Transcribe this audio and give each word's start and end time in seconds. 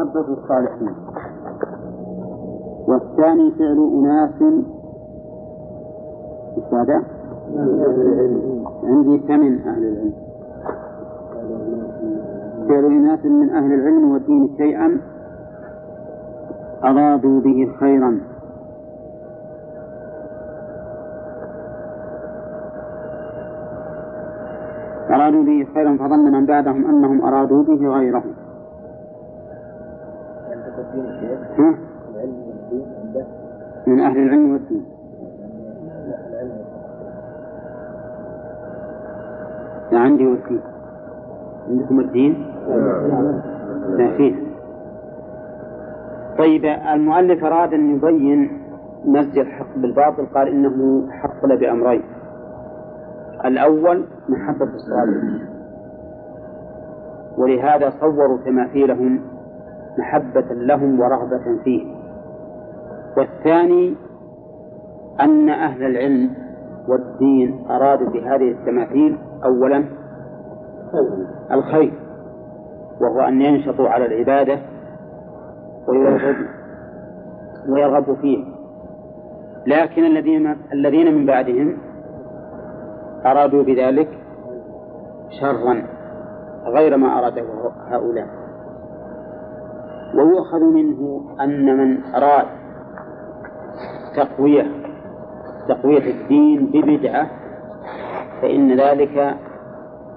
محبة 0.00 0.20
الصالحين 0.20 0.94
والثاني 2.88 3.50
فعل 3.50 3.78
أناس. 3.98 4.42
إيش 6.56 6.74
هذا؟ 6.74 7.02
عندي 8.84 9.18
فمن 9.18 9.60
أهل 9.60 9.84
العلم؟ 9.84 10.12
فعل 12.68 12.84
أناس 12.84 13.24
من 13.24 13.50
أهل 13.50 13.72
العلم 13.72 14.12
والدين 14.12 14.56
شيئا 14.56 15.00
أرادوا 16.84 17.40
به 17.40 17.72
خيرا. 17.80 18.20
أرادوا 25.10 25.42
به 25.42 25.66
خيرا 25.74 25.96
فظن 25.96 26.32
من 26.32 26.46
بعدهم 26.46 26.86
أنهم 26.86 27.24
أرادوا 27.24 27.62
به 27.62 27.88
غيره 27.88 28.39
من 33.86 34.00
أهل 34.00 34.18
العلم 34.18 34.52
والدين. 34.52 34.84
لا 39.92 39.98
عندي 39.98 40.26
والدين 40.26 40.60
عندكم 41.68 42.00
الدين؟ 42.00 42.46
فيه. 44.16 44.34
طيب 46.38 46.64
المؤلف 46.64 47.44
أراد 47.44 47.74
أن 47.74 47.94
يبين 47.94 48.60
مزج 49.04 49.38
الحق 49.38 49.76
بالباطل 49.76 50.26
قال 50.34 50.48
إنه 50.48 51.06
حصل 51.10 51.56
بأمرين. 51.56 52.02
الأول 53.44 54.04
محبة 54.28 54.74
الصالحين. 54.74 55.46
ولهذا 57.38 57.90
صوروا 57.90 58.38
تماثيلهم 58.44 59.20
محبة 60.00 60.46
لهم 60.50 61.00
ورغبة 61.00 61.62
فيه 61.64 61.94
والثاني 63.16 63.96
أن 65.20 65.48
أهل 65.48 65.82
العلم 65.82 66.30
والدين 66.88 67.66
أرادوا 67.70 68.08
بهذه 68.08 68.50
التماثيل 68.50 69.18
أولا 69.44 69.84
الخير 71.52 71.92
وهو 73.00 73.20
أن 73.20 73.42
ينشطوا 73.42 73.88
على 73.88 74.06
العبادة 74.06 74.58
ويرغب 75.88 76.36
ويرغب 77.68 78.16
فيه 78.20 78.44
لكن 79.66 80.04
الذين 80.04 80.56
الذين 80.72 81.14
من 81.14 81.26
بعدهم 81.26 81.78
أرادوا 83.26 83.62
بذلك 83.62 84.08
شرا 85.40 85.82
غير 86.66 86.96
ما 86.96 87.18
أراده 87.18 87.44
هؤلاء. 87.88 88.26
ويؤخذ 90.20 90.60
منه 90.60 91.22
أن 91.40 91.76
من 91.78 92.04
أراد 92.14 92.46
تقوية 94.16 94.66
تقوية 95.68 96.10
الدين 96.10 96.66
ببدعة 96.66 97.30
فإن 98.42 98.80
ذلك 98.80 99.36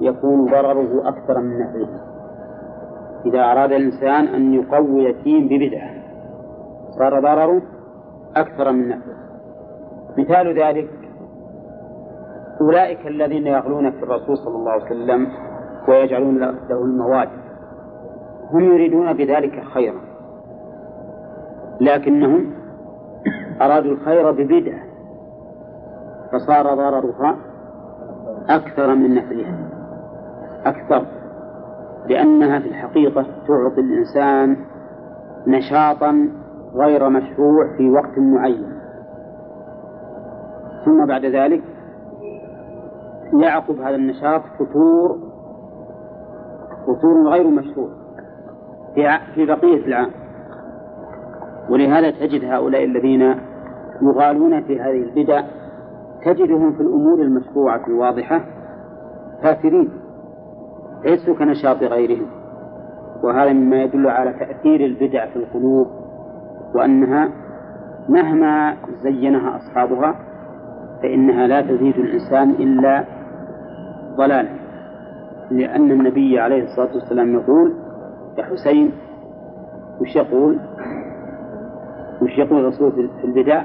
يكون 0.01 0.45
ضرره 0.45 1.09
أكثر 1.09 1.39
من 1.39 1.59
نفعه. 1.59 2.13
إذا 3.25 3.51
أراد 3.51 3.71
الإنسان 3.71 4.27
أن 4.27 4.53
يقوي 4.53 5.09
الدين 5.09 5.47
ببدعة 5.47 5.89
صار 6.99 7.19
ضرره 7.19 7.61
أكثر 8.35 8.71
من 8.71 8.89
نفعه. 8.89 9.23
مثال 10.17 10.59
ذلك 10.63 10.89
أولئك 12.61 13.07
الذين 13.07 13.47
يغلون 13.47 13.91
في 13.91 14.03
الرسول 14.03 14.37
صلى 14.37 14.55
الله 14.55 14.71
عليه 14.71 14.85
وسلم 14.85 15.27
ويجعلون 15.87 16.39
له 16.39 16.83
المواد. 16.83 17.42
هم 18.51 18.63
يريدون 18.63 19.13
بذلك 19.13 19.63
خيرا. 19.73 20.01
لكنهم 21.81 22.53
أرادوا 23.61 23.91
الخير 23.91 24.31
ببدعة 24.31 24.83
فصار 26.31 26.75
ضررها 26.75 27.37
أكثر 28.49 28.95
من 28.95 29.15
نفعها. 29.15 29.69
أكثر 30.65 31.05
لأنها 32.09 32.59
في 32.59 32.67
الحقيقة 32.67 33.21
تعطي 33.21 33.81
الإنسان 33.81 34.57
نشاطا 35.47 36.29
غير 36.75 37.09
مشروع 37.09 37.77
في 37.77 37.89
وقت 37.89 38.17
معين. 38.17 38.73
ثم 40.85 41.05
بعد 41.05 41.25
ذلك 41.25 41.63
يعقب 43.41 43.79
هذا 43.79 43.95
النشاط 43.95 44.41
فتور 44.59 45.17
فتور 46.87 47.29
غير 47.29 47.47
مشروع. 47.47 48.02
في 48.95 49.19
في 49.35 49.45
بقية 49.45 49.85
العام. 49.85 50.09
ولهذا 51.69 52.11
تجد 52.11 52.45
هؤلاء 52.45 52.83
الذين 52.83 53.35
يغالون 54.01 54.63
في 54.63 54.79
هذه 54.81 55.03
البدع 55.03 55.41
تجدهم 56.25 56.73
في 56.73 56.81
الأمور 56.81 57.21
المشروعة 57.21 57.87
الواضحة 57.87 58.41
كافرين 59.43 59.89
ليسوا 61.05 61.35
كنشاط 61.35 61.83
غيرهم. 61.83 62.27
وهذا 63.23 63.53
مما 63.53 63.83
يدل 63.83 64.07
على 64.07 64.33
تأثير 64.33 64.85
البدع 64.85 65.25
في 65.25 65.35
القلوب 65.35 65.87
وأنها 66.75 67.29
مهما 68.09 68.75
زينها 69.03 69.57
أصحابها 69.57 70.15
فإنها 71.01 71.47
لا 71.47 71.61
تزيد 71.61 71.97
الإنسان 71.97 72.49
إلا 72.49 73.03
ضلالا. 74.17 74.49
لأن 75.51 75.91
النبي 75.91 76.39
عليه 76.39 76.63
الصلاة 76.63 76.95
والسلام 76.95 77.33
يقول 77.33 77.73
حسين 78.41 78.91
وش 80.01 80.15
يقول؟ 80.15 80.59
وش 82.21 82.37
يقول 82.37 82.59
الرسول 82.59 82.91
في 82.91 83.27
البدع؟ 83.27 83.63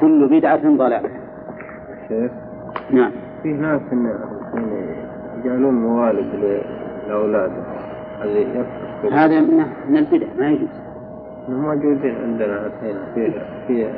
كل 0.00 0.28
بدعة 0.28 0.76
ضلالة. 0.76 1.10
شيخ 2.08 2.32
نعم. 2.90 3.12
في 3.42 3.52
ناس 3.52 3.80
يجعلون 5.44 5.74
موالد 5.74 6.26
لأولادهم 7.08 7.64
هذا 9.12 9.40
من 9.88 9.96
البدع 9.96 10.26
ما 10.38 10.48
يجوز. 10.50 10.68
موجودين 11.48 12.14
عندنا 12.14 12.70
هنا 12.82 13.14
في 13.14 13.32
في 13.66 13.90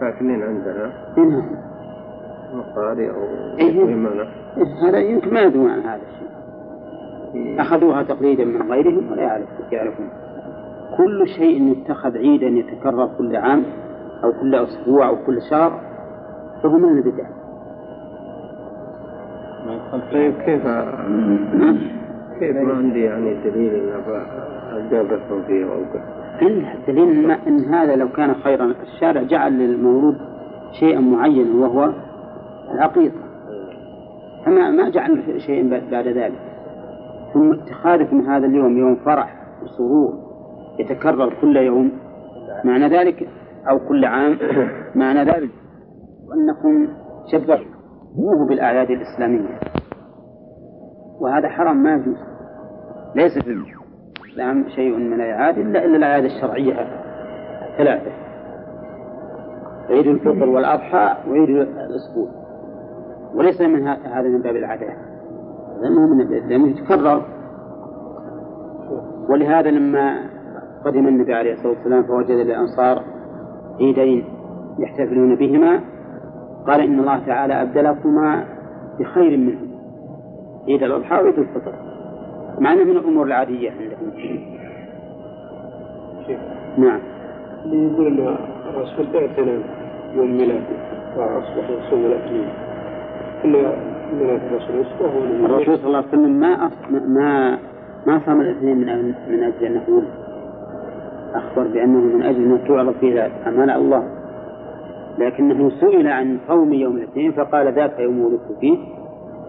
ساكنين 0.00 0.42
عندنا. 0.42 0.92
منهم. 1.16 1.56
مقاري 2.52 3.10
أو 3.10 3.22
إيه 3.58 3.96
هذا 4.88 4.98
يمكن 4.98 5.34
ما 5.34 5.40
يدرون 5.40 5.70
عن 5.70 5.80
هذا 5.80 6.00
الشيء 6.02 6.28
أخذوها 7.34 8.02
تقليدا 8.02 8.44
من 8.44 8.72
غيرهم 8.72 9.12
ولا 9.12 9.22
يعرفون. 9.72 10.08
كل 10.96 11.28
شيء 11.28 11.72
يتخذ 11.72 12.16
عيدا 12.16 12.46
يتكرر 12.46 13.10
كل 13.18 13.36
عام 13.36 13.62
أو 14.24 14.32
كل 14.40 14.54
أسبوع 14.54 15.08
أو 15.08 15.16
كل 15.26 15.42
شهر 15.50 15.80
فهو 16.62 16.78
من 16.78 16.98
البدع. 16.98 17.24
طيب 20.12 20.34
كيف 20.34 20.62
كيف 22.38 22.56
ما 22.56 22.74
عندي 22.74 23.00
يعني 23.00 23.34
دليل 23.44 23.74
إن 23.74 23.90
أجابتهم 24.72 25.42
فيه 25.46 25.64
أو 25.64 25.78
إلا 26.42 26.74
الدليل 26.74 27.30
ان 27.30 27.74
هذا 27.74 27.96
لو 27.96 28.08
كان 28.08 28.34
خيرا 28.34 28.74
الشارع 28.82 29.22
جعل 29.22 29.52
للمولود 29.52 30.18
شيئا 30.80 31.00
معينا 31.00 31.66
وهو 31.66 31.92
العقيقة. 32.74 33.18
فما 34.44 34.70
ما 34.70 34.88
جعل 34.90 35.22
شيء 35.46 35.80
بعد 35.90 36.08
ذلك. 36.08 36.51
ثم 37.34 37.52
اتخاذكم 37.52 38.20
هذا 38.20 38.46
اليوم 38.46 38.78
يوم 38.78 38.96
فرح 38.96 39.36
وسرور 39.62 40.32
يتكرر 40.78 41.34
كل 41.40 41.56
يوم 41.56 41.92
معنى 42.64 42.88
ذلك 42.88 43.28
أو 43.70 43.78
كل 43.88 44.04
عام 44.04 44.38
معنى 44.94 45.24
ذلك 45.24 45.50
أنكم 46.34 46.88
شبهتموه 47.32 48.46
بالأعياد 48.48 48.90
الإسلامية. 48.90 49.58
وهذا 51.20 51.48
حرام 51.48 51.82
ما 51.82 51.94
يجوز. 51.94 52.16
ليس 53.14 53.38
في 53.38 53.50
الإسلام 54.26 54.68
شيء 54.68 54.96
من 54.96 55.12
الأعياد 55.12 55.58
إلا 55.58 55.84
إلا 55.84 55.96
الأعياد 55.96 56.24
الشرعية 56.24 56.72
الثلاثة 57.72 58.12
عيد 59.90 60.06
الفطر 60.06 60.48
والأضحى 60.48 61.16
وعيد 61.28 61.48
الأسبوع. 61.50 62.28
وليس 63.34 63.60
من 63.60 63.88
هذا 63.88 64.28
من 64.28 64.42
باب 64.42 64.56
العادات. 64.56 65.11
لأنه 65.82 66.06
من 66.06 66.28
لأنه 66.48 66.68
يتكرر. 66.68 67.22
ولهذا 69.28 69.70
لما 69.70 70.18
قدم 70.84 71.08
النبي 71.08 71.34
عليه 71.34 71.52
الصلاة 71.52 71.72
والسلام 71.72 72.02
فوجد 72.02 72.30
الأنصار 72.30 73.02
عيدين 73.80 74.24
يحتفلون 74.78 75.36
بهما 75.36 75.80
قال 76.66 76.80
إن 76.80 77.00
الله 77.00 77.26
تعالى 77.26 77.62
أبدلكما 77.62 78.44
بخير 79.00 79.36
منهم. 79.36 79.68
عيد 80.68 80.82
الأضحى 80.82 81.14
وعيد 81.14 81.38
الفطر. 81.38 81.74
مع 82.58 82.72
أنه 82.72 82.84
من 82.84 82.96
الأمور 82.96 83.26
العادية 83.26 83.70
عندهم. 83.70 84.12
نعم. 86.78 87.00
اللي 87.64 87.92
يقول 87.92 88.06
أن 88.06 88.36
الرسول 88.68 89.16
اعتنى 89.16 89.62
يوم 90.14 90.36
ميلاده 90.36 90.76
وأصبح 91.16 91.70
يصوم 91.70 92.04
الرسول 95.44 95.78
صلى 95.78 95.86
الله 95.86 95.98
عليه 95.98 96.08
وسلم. 96.08 96.40
ما 96.40 96.70
ما 96.90 97.58
ما 98.06 98.20
صام 98.26 98.40
الاثنين 98.40 98.76
من 98.76 99.14
من 99.28 99.42
أجل 99.42 99.66
أنه 99.66 99.82
ولد 99.88 100.08
أخبر 101.34 101.68
بأنه 101.68 102.16
من 102.16 102.22
أجل 102.22 102.44
أنه 102.44 102.56
تعرض 102.68 102.94
فيه 103.00 103.30
على 103.46 103.76
الله. 103.76 104.02
لكنه 105.18 105.70
سئل 105.70 106.06
عن 106.06 106.38
صوم 106.48 106.72
يوم 106.72 106.96
الاثنين 106.96 107.32
فقال 107.32 107.74
ذاك 107.74 107.98
يوم 107.98 108.24
ولدت 108.24 108.58
فيه 108.60 108.78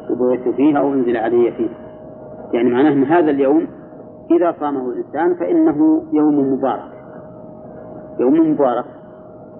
وبويت 0.10 0.56
فيه 0.56 0.80
أو 0.80 0.94
أنزل 0.94 1.18
علي 1.18 1.52
فيه. 1.52 1.70
يعني 2.54 2.70
معناه 2.70 2.94
أن 2.94 3.04
هذا 3.04 3.32
اليوم 3.32 3.68
إذا 4.32 4.56
صامه 4.60 4.90
الإنسان 4.90 5.36
فإنه 5.36 6.04
يوم 6.14 6.54
مبارك. 6.54 6.92
يوم 8.20 8.52
مبارك 8.52 8.86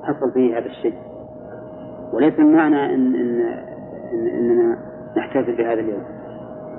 حصل 0.04 0.32
فيه 0.34 0.58
هذا 0.58 0.66
الشيء. 0.66 0.94
وليس 2.14 2.40
المعنى 2.40 2.96
إن, 2.96 3.16
إن 3.16 3.42
إننا 4.14 4.78
نحتفل 5.18 5.56
بهذا 5.56 5.80
اليوم. 5.80 6.04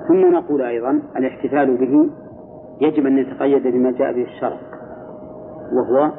ثم 0.07 0.31
نقول 0.31 0.61
أيضا 0.61 1.01
الاحتفال 1.17 1.77
به 1.77 2.09
يجب 2.81 3.05
أن 3.05 3.17
يتقيد 3.17 3.67
بما 3.67 3.91
جاء 3.91 4.13
به 4.13 4.23
الشرع 4.23 4.57
وهو 5.73 6.11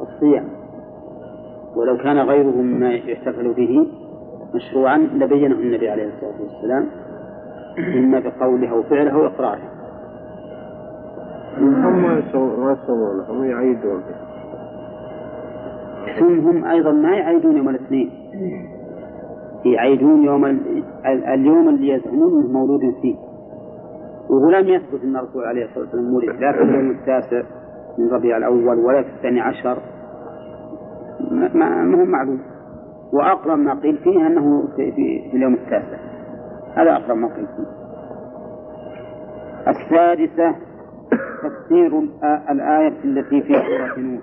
الصيام. 0.00 0.48
ولو 1.76 1.96
كان 1.96 2.18
غيره 2.18 2.56
مما 2.56 2.90
يحتفل 2.90 3.54
به 3.54 3.86
مشروعا 4.54 4.98
لبينه 4.98 5.54
النبي 5.54 5.88
عليه 5.88 6.08
الصلاة 6.08 6.40
والسلام 6.40 6.86
إما 7.78 8.20
بقوله 8.20 8.70
أو 8.70 8.82
فعله 8.82 9.10
أو 9.10 9.26
إقراره. 9.26 9.70
هم 11.58 12.02
ما 12.02 12.18
يصومون 12.18 13.20
هم 13.28 13.44
يعيدون. 13.44 14.02
ثم 16.18 16.48
هم 16.48 16.64
أيضا 16.64 16.92
ما 16.92 17.16
يعيدون 17.16 17.56
يوم 17.56 17.68
الاثنين. 17.68 18.10
يعيدون 19.64 20.24
يوم 20.24 20.44
اليوم 21.34 21.68
اللي 21.68 21.88
يزعمون 21.88 22.42
إنه 22.42 22.52
مولود 22.52 22.80
فيه. 23.02 23.16
وهو 24.30 24.50
لم 24.50 24.68
يثبت 24.68 25.02
إن 25.04 25.16
الرسول 25.16 25.44
عليه 25.44 25.64
الصلاة 25.64 25.80
والسلام 25.84 26.14
ولد 26.14 26.40
لا 26.40 26.52
في 26.52 26.62
اليوم 26.62 26.90
التاسع 26.90 27.42
من 27.98 28.08
ربيع 28.10 28.36
الأول 28.36 28.78
ولا 28.78 29.02
في 29.02 29.08
الثاني 29.08 29.40
عشر. 29.40 29.78
ما, 31.30 31.54
ما 31.82 32.00
هو 32.00 32.04
معلوم. 32.04 32.40
وأقرب 33.12 33.58
ما 33.58 33.74
قيل 33.80 33.96
فيه 33.98 34.26
أنه 34.26 34.62
في, 34.76 34.92
في, 34.92 35.30
في 35.30 35.36
اليوم 35.36 35.54
التاسع. 35.54 35.98
هذا 36.74 36.92
أقرب 36.92 37.16
ما 37.16 37.28
قيل 37.28 37.46
فيه. 37.46 37.80
السادسة 39.70 40.54
تفسير 41.42 42.02
الآية 42.50 43.04
التي 43.04 43.42
في 43.42 43.52
سورة 43.52 43.98
نوح. 43.98 44.22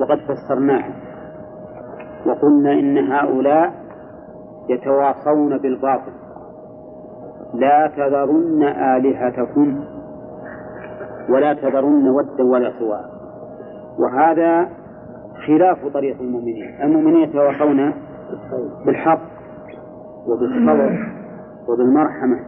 وقد 0.00 0.18
فسرناها. 0.18 1.01
وقلنا 2.26 2.72
إن 2.72 2.98
هؤلاء 2.98 3.72
يتواصون 4.68 5.58
بالباطل. 5.58 6.12
لا 7.54 7.92
تذرن 7.96 8.62
آلهتكم 8.62 9.84
ولا 11.28 11.54
تذرن 11.54 12.08
ودا 12.08 12.44
ولا 12.44 12.72
سواء 12.78 13.04
وهذا 13.98 14.68
خلاف 15.46 15.86
طريق 15.94 16.20
المؤمنين. 16.20 16.80
المؤمنين 16.82 17.28
يتواصون 17.28 17.94
بالحق 18.86 19.20
وبالصبر 20.26 20.98
وبالمرحمة. 21.68 22.38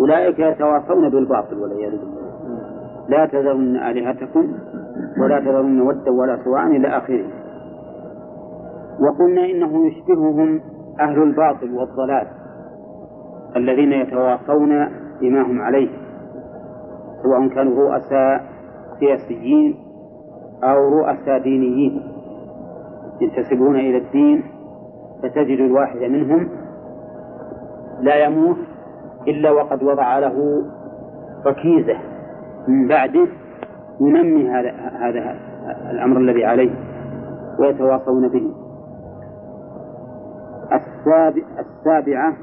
أولئك 0.00 0.38
يتواصون 0.38 1.08
بالباطل 1.08 1.58
والعياذ 1.58 1.90
بالله. 1.90 2.28
لا 3.08 3.26
تذرن 3.26 3.76
آلهتكم 3.76 4.52
ولا 5.22 5.40
تذرن 5.40 5.80
ودا 5.80 6.10
ولا 6.10 6.38
سواء 6.44 6.66
إلى 6.66 6.88
آخره. 6.88 7.24
وقلنا 9.00 9.44
إنه 9.44 9.86
يشبههم 9.86 10.60
أهل 11.00 11.22
الباطل 11.22 11.74
والضلال 11.74 12.26
الذين 13.56 13.92
يتواصون 13.92 14.88
بما 15.20 15.42
هم 15.42 15.60
عليه 15.60 15.88
سواء 17.22 17.48
كانوا 17.48 17.88
رؤساء 17.88 18.44
سياسيين 19.00 19.74
أو 20.64 20.88
رؤساء 20.88 21.38
دينيين. 21.42 22.02
ينتسبون 23.20 23.76
إلى 23.76 23.98
الدين 23.98 24.42
فتجد 25.22 25.60
الواحد 25.60 25.98
منهم 25.98 26.48
لا 28.00 28.24
يموت 28.24 28.56
إلا 29.28 29.50
وقد 29.50 29.82
وضع 29.82 30.18
له 30.18 30.64
ركيزة 31.46 31.96
من 32.68 32.88
بعده 32.88 33.28
ينمي 34.00 34.50
هذا 34.50 34.70
هذا 35.00 35.36
الأمر 35.90 36.16
الذي 36.16 36.44
عليه 36.44 36.70
ويتواصون 37.60 38.28
به. 38.28 38.67
السابعة 41.58 42.36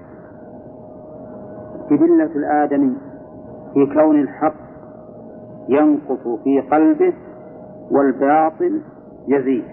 جبلة 1.91 2.31
الآدمي 2.35 2.97
في 3.73 3.85
كون 3.93 4.19
الحق 4.21 4.55
ينقص 5.69 6.27
في 6.43 6.61
قلبه 6.71 7.13
والباطل 7.91 8.81
يزيد. 9.27 9.63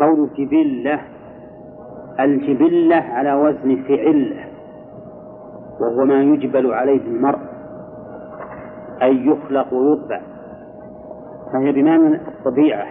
قول 0.00 0.30
جبلة 0.38 1.00
الجبلة 2.20 2.96
على 2.96 3.34
وزن 3.34 3.82
فعلة 3.88 4.44
وهو 5.80 6.04
ما 6.04 6.22
يجبل 6.22 6.72
عليه 6.72 7.06
المرء 7.06 7.38
أي 9.02 9.26
يخلق 9.26 9.74
ويطبع. 9.74 10.20
فهي 11.52 11.72
بمعنى 11.72 12.20
الطبيعة. 12.28 12.86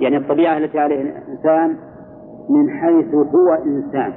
يعني 0.00 0.16
الطبيعة 0.16 0.58
التي 0.58 0.78
عليها 0.78 1.00
الإنسان 1.00 1.76
من 2.50 2.70
حيث 2.70 3.14
هو 3.14 3.52
إنسان 3.66 4.12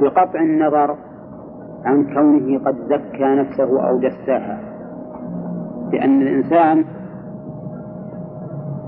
بقطع 0.00 0.40
النظر 0.40 0.96
عن 1.84 2.14
كونه 2.14 2.58
قد 2.64 2.76
زكى 2.88 3.24
نفسه 3.24 3.88
أو 3.88 3.98
دساها 3.98 4.72
لأن 5.92 6.22
الإنسان 6.22 6.84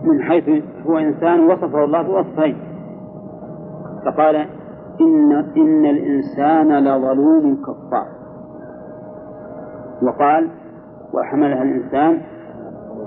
من 0.05 0.23
حيث 0.23 0.65
هو 0.87 0.99
إنسان 0.99 1.41
وصفه 1.41 1.85
الله 1.85 2.03
بوصفين. 2.03 2.57
فقال 4.07 4.37
إن 5.01 5.33
إن 5.57 5.87
الإنسان 5.87 6.79
لظلوم 6.79 7.57
كفار. 7.63 8.07
وقال 10.03 10.49
وحملها 11.15 11.63
الإنسان 11.63 12.21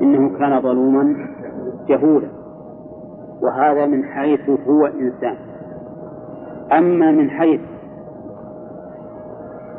إنه 0.01 0.37
كان 0.39 0.61
ظلوما 0.61 1.15
جهولا. 1.87 2.27
وهذا 3.41 3.85
من 3.85 4.03
حيث 4.03 4.49
هو 4.49 4.85
إنسان. 4.85 5.37
أما 6.71 7.11
من 7.11 7.29
حيث 7.29 7.61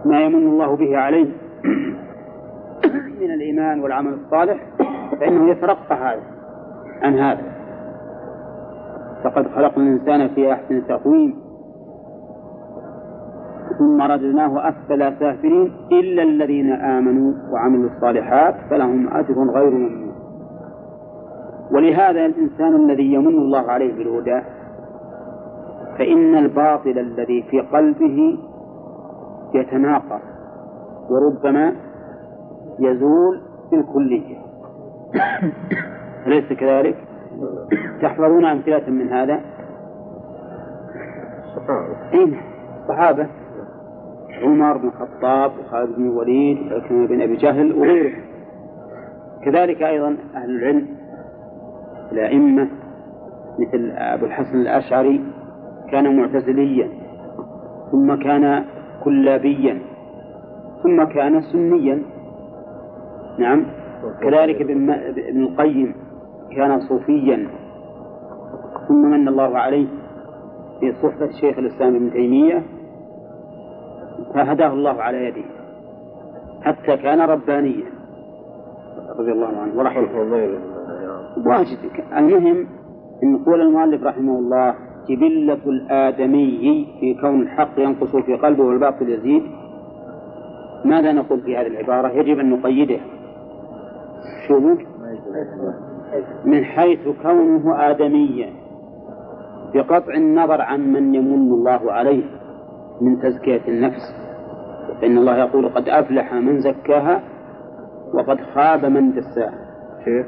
ما 0.04 0.20
يمن 0.20 0.48
الله 0.48 0.76
به 0.76 0.98
عليه 0.98 1.28
من 3.20 3.30
الإيمان 3.30 3.80
والعمل 3.80 4.12
الصالح 4.12 4.58
فإنه 5.20 5.50
يترقى 5.50 5.94
هذا 5.94 6.22
عن 7.02 7.18
هذا. 7.18 7.58
فقد 9.24 9.46
خلقنا 9.48 9.84
الإنسان 9.84 10.28
في 10.28 10.52
أحسن 10.52 10.86
تقويم 10.86 11.48
ثم 13.78 14.02
رددناه 14.02 14.68
أسفل 14.68 15.18
سافلين 15.18 15.72
إلا 15.92 16.22
الذين 16.22 16.72
آمنوا 16.72 17.32
وعملوا 17.52 17.90
الصالحات 17.90 18.54
فلهم 18.70 19.08
أجر 19.08 19.50
غير 19.50 19.70
ممنون. 19.70 20.07
ولهذا 21.72 22.26
الإنسان 22.26 22.74
الذي 22.74 23.12
يمن 23.12 23.34
الله 23.38 23.70
عليه 23.70 23.94
بالهدى 23.94 24.40
فإن 25.98 26.34
الباطل 26.34 26.98
الذي 26.98 27.42
في 27.50 27.60
قلبه 27.60 28.38
يتناقص 29.54 30.22
وربما 31.10 31.72
يزول 32.80 33.40
بالكلية 33.70 34.36
أليس 36.26 36.52
كذلك؟ 36.52 36.96
تحفظون 38.02 38.44
أمثلة 38.44 38.90
من 38.90 39.08
هذا؟ 39.08 39.40
أين؟ 42.14 42.40
الصحابة 42.82 43.26
عمر 44.42 44.76
بن 44.76 44.88
الخطاب 44.88 45.52
وخالد 45.58 45.96
بن 45.96 46.02
الوليد 46.06 46.72
وعكرمة 46.72 47.06
بن 47.06 47.22
أبي 47.22 47.36
جهل 47.36 47.72
وغيره 47.72 48.12
كذلك 49.44 49.82
أيضا 49.82 50.16
أهل 50.34 50.50
العلم 50.50 50.97
الأئمة 52.12 52.68
مثل 53.58 53.90
أبو 53.90 54.26
الحسن 54.26 54.60
الأشعري 54.60 55.24
كان 55.90 56.16
معتزليا 56.16 56.88
ثم 57.92 58.14
كان 58.14 58.64
كلابيا 59.04 59.78
ثم 60.82 61.04
كان 61.04 61.40
سنيا. 61.40 62.02
نعم. 63.38 63.66
كذلك 64.22 64.60
ابن 64.60 64.90
القيم 65.42 65.94
كان 66.56 66.80
صوفيا. 66.80 67.48
ثم 68.88 69.10
من 69.10 69.28
الله 69.28 69.58
عليه 69.58 69.86
في 70.80 70.92
صحبة 70.92 71.30
شيخ 71.40 71.58
الإسلام 71.58 71.96
ابن 71.96 72.12
تيمية 72.12 72.62
فهداه 74.34 74.72
الله 74.72 75.02
على 75.02 75.24
يده 75.24 75.44
حتى 76.62 76.96
كان 76.96 77.20
ربانيا 77.20 77.84
رضي 79.18 79.32
الله 79.32 79.58
عنه 79.58 79.78
ورحمة 79.78 80.22
الله. 80.22 80.77
واجد 81.46 81.78
المهم 82.16 82.66
أن 83.22 83.44
قول 83.44 83.60
المؤلف 83.60 84.02
رحمه 84.02 84.38
الله 84.38 84.74
جبلة 85.08 85.60
الآدمي 85.66 86.86
في 87.00 87.14
كون 87.20 87.42
الحق 87.42 87.78
ينقص 87.78 88.16
في 88.16 88.34
قلبه 88.34 88.64
والباطل 88.64 89.08
يزيد 89.08 89.42
ماذا 90.84 91.12
نقول 91.12 91.40
في 91.40 91.56
هذه 91.56 91.66
العبارة؟ 91.66 92.08
يجب 92.08 92.38
أن 92.38 92.50
نقيده. 92.50 93.00
شو؟ 94.48 94.60
من 96.44 96.64
حيث 96.64 97.08
كونه 97.22 97.90
آدميا 97.90 98.50
بقطع 99.74 100.14
النظر 100.14 100.60
عن 100.60 100.92
من 100.92 101.14
يمن 101.14 101.52
الله 101.52 101.92
عليه 101.92 102.24
من 103.00 103.20
تزكية 103.20 103.68
النفس. 103.68 104.14
فإن 105.00 105.18
الله 105.18 105.36
يقول 105.36 105.68
قد 105.68 105.88
أفلح 105.88 106.34
من 106.34 106.60
زكاها 106.60 107.22
وقد 108.14 108.40
خاب 108.54 108.84
من 108.84 109.12
دساها. 109.12 109.68
شيخ. 110.04 110.26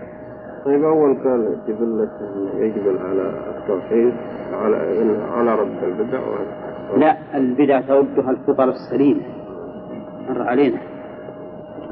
طيب 0.65 0.85
أول 0.85 1.15
قال 1.25 1.59
جبلة 1.69 2.11
يجبل 2.55 2.99
على 2.99 3.23
التوحيد 3.57 4.15
على 4.53 4.77
على 5.33 5.55
رب 5.55 5.85
البدع 5.85 6.21
لا 6.97 7.17
البدع 7.35 7.81
تردها 7.81 8.31
الفطر 8.31 8.69
السليم. 8.69 9.23
مر 10.29 10.43
علينا. 10.43 10.79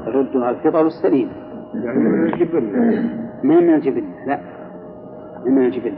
تردها 0.05 0.49
الفطر 0.49 0.85
السليم. 0.85 1.29
يعني 1.73 1.99
من 1.99 2.23
الجبلة 2.23 2.61
ما 3.43 3.59
من 3.59 3.73
الجبلة 3.73 4.07
لا. 4.27 4.39
من 5.45 5.65
الجبلة 5.65 5.97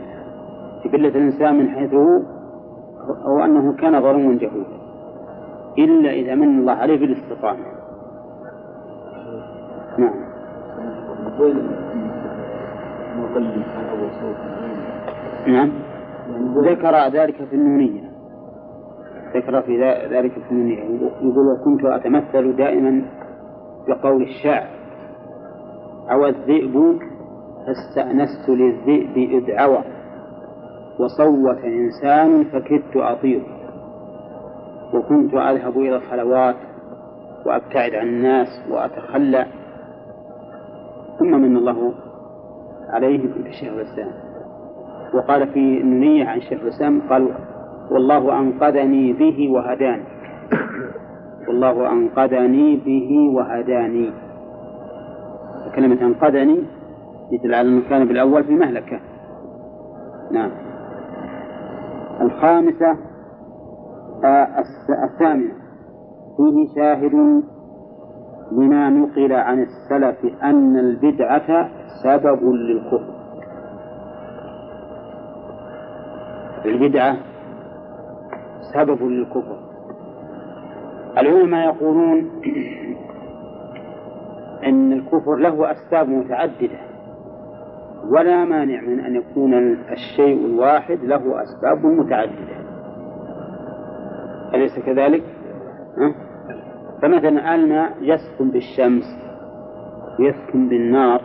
جبلة 0.85 1.09
الإنسان 1.09 1.57
من 1.59 1.69
حيث 1.69 1.93
هو 1.93 2.21
هو 3.25 3.43
أنه 3.45 3.73
كان 3.73 4.01
ظلوما 4.01 4.37
جهولا. 4.37 4.81
إلا 5.77 6.11
إذا 6.11 6.35
من 6.35 6.59
الله 6.59 6.73
عليه 6.73 6.99
بالاستقامة. 6.99 7.65
نعم. 9.97 10.13
نعم. 15.47 15.71
ذكر 16.65 17.07
ذلك 17.07 17.43
في 17.43 17.55
النونية. 17.55 18.11
ذكر 19.35 19.61
في 19.61 19.81
ذلك 20.11 20.31
في 20.31 20.51
النونية. 20.51 20.83
يقول 21.21 21.47
وكنت 21.47 21.85
أتمثل 21.85 22.55
دائما 22.55 23.05
بقول 23.87 24.21
الشاعر. 24.21 24.67
عوى 26.07 26.29
الذئب 26.29 26.99
فاستأنست 27.65 28.49
للذئب 28.49 29.17
إذ 29.17 29.51
عوى. 29.51 29.83
وصوت 30.99 31.63
إنسان 31.63 32.43
فكدت 32.43 32.95
أطير 32.95 33.41
وكنت 34.93 35.33
أذهب 35.33 35.77
إلى 35.77 35.95
الخلوات 35.95 36.55
وأبتعد 37.45 37.95
عن 37.95 38.07
الناس 38.07 38.47
وأتخلى. 38.69 39.45
ثم 41.19 41.41
من 41.41 41.57
الله 41.57 41.93
عليه 42.91 43.19
شيخ 43.59 43.73
الإسلام. 43.73 44.11
وقال 45.13 45.47
في 45.47 45.81
النونية 45.81 46.25
عن 46.25 46.41
شيخ 46.41 46.61
الإسلام 46.61 47.01
قال 47.09 47.27
والله 47.91 48.39
أنقذني 48.39 49.13
به 49.13 49.51
وهداني. 49.51 50.03
والله 51.47 51.91
أنقذني 51.91 52.75
به 52.77 53.35
وهداني. 53.35 54.11
كلمة 55.75 56.01
أنقذني 56.01 56.63
يدل 57.31 57.53
على 57.53 57.69
أنه 57.69 57.89
كان 57.89 58.07
بالأول 58.07 58.43
في 58.43 58.55
مهلكة 58.55 58.99
نعم. 60.31 60.51
الخامسة 62.21 62.97
آه 64.23 64.47
الثامنة 65.03 65.51
فيه 66.37 66.75
شاهد 66.75 67.41
لما 68.51 68.89
نقل 68.89 69.33
عن 69.33 69.59
السلف 69.59 70.43
أن 70.43 70.77
البدعة 70.77 71.69
سبب 72.03 72.43
للكفر. 72.43 73.13
البدعة 76.65 77.17
سبب 78.73 79.03
للكفر. 79.03 79.57
العلماء 81.17 81.75
يقولون 81.75 82.31
أن 84.63 84.93
الكفر 84.93 85.35
له 85.35 85.71
أسباب 85.71 86.09
متعددة. 86.09 86.79
ولا 88.09 88.45
مانع 88.45 88.81
من 88.81 88.99
أن 88.99 89.15
يكون 89.15 89.53
الشيء 89.91 90.45
الواحد 90.45 90.99
له 91.03 91.43
أسباب 91.43 91.85
متعددة. 91.85 92.61
أليس 94.53 94.79
كذلك؟ 94.79 95.23
فمثلا 97.01 97.55
الماء 97.55 97.91
يسكن 98.01 98.51
بالشمس 98.51 99.03
ويسكن 100.19 100.69
بالنار. 100.69 101.21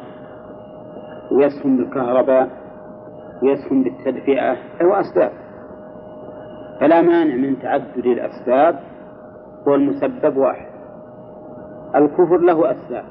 ويسكن 1.30 1.76
بالكهرباء 1.76 2.48
ويسكن 3.42 3.82
بالتدفئة 3.82 4.56
له 4.80 5.00
أسباب 5.00 5.30
فلا 6.80 7.02
مانع 7.02 7.34
من 7.34 7.58
تعدد 7.58 8.06
الأسباب 8.06 8.78
والمسبب 9.66 10.36
واحد. 10.36 10.66
الكفر 11.94 12.38
له 12.38 12.70
أسباب. 12.70 13.04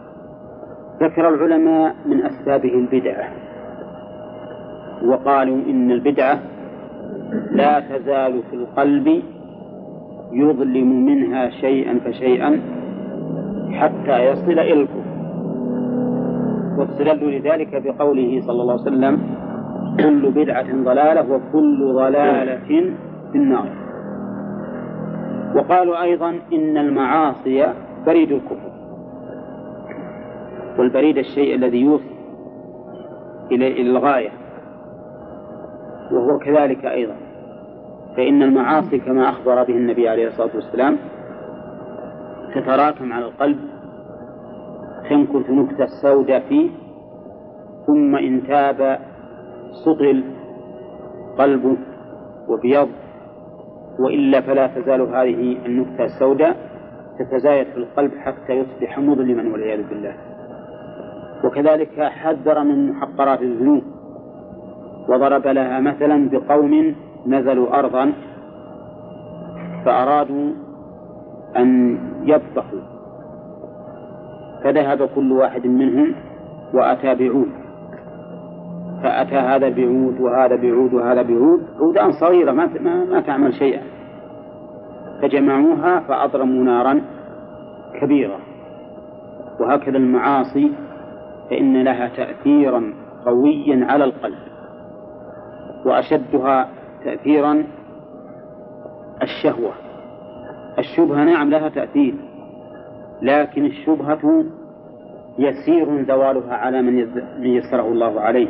ذكر 1.01 1.29
العلماء 1.29 1.95
من 2.05 2.25
أسبابه 2.25 2.73
البدعة. 2.73 3.29
وقالوا 5.05 5.55
إن 5.55 5.91
البدعة 5.91 6.39
لا 7.51 7.79
تزال 7.79 8.43
في 8.49 8.55
القلب 8.55 9.23
يظلم 10.31 11.05
منها 11.05 11.49
شيئا 11.49 11.99
فشيئا 12.05 12.61
حتى 13.71 14.25
يصل 14.25 14.51
إلى 14.51 14.73
الكفر. 14.73 15.14
واستدلوا 16.85 17.31
لذلك 17.31 17.83
بقوله 17.83 18.41
صلى 18.41 18.61
الله 18.61 18.73
عليه 18.73 18.81
وسلم 18.81 19.19
كل 19.99 20.31
بدعة 20.31 20.83
ضلالة 20.83 21.31
وكل 21.31 21.93
ضلالة 21.93 22.57
في 23.31 23.35
النار. 23.35 23.69
وقالوا 25.55 26.01
أيضا 26.01 26.29
إن 26.53 26.77
المعاصي 26.77 27.67
بريد 28.05 28.31
الكفر 28.31 28.71
والبريد 30.79 31.17
الشيء 31.17 31.55
الذي 31.55 31.81
يوصل 31.81 32.15
إلى 33.51 33.81
الغاية 33.81 34.29
وهو 36.11 36.39
كذلك 36.39 36.85
أيضا. 36.85 37.15
فإن 38.17 38.43
المعاصي 38.43 38.99
كما 38.99 39.29
أخبر 39.29 39.63
به 39.63 39.73
النبي 39.73 40.09
عليه 40.09 40.27
الصلاة 40.27 40.55
والسلام 40.55 40.97
تتراكم 42.55 43.13
على 43.13 43.25
القلب 43.25 43.57
تنكت 45.09 45.49
نكتة 45.49 45.85
سوداء 46.01 46.39
فيه 46.39 46.69
ثم 47.87 48.15
إن 48.15 48.47
تاب 48.47 48.99
سطل 49.85 50.23
قلبه 51.37 51.77
وبيض 52.49 52.89
وإلا 53.99 54.41
فلا 54.41 54.67
تزال 54.67 55.01
هذه 55.01 55.65
النكتة 55.65 56.03
السوداء 56.03 56.55
تتزايد 57.19 57.67
في 57.67 57.77
القلب 57.77 58.11
حتى 58.17 58.53
يصبح 58.53 58.99
مظلما 58.99 59.53
والعياذ 59.53 59.89
بالله. 59.89 60.15
وكذلك 61.43 62.01
حذر 62.01 62.63
من 62.63 62.91
محقرات 62.91 63.41
الذنوب. 63.41 63.83
وضرب 65.09 65.47
لها 65.47 65.79
مثلا 65.79 66.29
بقوم 66.29 66.95
نزلوا 67.27 67.79
أرضا 67.79 68.13
فأرادوا 69.85 70.51
أن 71.57 71.97
يذبحوا 72.23 72.94
فذهب 74.65 75.09
كل 75.15 75.31
واحد 75.31 75.67
منهم 75.67 76.15
وأتى 76.73 77.15
بعود. 77.15 77.49
فأتى 79.03 79.35
هذا 79.35 79.69
بعود 79.69 80.21
وهذا 80.21 80.55
بعود 80.55 80.93
وهذا 80.93 81.21
بعود. 81.21 81.67
عودان 81.79 82.11
صغيرة 82.11 82.51
ما, 82.51 82.69
ما, 83.11 83.21
تعمل 83.21 83.53
شيئا. 83.53 83.81
فجمعوها 85.21 85.99
فأضرموا 85.99 86.63
نارا 86.63 87.01
كبيرة. 88.01 88.39
وهكذا 89.59 89.97
المعاصي 89.97 90.71
فإن 91.49 91.83
لها 91.83 92.07
تأثيرا 92.07 92.93
قويا 93.25 93.85
على 93.85 94.03
القلب. 94.03 94.39
وأشدها 95.85 96.69
تأثيرا 97.05 97.63
الشهوة. 99.21 99.71
الشبهة 100.79 101.23
نعم 101.23 101.49
لها 101.49 101.69
تأثير. 101.69 102.15
لكن 103.25 103.65
الشبهة 103.65 104.45
يسير 105.39 106.03
زوالها 106.03 106.53
على 106.53 106.81
من 106.81 107.45
يسره 107.45 107.87
الله 107.87 108.21
عليه. 108.21 108.47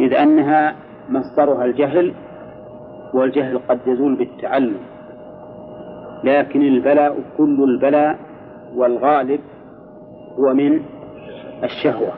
إذ 0.00 0.14
أنها 0.14 0.76
مصدرها 1.08 1.64
الجهل 1.64 2.14
والجهل 3.14 3.58
قد 3.68 3.80
يزول 3.86 4.16
بالتعلم. 4.16 4.76
لكن 6.24 6.62
البلاء 6.62 7.16
كل 7.36 7.64
البلاء 7.64 8.18
والغالب 8.74 9.40
هو 10.38 10.54
من 10.54 10.80
الشهوة 11.64 12.12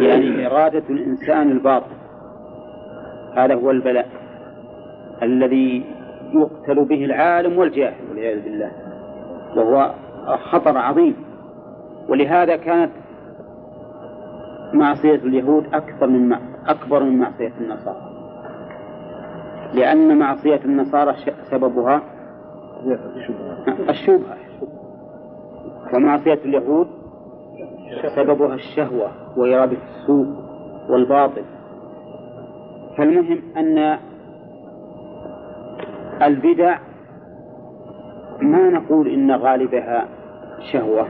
يعني 0.00 0.46
إرادة 0.46 0.82
الإنسان 0.90 1.50
الباطل. 1.50 1.96
هذا 3.36 3.54
هو 3.54 3.70
البلاء 3.70 4.06
الذي 5.22 5.84
يقتل 6.34 6.84
به 6.84 7.04
العالم 7.04 7.58
والجاهل 7.58 8.08
والعياذ 8.10 8.44
بالله 8.44 8.70
وهو 9.56 9.94
خطر 10.36 10.78
عظيم. 10.78 11.16
ولهذا 12.08 12.56
كانت 12.56 12.92
معصية 14.74 15.14
اليهود 15.14 15.74
أكثر 15.74 16.06
من 16.06 16.36
أكبر 16.66 17.02
من 17.02 17.18
معصية 17.18 17.52
النصارى. 17.60 18.08
لأن 19.74 20.18
معصية 20.18 20.60
النصارى 20.64 21.14
سببها 21.50 22.02
الشبهة. 23.88 24.36
فمعصية 25.92 26.34
اليهود 26.44 26.88
سببها 28.16 28.54
الشهوة 28.54 29.10
وإرادة 29.36 29.76
السوء 29.96 30.26
والباطل. 30.88 31.44
فالمهم 32.98 33.42
أن 33.56 33.98
البدع 36.22 36.78
ما 38.40 38.70
نقول 38.70 39.08
إن 39.08 39.32
غالبها 39.32 40.08
شهوة 40.60 41.08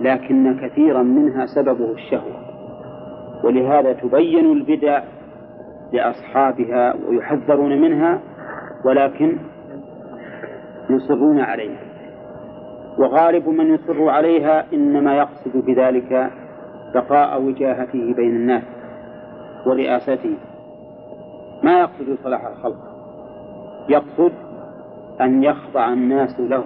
لكن 0.00 0.60
كثيرا 0.60 1.02
منها 1.02 1.46
سببه 1.46 1.92
الشهوة. 1.92 2.48
ولهذا 3.44 3.92
تبين 3.92 4.52
البدع 4.52 5.02
لأصحابها 5.92 6.94
ويحذرون 7.08 7.80
منها 7.80 8.20
ولكن 8.84 9.38
يصرون 10.90 11.40
عليها. 11.40 11.80
وغالب 12.98 13.48
من 13.48 13.74
يصر 13.74 14.08
عليها 14.08 14.64
إنما 14.72 15.16
يقصد 15.16 15.56
بذلك 15.56 16.30
بقاء 16.94 17.42
وجاهته 17.42 18.14
بين 18.14 18.36
الناس 18.36 18.64
ورئاسته. 19.66 20.36
ما 21.62 21.80
يقصد 21.80 22.18
صلاح 22.24 22.46
الخلق 22.46 22.78
يقصد 23.88 24.32
أن 25.20 25.42
يخضع 25.42 25.92
الناس 25.92 26.40
له. 26.40 26.64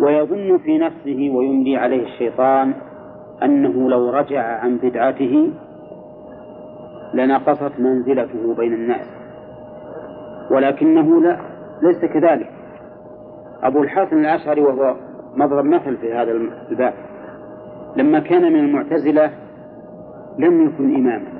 ويظن 0.00 0.58
في 0.58 0.78
نفسه 0.78 1.30
ويملي 1.34 1.76
عليه 1.76 2.02
الشيطان 2.02 2.74
أنه 3.42 3.90
لو 3.90 4.10
رجع 4.10 4.42
عن 4.42 4.76
بدعته 4.76 5.52
لنقصت 7.14 7.72
منزلته 7.78 8.54
بين 8.54 8.72
الناس. 8.72 9.06
ولكنه 10.50 11.20
لا 11.20 11.38
ليس 11.82 12.04
كذلك. 12.04 12.50
أبو 13.62 13.82
الحسن 13.82 14.18
الأشعري 14.18 14.60
وهو 14.60 14.96
مضرب 15.36 15.64
مثل 15.64 15.96
في 15.96 16.12
هذا 16.12 16.32
الباب. 16.70 16.94
لما 17.96 18.18
كان 18.18 18.52
من 18.52 18.60
المعتزلة 18.60 19.30
لم 20.38 20.66
يكن 20.66 20.94
إماما. 20.94 21.38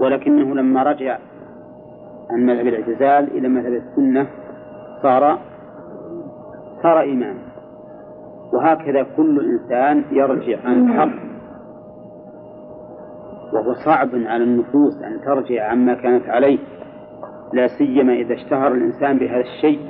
ولكنه 0.00 0.54
لما 0.54 0.82
رجع 0.82 1.18
عن 2.30 2.46
مذهب 2.46 2.66
الاعتزال 2.66 3.38
إلى 3.38 3.48
مذهب 3.48 3.72
السنة 3.72 4.26
صار 5.02 5.38
صار 6.84 7.04
إماما 7.04 7.42
وهكذا 8.52 9.06
كل 9.16 9.40
إنسان 9.40 10.04
يرجع 10.12 10.58
عن 10.64 10.90
الحق 10.90 11.34
وهو 13.52 13.74
صعب 13.74 14.08
على 14.14 14.44
النفوس 14.44 15.02
أن 15.02 15.20
ترجع 15.20 15.70
عما 15.70 15.94
كانت 15.94 16.28
عليه. 16.28 16.58
لا 17.52 17.66
سيما 17.66 18.12
إذا 18.12 18.34
اشتهر 18.34 18.72
الإنسان 18.72 19.18
بهذا 19.18 19.40
الشيء 19.40 19.80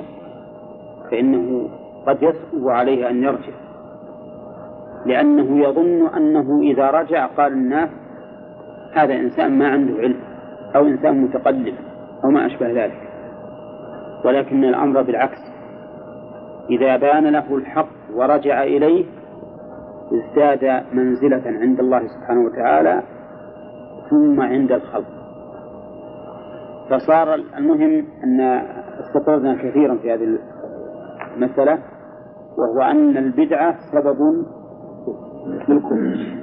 فإنه 1.11 1.69
قد 2.07 2.23
يصعب 2.23 2.67
عليه 2.67 3.09
أن 3.09 3.23
يرجع. 3.23 3.53
لأنه 5.05 5.67
يظن 5.67 6.07
أنه 6.07 6.59
إذا 6.61 6.89
رجع 6.89 7.25
قال 7.25 7.53
الناس 7.53 7.89
هذا 8.93 9.13
إنسان 9.13 9.59
ما 9.59 9.67
عنده 9.67 10.01
علم 10.01 10.19
أو 10.75 10.85
إنسان 10.85 11.21
متقلب 11.21 11.75
أو 12.23 12.29
ما 12.29 12.45
أشبه 12.45 12.85
ذلك. 12.85 13.01
ولكن 14.25 14.63
الأمر 14.63 15.01
بالعكس. 15.01 15.54
إذا 16.69 16.97
بان 16.97 17.27
له 17.27 17.55
الحق 17.55 17.87
ورجع 18.15 18.63
إليه 18.63 19.05
ازداد 20.13 20.83
منزلة 20.93 21.43
عند 21.45 21.79
الله 21.79 22.07
سبحانه 22.07 22.45
وتعالى 22.45 23.03
ثم 24.09 24.41
عند 24.41 24.71
الخلق. 24.71 25.15
فصار 26.89 27.33
المهم 27.33 28.05
أن 28.23 28.41
استطردنا 28.99 29.55
كثيرا 29.55 29.95
في 29.95 30.13
هذه 30.13 30.37
المسألة 31.35 31.79
وهو 32.57 32.81
أن 32.91 33.17
البدعة 33.17 33.75
سبب 33.91 34.17
للكفر. 35.69 36.35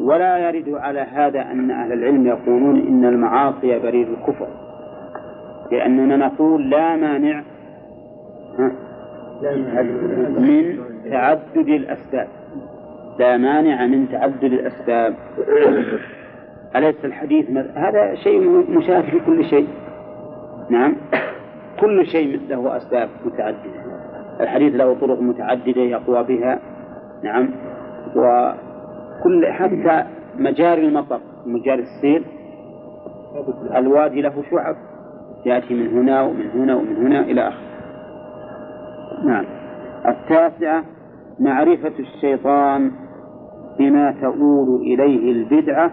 ولا 0.00 0.38
يرد 0.38 0.68
على 0.68 1.00
هذا 1.00 1.40
أن 1.40 1.70
أهل 1.70 1.92
العلم 1.92 2.26
يقولون 2.26 2.80
إن 2.80 3.04
المعاصي 3.04 3.78
بريد 3.78 4.08
الكفر 4.08 4.48
لأننا 5.72 6.16
نقول 6.16 6.70
لا 6.70 6.96
مانع. 6.96 7.42
من 10.38 10.78
تعدد 11.10 11.68
الأسباب. 11.68 12.28
لا 13.18 13.36
مانع 13.36 13.86
من 13.86 14.08
تعدد 14.08 14.44
الأسباب. 14.44 15.14
أليس 16.76 17.04
الحديث 17.04 17.50
هذا 17.74 18.14
شيء 18.14 18.40
مشاهد 18.70 19.04
في 19.04 19.20
كل 19.26 19.44
شيء. 19.44 19.68
نعم. 20.70 20.96
كل 21.80 22.06
شيء 22.06 22.40
له 22.48 22.76
أسباب 22.76 23.08
متعددة. 23.24 23.86
الحديث 24.40 24.74
له 24.74 24.94
طرق 25.00 25.20
متعددة 25.20 25.80
يقوى 25.80 26.22
بها. 26.22 26.58
نعم. 27.22 27.50
وكل 28.16 29.46
حتى 29.46 30.04
مجاري 30.38 30.88
المطر 30.88 31.20
مجاري 31.46 31.82
السير 31.82 32.22
الوادي 33.76 34.20
له 34.22 34.42
شعب. 34.50 34.76
يأتي 35.46 35.74
من 35.74 35.88
هنا 35.88 36.22
ومن 36.22 36.50
هنا 36.54 36.74
ومن 36.74 36.96
هنا 36.96 37.20
إلى 37.20 37.48
آخره. 37.48 37.75
نعم. 39.24 39.44
التاسعة 40.06 40.84
معرفة 41.38 41.92
الشيطان 41.98 42.92
بما 43.78 44.14
تؤول 44.20 44.80
إليه 44.80 45.32
البدعة 45.32 45.90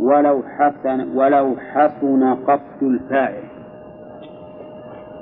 ولو 0.00 0.42
حسن 0.58 1.16
ولو 1.16 1.56
حسن 1.72 2.34
قصد 2.34 2.82
الفاعل. 2.82 3.42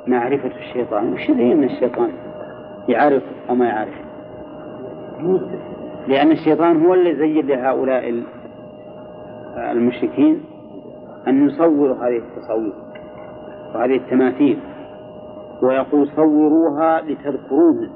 معرفة 0.06 0.50
الشيطان. 0.58 1.12
وش 1.12 1.30
أن 1.30 1.64
الشيطان 1.64 2.10
يعرف 2.88 3.22
أو 3.48 3.54
ما 3.54 3.66
يعرف؟ 3.66 4.00
لأن 6.08 6.30
الشيطان 6.30 6.86
هو 6.86 6.94
اللي 6.94 7.16
زين 7.16 7.46
لهؤلاء 7.46 8.22
المشركين 9.56 10.40
أن 11.28 11.46
يصوروا 11.46 11.96
هذه 11.96 12.16
التصاوير 12.16 12.72
وهذه 13.74 13.96
التماثيل. 13.96 14.58
ويقول 15.62 16.08
صوروها 16.16 17.00
لتذكروها 17.00 17.90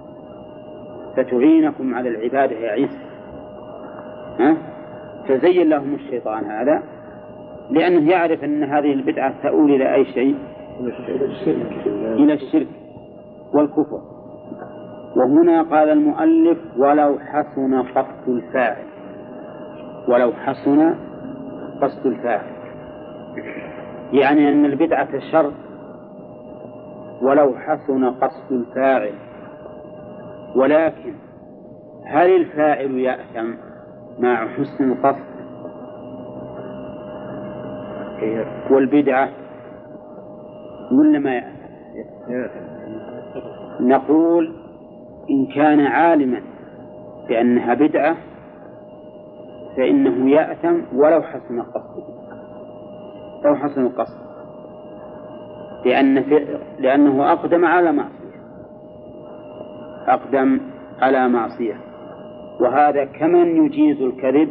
فتعينكم 1.16 1.94
على 1.94 2.08
العبادة 2.08 2.56
يا 2.56 2.70
عيسى. 2.70 2.98
ها؟ 4.40 4.56
فزين 5.28 5.68
لهم 5.68 5.94
الشيطان 5.94 6.44
هذا 6.44 6.82
لأنه 7.70 8.10
يعرف 8.10 8.44
أن 8.44 8.64
هذه 8.64 8.92
البدعة 8.92 9.42
تؤول 9.42 9.74
إلى 9.74 9.94
أي 9.94 10.04
شيء؟ 10.04 10.36
إلى 12.16 12.32
الشرك. 12.32 12.68
والكفر. 13.54 14.00
وهنا 15.16 15.62
قال 15.62 15.88
المؤلف 15.88 16.58
ولو 16.76 17.18
حسن 17.18 17.82
قصد 17.82 18.28
الفاعل. 18.28 18.84
ولو 20.08 20.32
حسن 20.32 20.94
قصد 21.82 22.06
الفاعل. 22.06 22.54
يعني 24.12 24.52
أن 24.52 24.64
البدعة 24.64 25.18
شر 25.32 25.52
ولو 27.22 27.54
حسن 27.58 28.10
قصد 28.10 28.52
الفاعل 28.52 29.14
ولكن 30.56 31.14
هل 32.06 32.36
الفاعل 32.36 32.90
يأثم 32.90 33.54
مع 34.18 34.48
حسن 34.48 34.92
القصد 34.92 35.34
والبدعة 38.70 39.28
ولا 40.92 41.18
ما 41.18 41.42
نقول 43.80 44.54
إن 45.30 45.46
كان 45.54 45.80
عالما 45.80 46.40
بأنها 47.28 47.74
بدعة 47.74 48.16
فإنه 49.76 50.30
يأثم 50.30 50.96
ولو 50.98 51.22
حسن 51.22 51.60
القصد 51.60 52.04
لو 53.44 53.56
حسن 53.56 53.86
القصد 53.86 54.23
لأن 55.84 56.24
لأنه 56.78 57.32
أقدم 57.32 57.64
على 57.64 57.92
معصية. 57.92 58.34
أقدم 60.08 60.60
على 61.00 61.28
معصية. 61.28 61.74
وهذا 62.60 63.04
كمن 63.04 63.64
يجيز 63.64 64.02
الكذب 64.02 64.48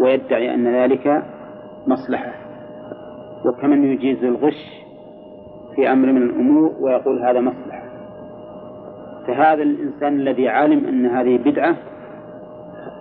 ويدعي 0.00 0.54
أن 0.54 0.68
ذلك 0.74 1.22
مصلحة. 1.86 2.32
وكمن 3.46 3.84
يجيز 3.84 4.24
الغش 4.24 4.84
في 5.76 5.92
أمر 5.92 6.12
من 6.12 6.22
الأمور 6.22 6.72
ويقول 6.80 7.22
هذا 7.22 7.40
مصلحة. 7.40 7.80
فهذا 9.26 9.62
الإنسان 9.62 10.12
الذي 10.20 10.48
علم 10.48 10.84
أن 10.86 11.06
هذه 11.06 11.36
بدعة 11.36 11.76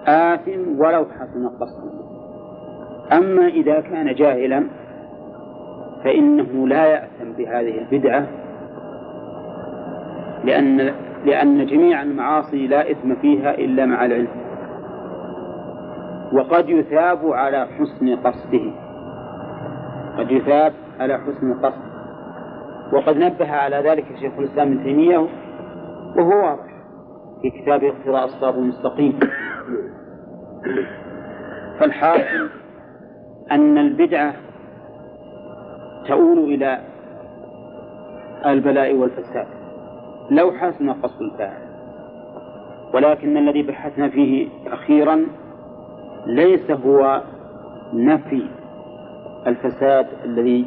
آثم 0.07 0.79
ولو 0.79 1.05
حسن 1.05 1.47
قصده 1.47 1.99
أما 3.17 3.47
إذا 3.47 3.81
كان 3.81 4.15
جاهلا 4.15 4.63
فإنه 6.03 6.67
لا 6.67 6.85
يأثم 6.85 7.31
بهذه 7.37 7.77
البدعة 7.81 8.27
لأن 10.43 10.93
لأن 11.25 11.65
جميع 11.65 12.01
المعاصي 12.01 12.67
لا 12.67 12.91
إثم 12.91 13.15
فيها 13.15 13.53
إلا 13.57 13.85
مع 13.85 14.05
العلم. 14.05 14.27
وقد 16.33 16.69
يثاب 16.69 17.31
على 17.31 17.67
حسن 17.67 18.15
قصده. 18.15 18.71
قد 20.17 20.31
يثاب 20.31 20.73
على 20.99 21.17
حسن 21.17 21.51
القصد 21.51 21.89
وقد 22.93 23.17
نبه 23.17 23.51
على 23.51 23.75
ذلك 23.75 24.05
شيخ 24.19 24.33
الإسلام 24.39 24.71
ابن 24.71 24.83
تيمية 24.83 25.17
وهو 26.17 26.43
واضح 26.43 26.73
في 27.41 27.49
كتاب 27.49 27.83
اقتراء 27.83 28.25
الصراط 28.25 28.55
المستقيم. 28.55 29.19
فالحاصل 31.79 32.49
أن 33.51 33.77
البدعة 33.77 34.33
تؤول 36.09 36.53
إلى 36.53 36.79
البلاء 38.45 38.95
والفساد. 38.95 39.47
لو 40.31 40.51
حسن 40.51 40.89
قصد 40.89 41.21
الفاعل. 41.21 41.61
ولكن 42.93 43.37
الذي 43.37 43.63
بحثنا 43.63 44.09
فيه 44.09 44.47
أخيرا 44.67 45.25
ليس 46.25 46.71
هو 46.71 47.21
نفي 47.93 48.45
الفساد 49.47 50.07
الذي 50.25 50.65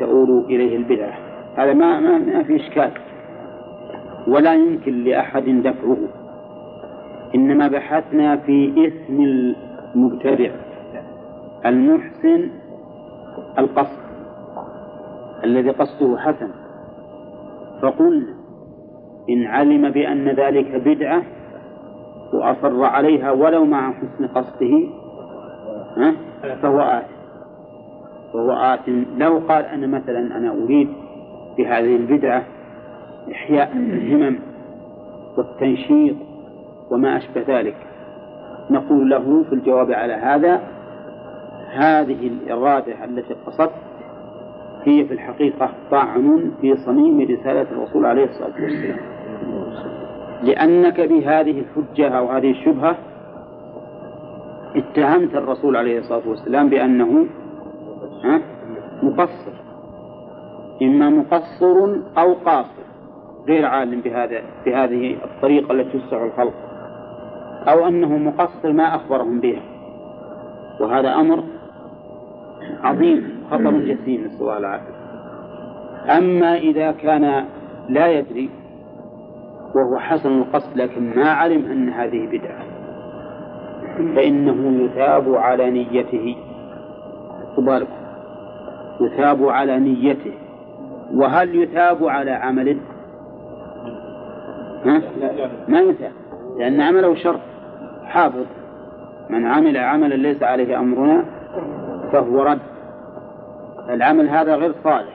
تؤول 0.00 0.44
إليه 0.44 0.76
البدعة 0.76 1.14
هذا 1.56 1.72
ما 1.72 2.00
ما, 2.00 2.18
ما 2.18 2.42
في 2.42 2.56
إشكال. 2.56 2.90
ولا 4.28 4.54
يمكن 4.54 5.04
لأحد 5.04 5.44
دفعه. 5.44 5.96
إنما 7.34 7.68
بحثنا 7.68 8.36
في 8.36 8.72
اسم 8.88 9.20
المبتدع. 9.94 10.50
المحسن 11.66 12.48
القصد. 13.58 14.03
الذي 15.44 15.70
قصده 15.70 16.18
حسن. 16.18 16.50
فقلنا 17.82 18.34
إن 19.30 19.46
علم 19.46 19.90
بأن 19.90 20.28
ذلك 20.28 20.74
بدعة 20.74 21.22
وأصر 22.34 22.84
عليها 22.84 23.30
ولو 23.30 23.64
مع 23.64 23.92
حسن 23.92 24.26
قصده 24.26 24.88
فهو 26.62 26.80
آثم 26.80 27.14
فهو 28.32 28.50
آثم 28.50 29.02
لو 29.18 29.38
قال 29.48 29.64
أنا 29.64 29.86
مثلا 29.86 30.36
أنا 30.36 30.50
أريد 30.50 30.88
بهذه 31.58 31.96
البدعة 31.96 32.44
إحياء 33.32 33.72
الهمم 33.72 34.38
والتنشيط 35.38 36.16
وما 36.90 37.16
أشبه 37.16 37.44
ذلك 37.48 37.76
نقول 38.70 39.10
له 39.10 39.42
في 39.42 39.52
الجواب 39.52 39.92
على 39.92 40.12
هذا 40.12 40.60
هذه 41.72 42.26
الإرادة 42.26 43.04
التي 43.04 43.34
قصدت 43.46 43.72
هي 44.84 45.04
في 45.04 45.14
الحقيقة 45.14 45.70
طعن 45.90 46.50
في 46.60 46.76
صميم 46.76 47.20
رسالة 47.20 47.62
الرسول 47.62 48.06
عليه 48.06 48.24
الصلاة 48.24 48.62
والسلام. 48.62 48.98
لأنك 50.42 51.00
بهذه 51.00 51.60
الحجة 51.60 52.08
أو 52.08 52.28
هذه 52.28 52.50
الشبهة 52.50 52.96
اتهمت 54.76 55.34
الرسول 55.34 55.76
عليه 55.76 55.98
الصلاة 55.98 56.28
والسلام 56.28 56.68
بأنه 56.68 57.26
مقصر. 59.02 59.52
إما 60.82 61.10
مقصر 61.10 61.96
أو 62.18 62.34
قاصر. 62.34 62.84
غير 63.48 63.66
عالم 63.66 64.00
بهذا 64.00 64.42
بهذه 64.66 65.16
الطريقة 65.24 65.72
التي 65.72 65.98
تسع 65.98 66.24
الخلق. 66.24 66.54
أو 67.68 67.88
أنه 67.88 68.18
مقصر 68.18 68.72
ما 68.72 68.96
أخبرهم 68.96 69.40
بها. 69.40 69.62
وهذا 70.80 71.14
أمر 71.14 71.42
عظيم 72.82 73.44
خطر 73.50 73.70
جسيم 73.70 74.24
نسأل 74.24 74.40
الله 74.40 74.58
العافية. 74.58 74.94
أما 76.18 76.56
إذا 76.56 76.92
كان 76.92 77.44
لا 77.88 78.06
يدري 78.06 78.50
وهو 79.74 79.98
حسن 79.98 80.38
القصد 80.38 80.76
لكن 80.76 81.16
ما 81.16 81.30
علم 81.30 81.64
أن 81.64 81.88
هذه 81.88 82.26
بدعة 82.26 82.64
فإنه 84.14 84.84
يثاب 84.84 85.34
على 85.34 85.70
نيته. 85.70 86.36
بالكم 87.58 87.92
يثاب 89.00 89.48
على 89.48 89.80
نيته. 89.80 90.32
وهل 91.14 91.62
يثاب 91.62 92.04
على 92.04 92.30
عمله؟ 92.30 92.76
ها؟ 94.84 95.02
ما 95.68 95.80
يثاب 95.80 96.12
لأن 96.58 96.80
عمله 96.80 97.14
شر 97.14 97.40
حافظ. 98.04 98.46
من 99.30 99.46
عمل 99.46 99.76
عملا 99.76 100.14
ليس 100.14 100.42
عليه 100.42 100.78
أمرنا 100.78 101.24
فهو 102.14 102.42
رد 102.42 102.58
العمل 103.90 104.28
هذا 104.28 104.56
غير 104.56 104.74
صالح. 104.84 105.14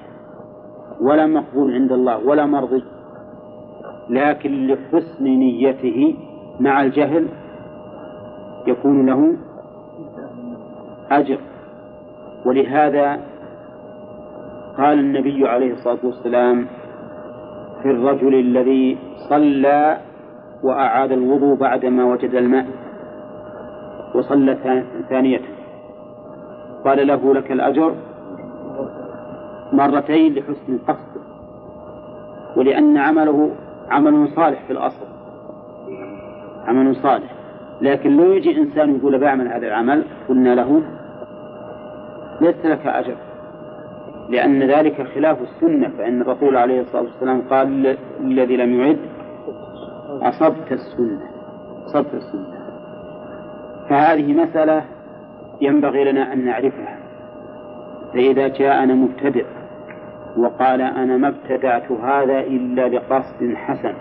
ولا 1.01 1.25
مقبول 1.25 1.73
عند 1.73 1.91
الله 1.91 2.27
ولا 2.27 2.45
مرضي. 2.45 2.83
لكن 4.09 4.67
لحسن 4.67 5.23
نيته 5.23 6.15
مع 6.59 6.81
الجهل 6.81 7.27
يكون 8.67 9.05
له 9.05 9.37
أجر. 11.11 11.39
ولهذا 12.45 13.19
قال 14.77 14.99
النبي 14.99 15.47
عليه 15.47 15.73
الصلاة 15.73 15.99
والسلام 16.03 16.67
في 17.83 17.91
الرجل 17.91 18.35
الذي 18.35 18.97
صلى 19.29 19.97
وأعاد 20.63 21.11
الوضوء 21.11 21.57
بعدما 21.57 22.03
وجد 22.05 22.35
الماء 22.35 22.65
وصلى 24.15 24.57
ثانية 25.09 25.41
قال 26.85 27.07
له 27.07 27.33
لك 27.33 27.51
الأجر 27.51 27.95
مرتين 29.73 30.33
لحسن 30.33 30.73
القصد 30.73 31.21
ولأن 32.55 32.97
عمله 32.97 33.51
عمل 33.89 34.27
صالح 34.35 34.63
في 34.67 34.73
الأصل 34.73 35.05
عمل 36.67 36.95
صالح. 36.95 37.35
لكن 37.81 38.17
لو 38.17 38.31
يجي 38.31 38.57
إنسان 38.57 38.95
يقول 38.95 39.19
بعمل 39.19 39.47
هذا 39.47 39.67
العمل 39.67 40.05
قلنا 40.29 40.55
له 40.55 40.81
ليس 42.41 42.65
لك 42.65 42.87
أجر 42.87 43.15
لأن 44.29 44.63
ذلك 44.63 45.07
خلاف 45.15 45.37
السنة 45.41 45.89
فإن 45.97 46.21
الرسول 46.21 46.57
عليه 46.57 46.81
الصلاة 46.81 47.01
والسلام 47.01 47.41
قال 47.49 47.97
الذي 48.19 48.57
لم 48.57 48.79
يعد 48.79 48.97
أصبت 50.21 50.71
السنة 50.71 51.21
أصبت 51.85 52.13
السنة. 52.13 52.59
فهذه 53.89 54.33
مسألة 54.33 54.83
ينبغي 55.61 56.11
لنا 56.11 56.33
أن 56.33 56.45
نعرفها. 56.45 56.97
فإذا 58.13 58.47
جاءنا 58.47 58.93
مبتدئ 58.93 59.45
وقال 60.37 60.81
أنا 60.81 61.17
ما 61.17 61.27
ابتدعت 61.27 61.91
هذا 61.91 62.39
إلا 62.39 62.89
لقصد 62.89 63.53
حسن 63.55 63.93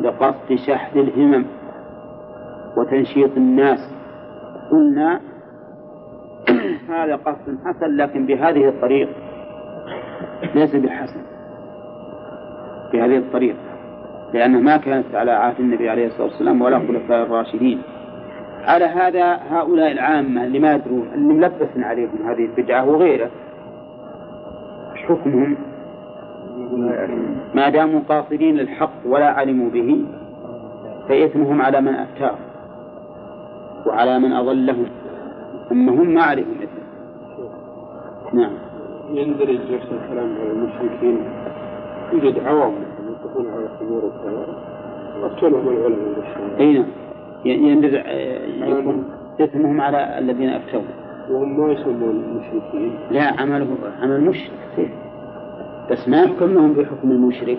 لقصد 0.00 0.54
شحذ 0.66 0.98
الهمم 0.98 1.44
وتنشيط 2.76 3.36
الناس 3.36 3.78
قلنا 4.70 5.20
هذا 6.94 7.16
قصد 7.16 7.58
حسن 7.64 7.96
لكن 7.96 8.26
بهذه 8.26 8.68
الطريقة 8.68 9.12
ليس 10.54 10.76
بحسن 10.76 11.20
بهذه 12.92 13.18
الطريقة 13.18 13.58
لأنه 14.34 14.60
ما 14.60 14.76
كانت 14.76 15.14
على 15.14 15.30
عهد 15.30 15.60
النبي 15.60 15.90
عليه 15.90 16.06
الصلاة 16.06 16.26
والسلام 16.26 16.62
ولا 16.62 16.78
خلفاء 16.78 17.22
الراشدين. 17.22 17.82
على 18.62 18.84
هذا 18.84 19.40
هؤلاء 19.50 19.92
العامة 19.92 20.44
اللي 20.44 20.58
ما 20.58 20.74
يدرون 20.74 21.08
اللي 21.14 21.34
ملبس 21.34 21.68
عليهم 21.76 22.28
هذه 22.28 22.44
البدعة 22.44 22.88
وغيره. 22.90 23.30
حكمهم؟ 24.94 25.56
ما 27.54 27.68
داموا 27.68 28.00
قاصدين 28.08 28.56
للحق 28.56 28.92
ولا 29.04 29.26
علموا 29.26 29.70
به 29.70 30.04
فإثمهم 31.08 31.62
على 31.62 31.80
من 31.80 31.94
أفتاه 31.94 32.34
وعلى 33.86 34.18
من 34.18 34.32
أضلهم 34.32 34.86
أما 35.72 35.92
هم 35.92 36.14
ما 36.14 36.22
عليهم 36.22 36.54
إثم. 36.62 36.82
نعم. 38.38 38.52
يندرج 39.10 39.72
نفس 39.72 39.86
الكلام 39.92 40.34
على 40.40 40.50
المشركين. 40.50 41.18
يوجد 42.12 42.38
عوام 42.46 42.72
يتقون 43.10 43.46
على 43.50 43.64
القبور 43.64 44.04
وكذا 44.04 44.46
يقتلهم 45.22 45.68
العلماء 45.68 46.60
أي 46.60 46.72
نعم. 46.72 47.01
يندرج 47.44 47.92
يكون 48.60 49.04
إثمهم 49.40 49.80
على 49.80 50.18
الذين 50.18 50.48
أفتوا. 50.48 50.82
وهم 51.30 51.60
ما 51.60 51.72
يسمون 51.72 52.10
المشركين. 52.10 52.94
لا 53.10 53.40
عمله 53.40 53.66
عمل 54.02 54.20
مشرك. 54.20 54.90
بس 55.90 56.08
ما 56.08 56.22
يحكمهم 56.22 56.72
بحكم 56.72 57.10
المشرك 57.10 57.58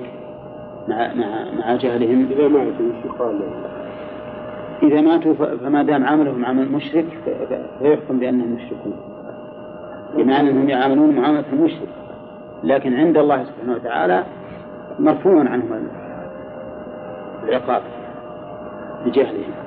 مع 0.87 1.13
مع 1.13 1.27
مع 1.59 1.75
جهلهم. 1.75 2.27
إذا 2.31 2.47
ماتوا 2.47 2.85
يقال 3.05 3.39
إذا 4.83 5.01
ماتوا 5.01 5.33
فما 5.33 5.83
دام 5.83 6.05
عملهم 6.05 6.45
عمل 6.45 6.71
مشرك 6.71 7.05
فيحكم 7.79 8.19
بأنهم 8.19 8.53
مشركون. 8.53 8.93
بمعنى 10.17 10.49
أنهم 10.49 10.69
يعاملون 10.69 11.15
معاملة 11.15 11.45
المشرك. 11.53 11.89
لكن 12.63 12.93
عند 12.93 13.17
الله 13.17 13.43
سبحانه 13.43 13.73
وتعالى 13.73 14.23
مرفوع 14.99 15.39
عنهم 15.39 15.87
العقاب 17.47 17.81
لجهلهم. 19.05 19.62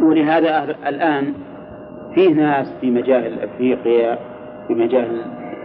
ولهذا 0.00 0.76
الآن 0.86 1.34
فيه 2.14 2.34
ناس 2.34 2.72
في 2.80 2.90
مجال 2.90 3.40
أفريقيا 3.40 4.18
في 4.68 4.74
مجال 4.74 5.20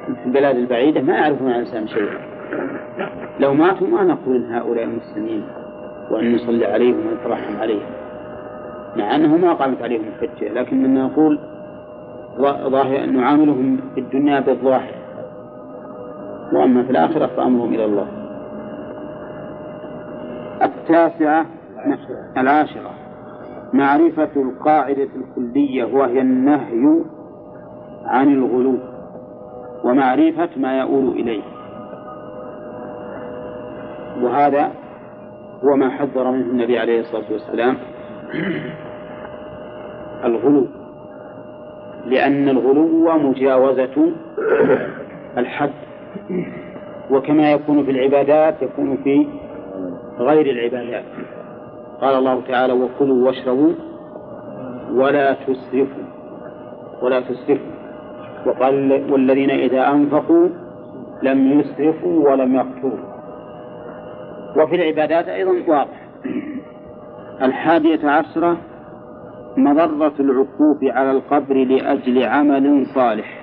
في 0.05 0.25
البلاد 0.25 0.55
البعيدة 0.55 1.01
ما 1.01 1.13
يعرفون 1.13 1.51
عن 1.51 1.59
الإسلام 1.59 1.87
شيئا. 1.87 2.19
لو 3.39 3.53
ماتوا 3.53 3.87
ما 3.87 4.03
نقول 4.03 4.35
إن 4.35 4.53
هؤلاء 4.53 4.85
مسلمين 4.85 5.43
وأن 6.11 6.35
نصلي 6.35 6.65
عليهم 6.65 7.07
ونترحم 7.07 7.59
عليهم 7.59 7.89
مع 8.95 9.15
أنه 9.15 9.37
ما 9.37 9.53
قامت 9.53 9.81
عليهم 9.81 10.03
الحجة. 10.07 10.53
لكننا 10.53 11.03
نقول 11.05 11.39
ظاهر 12.67 13.05
نعاملهم 13.05 13.79
في 13.95 13.99
الدنيا 13.99 14.39
بالظاهر. 14.39 14.93
وأما 16.53 16.83
في 16.83 16.91
الآخرة 16.91 17.27
فأمرهم 17.27 17.73
إلى 17.73 17.85
الله. 17.85 18.07
التاسعة 20.63 21.45
العاشرة. 22.37 22.91
معرفة 23.73 24.29
القاعدة 24.35 25.07
الكلية 25.15 25.83
وهي 25.83 26.21
النهي 26.21 27.03
عن 28.05 28.33
الغلو 28.33 28.77
ومعرفة 29.83 30.49
ما 30.57 30.79
يؤول 30.79 31.07
إليه. 31.07 31.43
وهذا 34.21 34.71
هو 35.63 35.75
ما 35.75 35.89
حذر 35.89 36.31
منه 36.31 36.45
النبي 36.45 36.79
عليه 36.79 36.99
الصلاة 36.99 37.31
والسلام 37.31 37.77
الغلو 40.25 40.67
لأن 42.05 42.49
الغلو 42.49 43.17
مجاوزة 43.17 44.11
الحد. 45.37 45.71
وكما 47.11 47.51
يكون 47.51 47.85
في 47.85 47.91
العبادات 47.91 48.61
يكون 48.61 48.97
في 49.03 49.27
غير 50.19 50.45
العبادات. 50.45 51.03
قال 52.01 52.15
الله 52.15 52.41
تعالى 52.47 52.73
وكلوا 52.73 53.27
واشربوا 53.27 53.73
ولا 54.91 55.33
تسرفوا 55.33 56.03
ولا 57.01 57.21
تسرفوا. 57.21 57.77
وقال 58.45 59.11
والذين 59.11 59.49
إذا 59.49 59.87
أنفقوا 59.91 60.49
لم 61.23 61.59
يسرفوا 61.59 62.29
ولم 62.29 62.55
يقتروا. 62.55 63.17
وفي 64.57 64.75
العبادات 64.75 65.27
أيضا 65.27 65.51
واضح. 65.67 66.07
الحادية 67.41 68.09
عشرة 68.09 68.57
مضرة 69.57 70.13
العكوف 70.19 70.83
على 70.83 71.11
القبر 71.11 71.55
لأجل 71.55 72.23
عمل 72.23 72.85
صالح. 72.85 73.41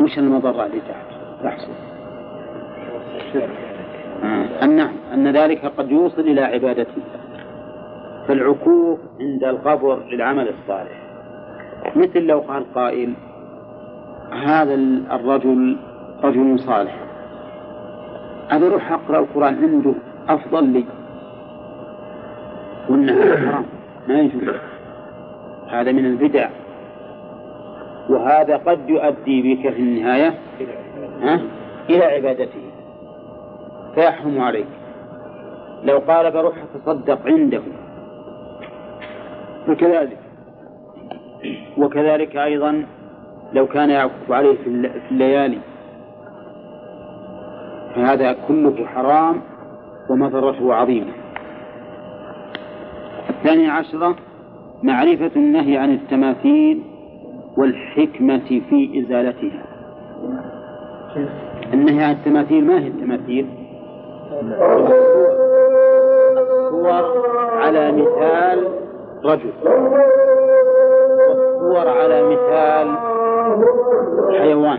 وش 0.00 0.18
المضرة 0.18 0.66
اللي 0.66 0.80
تحصل. 1.42 1.72
النعم 4.62 4.92
أن 5.14 5.28
ذلك 5.28 5.66
قد 5.66 5.90
يوصل 5.90 6.20
إلى 6.20 6.40
عبادته 6.40 7.02
فالعكوف 8.28 8.98
عند 9.20 9.44
القبر 9.44 10.02
للعمل 10.10 10.48
الصالح. 10.48 11.02
مثل 11.96 12.20
لو 12.20 12.38
قال 12.38 12.74
قائل 12.74 13.12
هذا 14.32 14.74
الرجل 15.12 15.76
رجل 16.24 16.58
صالح. 16.60 16.96
أبي 18.50 18.66
أروح 18.66 18.92
أقرأ 18.92 19.18
القرآن 19.18 19.54
عنده 19.54 19.94
أفضل 20.28 20.64
لي. 20.64 20.84
وإنها 22.88 23.36
حرام 23.36 23.64
ما 24.08 24.20
يجوز. 24.20 24.54
هذا 25.68 25.92
من 25.92 26.06
البدع. 26.06 26.48
وهذا 28.10 28.56
قد 28.56 28.90
يؤدي 28.90 29.54
بك 29.54 29.72
في 29.72 29.80
النهاية 29.80 30.34
ها؟ 31.22 31.40
إلى 31.90 32.04
عبادته. 32.04 32.65
فيحرم 33.96 34.40
عليك. 34.40 34.66
لو 35.84 35.98
قال 35.98 36.30
بروح 36.30 36.54
أتصدق 36.74 37.26
عنده 37.26 37.62
فكذلك 39.66 40.18
وكذلك 41.78 42.36
أيضا 42.36 42.86
لو 43.52 43.66
كان 43.66 43.90
يعكف 43.90 44.32
عليه 44.32 44.56
في 44.56 44.90
الليالي. 45.10 45.58
فهذا 47.94 48.36
كله 48.48 48.86
حرام 48.86 49.40
ومضرته 50.10 50.74
عظيمة. 50.74 51.12
الثانية 53.30 53.70
عشرة 53.70 54.16
معرفة 54.82 55.30
النهي 55.36 55.76
عن 55.76 55.94
التماثيل 55.94 56.82
والحكمة 57.56 58.60
في 58.70 59.00
إزالتها. 59.00 59.66
النهي 61.72 62.04
عن 62.04 62.12
التماثيل 62.12 62.66
ما 62.66 62.78
هي 62.78 62.88
التماثيل؟ 62.88 63.65
الصور 66.38 67.04
على 67.52 67.92
مثال 67.92 68.68
رجل. 69.24 69.52
والصور 71.28 71.88
على 71.88 72.22
مثال 72.22 72.94
حيوان. 74.38 74.78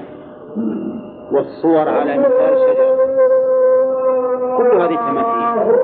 والصور 1.31 1.89
على 1.89 2.17
مثال 2.17 2.57
شجر. 2.57 2.97
كل 4.57 4.81
هذه 4.81 4.95
تماثيل 4.95 5.77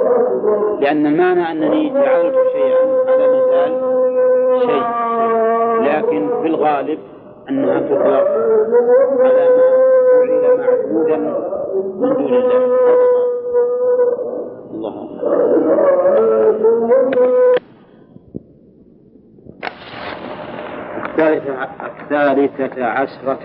لأن 0.80 1.06
المعنى 1.06 1.52
أنني 1.52 1.90
جعلت 1.90 2.36
شيئا 2.52 2.86
على 3.08 3.28
مثال 3.28 3.72
شيء. 4.60 4.84
لكن 5.82 6.30
في 6.42 6.48
الغالب 6.48 7.00
أنها 7.50 7.80
تطلق 7.80 8.28
على 9.20 9.50
ما 9.50 9.70
جعل 10.28 10.58
معبودا 10.58 11.18
من 11.18 12.14
دون 12.14 12.34
الله. 12.34 13.33
الله. 14.88 15.10
الثالثة 21.06 21.64
الثالثة 21.86 22.86
عشرة. 22.86 23.40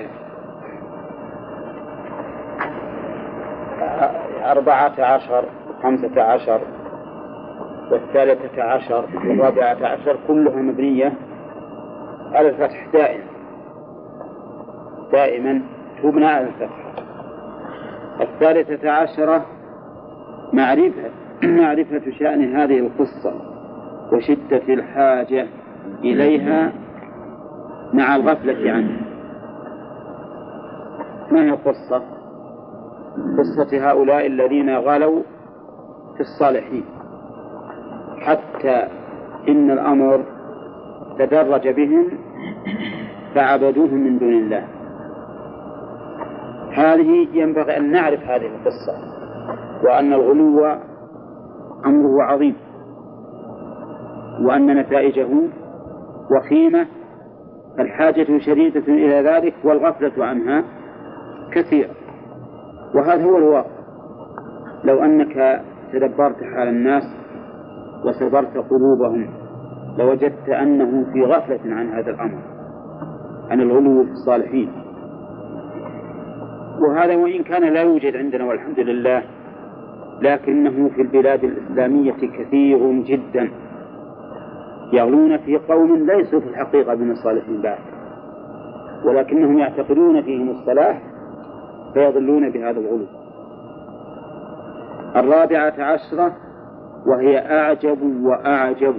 أربعة 4.45 4.95
عشر 4.99 5.45
خمسة 5.83 6.23
عشر 6.23 6.61
والثالثة 7.91 8.63
عشر 8.63 9.05
والرابعة 9.15 9.87
عشر 9.87 10.19
كلها 10.29 10.57
مبنية 10.57 11.13
على 12.33 12.49
الفتح 12.49 12.87
دائما. 12.93 13.25
دائما 15.13 15.63
تبنى 16.03 16.27
على 16.27 16.47
الفتح. 16.47 16.93
الثالثة 18.21 18.91
عشرة 18.91 19.47
معرفة. 20.53 21.11
معرفة 21.43 22.11
شأن 22.19 22.57
هذه 22.57 22.79
القصة 22.79 23.35
وشدة 24.13 24.75
الحاجة 24.75 25.47
إليها 26.05 26.73
مع 27.93 28.17
الغفلة 28.17 28.73
عنها 28.73 29.01
ما 31.31 31.43
هي 31.43 31.51
القصة؟ 31.51 32.03
قصة 33.39 33.91
هؤلاء 33.91 34.27
الذين 34.27 34.77
غلوا 34.77 35.23
في 36.15 36.21
الصالحين. 36.21 36.85
حتى 38.19 38.89
إن 39.49 39.71
الأمر 39.71 40.25
تدرج 41.19 41.69
بهم 41.69 42.09
فعبدوهم 43.35 43.95
من 43.95 44.19
دون 44.19 44.33
الله. 44.33 44.65
هذه 46.73 47.29
ينبغي 47.33 47.77
أن 47.77 47.93
نعرف 47.93 48.25
هذه 48.25 48.47
القصة 48.47 48.93
وأن 49.85 50.13
الغلو 50.13 50.79
أمره 51.89 52.23
عظيم. 52.23 52.57
وأن 54.47 54.79
نتائجه 54.79 55.29
وخيمة 56.37 56.87
الحاجة 57.79 58.39
شديدة 58.39 58.81
إلى 58.89 59.31
ذلك 59.31 59.55
والغفلة 59.65 60.25
عنها 60.25 60.65
كثيرة. 61.53 61.91
وهذا 62.95 63.25
هو 63.25 63.39
الواقع. 63.39 63.79
لو 64.85 65.05
أنك 65.05 65.63
تدبرت 65.93 66.37
حال 66.55 66.69
الناس 66.69 67.03
وسبرت 68.05 68.57
قلوبهم 68.71 69.31
لوجدت 69.99 70.49
أنهم 70.49 71.05
في 71.13 71.23
غفلة 71.23 71.75
عن 71.75 71.89
هذا 71.89 72.11
الأمر 72.11 72.39
عن 73.51 73.61
الغلو 73.61 74.05
في 74.05 74.11
الصالحين. 74.11 74.73
وهذا 76.81 77.17
وإن 77.17 77.43
كان 77.43 77.73
لا 77.73 77.83
يوجد 77.83 78.17
عندنا 78.17 78.45
والحمد 78.45 78.81
لله 78.81 79.23
لكنه 80.23 80.89
في 80.89 81.03
البلاد 81.03 81.45
الإسلامية 81.45 82.13
كثير 82.13 82.93
جدا. 83.03 83.51
يغلون 84.93 85.37
في 85.37 85.57
قوم 85.57 85.97
ليسوا 85.97 86.41
في 86.41 86.49
الحقيقة 86.49 86.95
من 86.95 87.11
الصالحين 87.11 87.61
بعد 87.61 87.79
ولكنهم 89.05 89.59
يعتقدون 89.59 90.23
فيهم 90.23 90.51
الصلاح 90.51 91.03
فيضلون 91.95 92.51
بهذا 92.51 92.81
الغلو. 92.81 93.07
الرابعة 95.17 95.75
عشرة 95.79 96.37
وهي 97.07 97.39
أعجب 97.39 98.23
وأعجب. 98.23 98.95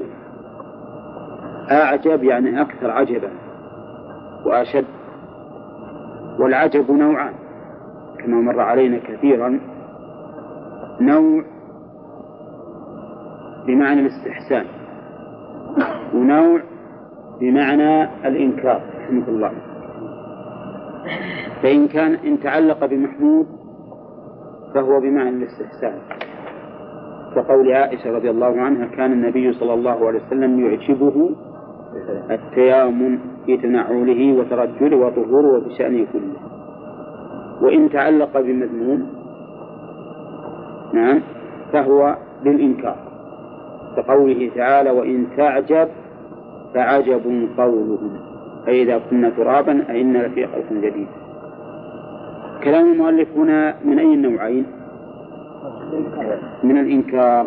أعجب 1.71 2.23
يعني 2.23 2.61
أكثر 2.61 2.91
عجبا 2.91 3.29
وأشد 4.45 4.85
والعجب 6.39 6.91
نوعان 6.91 7.33
كما 8.19 8.41
مر 8.41 8.59
علينا 8.59 8.97
كثيرا. 8.97 9.59
نوع 11.01 11.43
بمعنى 13.67 13.99
الاستحسان 13.99 14.65
ونوع 16.13 16.61
بمعنى 17.41 18.03
الإنكار 18.27 18.81
رحمه 18.99 19.27
الله. 19.27 19.51
فإن 21.63 21.87
كان 21.87 22.13
إن 22.13 22.39
تعلق 22.39 22.85
بمحمود 22.85 23.47
فهو 24.73 24.99
بمعنى 24.99 25.29
الاستحسان. 25.29 25.99
كقول 27.35 27.71
عائشة 27.71 28.11
رضي 28.11 28.29
الله 28.29 28.61
عنها 28.61 28.85
كان 28.85 29.11
النبي 29.11 29.53
صلى 29.53 29.73
الله 29.73 30.07
عليه 30.07 30.19
وسلم 30.27 30.59
يعجبه 30.65 31.29
التيامن 32.31 33.19
في 33.45 33.57
تنعله 33.57 34.33
وترجله 34.33 34.97
وظهوره 34.97 35.57
وبشأنه 35.57 36.07
كله. 36.13 36.39
وإن 37.61 37.89
تعلق 37.89 38.39
بمذموم 38.39 39.18
نعم. 40.93 41.21
فهو 41.73 42.17
للإنكار 42.45 42.95
كقوله 43.97 44.51
تعالى 44.55 44.91
وإن 44.91 45.27
تعجب 45.37 45.87
فعجب 46.73 47.49
قولهم. 47.57 48.19
فإذا 48.65 49.01
كنا 49.09 49.29
ترابا 49.29 49.85
أئنا 49.89 50.17
لفي 50.17 50.47
خلق 50.47 50.73
جديد. 50.73 51.07
كلام 52.63 52.91
المؤلف 52.91 53.27
هنا 53.37 53.75
من 53.85 53.99
أي 53.99 54.13
النوعين 54.13 54.65
من 56.63 56.77
الإنكار. 56.77 57.45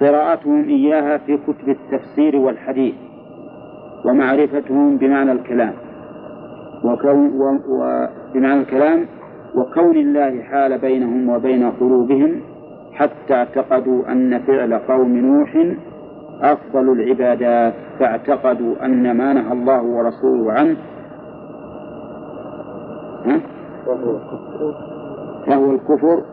قراءتهم 0.00 0.68
إياها 0.68 1.18
في 1.18 1.36
كتب 1.36 1.68
التفسير 1.68 2.36
والحديث 2.36 2.94
ومعرفتهم 4.04 4.96
بمعنى 4.96 5.32
الكلام. 5.32 5.72
وكون 6.84 7.32
وبمعنى 7.68 8.60
الكلام 8.60 9.06
وكون 9.54 9.96
الله 9.96 10.42
حال 10.42 10.78
بينهم 10.78 11.28
وبين 11.28 11.70
قلوبهم 11.70 12.40
حتى 12.92 13.34
اعتقدوا 13.34 14.12
أن 14.12 14.38
فعل 14.38 14.74
قوم 14.74 15.16
نوح 15.16 15.56
أفضل 16.42 16.92
العبادات 16.92 17.74
فاعتقدوا 17.98 18.84
أن 18.84 19.16
ما 19.16 19.32
نهى 19.32 19.52
الله 19.52 19.82
ورسوله 19.82 20.52
عنه 20.52 20.76
فهو 25.46 25.70
الكفر 25.72 26.24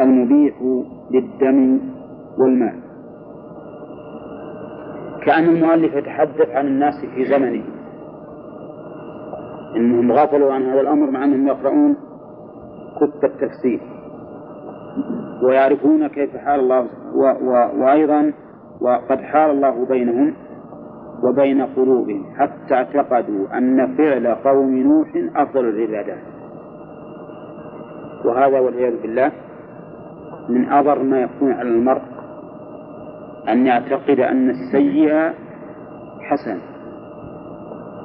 المبيح 0.00 0.54
للدم 1.10 1.80
والمال. 2.38 2.80
كأن 5.26 5.44
المؤلف 5.44 5.94
يتحدث 5.94 6.50
عن 6.50 6.66
الناس 6.66 6.94
في 7.14 7.24
زمنه. 7.24 7.64
إنهم 9.76 10.12
غفلوا 10.12 10.52
عن 10.52 10.62
هذا 10.62 10.80
الأمر 10.80 11.10
مع 11.10 11.24
أنهم 11.24 11.46
يقرؤون 11.46 11.96
كتب 13.02 13.24
التفسير. 13.24 13.80
ويعرفون 15.42 16.06
كيف 16.06 16.36
حال 16.36 16.60
الله 16.60 16.86
و 17.14 17.22
و 17.22 17.82
وأيضا 17.82 18.32
وقد 18.80 19.20
حال 19.20 19.50
الله 19.50 19.86
بينهم 19.86 20.34
وبين 21.24 21.62
قلوبهم 21.62 22.24
حتى 22.38 22.74
اعتقدوا 22.74 23.58
أن 23.58 23.96
فعل 23.96 24.26
قوم 24.26 24.76
نوح 24.76 25.08
أفضل 25.36 25.68
العبادات 25.68 26.18
وهذا 28.24 28.60
والعياذ 28.60 29.02
بالله 29.02 29.32
من 30.48 30.72
أضر 30.72 31.02
ما 31.02 31.20
يكون 31.20 31.52
على 31.52 31.68
المرء 31.68 32.02
أن 33.48 33.66
يعتقد 33.66 34.20
أن 34.20 34.50
السيئة 34.50 35.34
حسن 36.20 36.58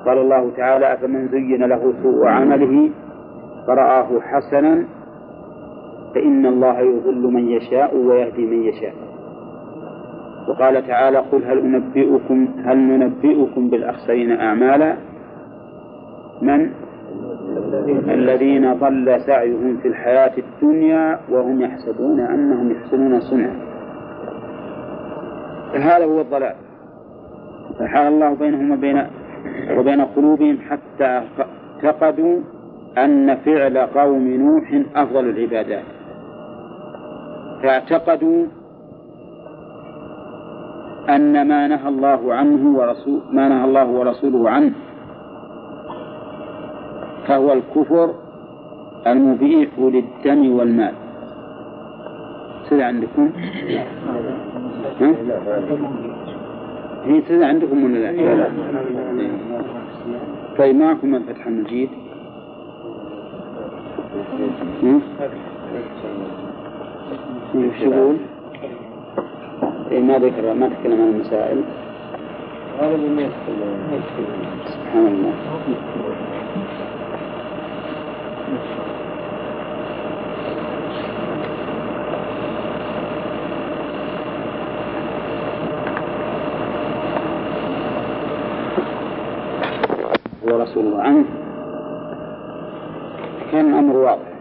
قال 0.05 0.17
الله 0.17 0.51
تعالى 0.57 0.93
أفمن 0.93 1.27
زين 1.27 1.63
له 1.63 1.93
سوء 2.03 2.27
عمله 2.27 2.89
فرآه 3.67 4.19
حسنا 4.21 4.85
فإن 6.15 6.45
الله 6.45 6.79
يضل 6.79 7.33
من 7.33 7.47
يشاء 7.47 7.97
ويهدي 7.97 8.45
من 8.45 8.63
يشاء. 8.63 8.93
وقال 10.47 10.87
تعالى 10.87 11.17
قل 11.17 11.43
هل 11.43 11.59
أنبئكم 11.59 12.47
هل 12.65 12.77
ننبئكم 12.77 13.69
بالأخسرين 13.69 14.31
أعمالا؟ 14.31 14.95
من؟ 16.41 16.71
الذين 18.09 18.73
ضل 18.73 19.21
سعيهم 19.21 19.77
في 19.77 19.87
الحياة 19.87 20.31
الدنيا 20.37 21.19
وهم 21.29 21.61
يحسبون 21.61 22.19
أنهم 22.19 22.71
يحسنون 22.71 23.19
صنعا. 23.19 23.55
هذا 25.73 26.05
هو 26.05 26.21
الضلال. 26.21 26.55
فحال 27.79 28.07
الله 28.07 28.33
بينهم 28.33 28.71
وبين 28.71 29.07
وبين 29.77 30.01
قلوبهم 30.01 30.57
حتى 30.69 31.21
اعتقدوا 31.83 32.39
أن 32.97 33.35
فعل 33.35 33.77
قوم 33.77 34.27
نوح 34.27 34.81
أفضل 34.95 35.29
العبادات 35.29 35.83
فاعتقدوا 37.63 38.45
أن 41.09 41.47
ما 41.47 41.67
نهى 41.67 41.89
الله 41.89 42.33
عنه 42.33 42.77
ورسول 42.77 43.21
ما 43.31 43.47
نهى 43.49 43.65
الله 43.65 43.87
ورسوله 43.87 44.49
عنه 44.49 44.73
فهو 47.27 47.53
الكفر 47.53 48.13
المبيح 49.07 49.69
للدم 49.79 50.51
والمال 50.51 50.93
سيدة 52.69 52.85
عندكم؟ 52.85 53.31
ها؟ 55.01 55.15
هي 57.05 57.21
سيدة 57.27 57.47
عندكم 57.47 57.83
ولا 57.83 58.11
لا؟ 58.11 58.47
طيب 60.57 60.75
معكم 60.75 61.15
الفتح 61.15 61.47
المجيد؟ 61.47 61.89
إيش 67.55 67.81
يقول؟ 67.81 68.15
إيه 69.91 69.99
ما 69.99 70.17
ذكر 70.17 70.53
ما 70.53 70.69
تكلم 70.69 71.01
عن 71.01 71.09
المسائل. 71.09 71.61
هذا 72.79 72.95
سبحان 74.65 75.07
الله. 75.07 75.33
ورسول 90.43 90.85
الله 90.85 91.01
عنه. 91.01 91.46
كان 93.51 93.73
الأمر 93.73 93.95
واضح. 93.95 94.37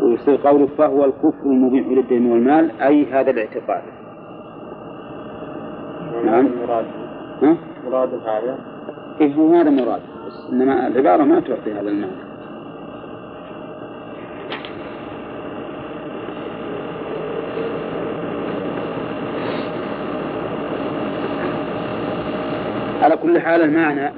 ويصير 0.00 0.36
قوله 0.36 0.66
فهو 0.78 1.04
الكفر 1.04 1.46
المبيح 1.46 1.86
للدين 1.86 2.30
والمال 2.30 2.80
أي 2.80 3.06
هذا 3.12 3.30
الاعتقاد. 3.30 3.82
نعم. 6.24 6.48
ها؟ 7.42 7.56
مراد 7.86 8.08
هذا. 8.14 8.58
إيه 9.20 9.34
هو 9.34 9.54
هذا 9.54 9.70
مراد. 9.70 10.00
بس 10.26 10.52
إنما 10.52 10.86
العبارة 10.86 11.24
ما 11.24 11.40
تعطي 11.40 11.72
هذا 11.72 11.88
المعنى. 11.88 12.28
على 23.02 23.16
كل 23.16 23.40
حال 23.40 23.62
المعنى 23.62 24.12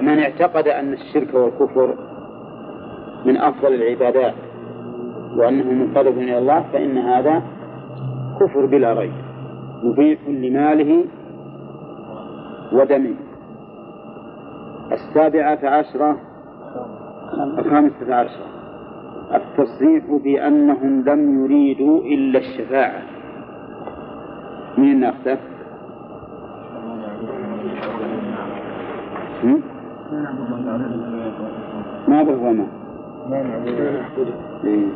من 0.00 0.18
اعتقد 0.18 0.68
أن 0.68 0.92
الشرك 0.92 1.34
والكفر 1.34 2.09
من 3.24 3.36
أفضل 3.36 3.74
العبادات 3.74 4.34
وأنه 5.36 5.72
منقلب 5.72 6.18
إلى 6.18 6.38
الله 6.38 6.64
فإن 6.72 6.98
هذا 6.98 7.42
كفر 8.40 8.66
بلا 8.66 8.92
ريب 8.92 9.12
مبيح 9.82 10.18
لماله 10.28 11.04
ودمه. 12.72 13.14
السابعة 14.92 15.58
عشرة 15.62 16.16
الخامسة 17.58 18.14
عشرة. 18.14 18.46
التصريح 19.34 20.04
بأنهم 20.24 21.04
لم 21.04 21.44
يريدوا 21.44 22.00
إلا 22.00 22.38
الشفاعة. 22.38 23.02
من 24.78 25.00
ناخذه؟ 25.00 25.38
ما 32.08 32.22
به 32.22 32.79
ما 33.30 33.42
إيه. 34.64 34.86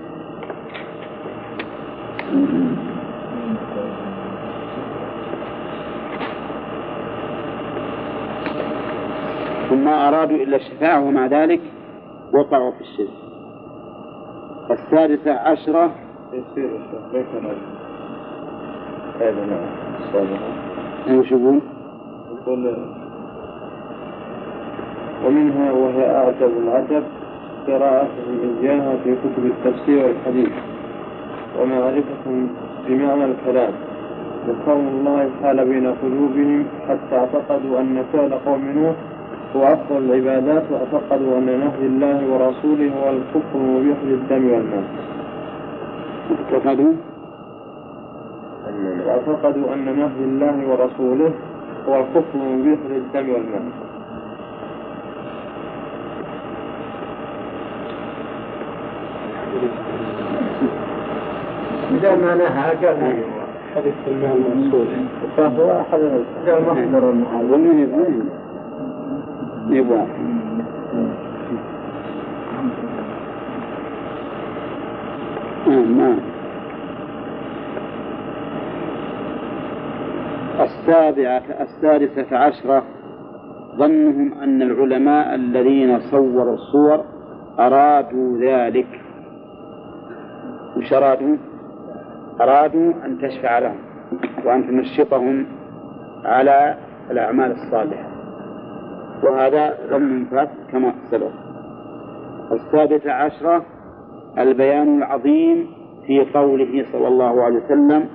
ثم 9.71 9.89
أرادوا 9.89 10.37
إلا 10.37 10.57
الشفاعة 10.57 11.01
ومع 11.01 11.27
ذلك 11.27 11.61
وقعوا 12.33 12.73
في 12.73 12.81
الشرك 12.81 13.15
السادسة 14.71 15.33
عشرة 15.33 15.91
يقول؟ 21.33 21.61
يقول 22.41 22.77
ومنها 25.25 25.73
وهي 25.73 26.17
أعجب 26.17 26.51
العجب 26.59 27.05
قراءتهم 27.67 28.57
إياها 28.63 28.97
في 29.05 29.15
كتب 29.15 29.45
التفسير 29.47 30.05
والحديث 30.07 30.53
ومعرفتهم 31.61 32.49
بمعنى 32.89 33.25
الكلام 33.25 33.73
وكون 34.49 34.89
الله 34.89 35.31
حال 35.43 35.65
بين 35.69 35.87
قلوبهم 36.03 36.65
حتى 36.89 37.17
اعتقدوا 37.17 37.81
أن 37.81 38.05
فعل 38.13 38.35
قوم 38.47 38.65
نوح 38.77 38.95
هو 39.57 39.63
أفضل 39.73 39.99
العبادات 39.99 40.63
واعتقدوا 40.71 41.39
أن 41.39 41.47
نهي 41.47 41.87
الله 41.87 42.19
ورسوله 42.33 42.93
هو 43.01 43.11
الكفر 43.11 43.55
المبيح 43.59 43.97
للدم 44.05 44.51
والمال. 44.51 44.85
اعتقدوا 46.53 46.93
واعتقدوا 49.07 49.75
أن 49.75 49.85
نهي 49.85 50.25
الله 50.25 50.69
ورسوله 50.71 51.33
هو 51.89 52.01
الكفر 52.01 52.35
المبيح 52.35 52.79
للدم 52.91 53.33
والمال. 53.33 53.84
إذا 62.05 62.17
ما 62.17 62.35
نهى 62.35 62.87
قال 62.87 63.25
حديث 63.77 63.95
المال 64.07 64.47
المقصود 64.47 64.89
فهو 65.37 65.81
أحد 65.81 66.01
مصدر 66.47 67.05
ومن 67.53 67.79
يبغى 69.71 70.07
نعم 75.67 76.19
السابعة 80.61 81.43
السادسة 81.61 82.37
عشرة 82.37 82.83
ظنهم 83.77 84.35
أن 84.43 84.63
العلماء 84.63 85.35
الذين 85.35 86.01
صوروا 86.01 86.55
الصور 86.55 87.05
أرادوا 87.59 88.39
ذلك. 88.39 88.87
وش 90.77 90.93
أرادوا؟ 90.93 91.37
أرادوا 92.41 92.93
أن 93.05 93.19
تشفع 93.19 93.59
لهم 93.59 93.79
وأن 94.45 94.67
تنشطهم 94.67 95.47
على 96.25 96.77
الأعمال 97.11 97.51
الصالحة. 97.51 98.09
وهذا 99.23 99.75
ظن 99.91 100.25
فاسد 100.25 100.71
كما 100.73 100.95
سبق. 101.11 101.31
السادسة 102.53 103.13
عشرة 103.13 103.65
البيان 104.39 104.99
العظيم 104.99 105.67
في 106.07 106.25
قوله 106.35 106.85
صلى 106.93 107.09
الله 107.09 107.43
عليه 107.43 107.57
وسلم 107.57 108.09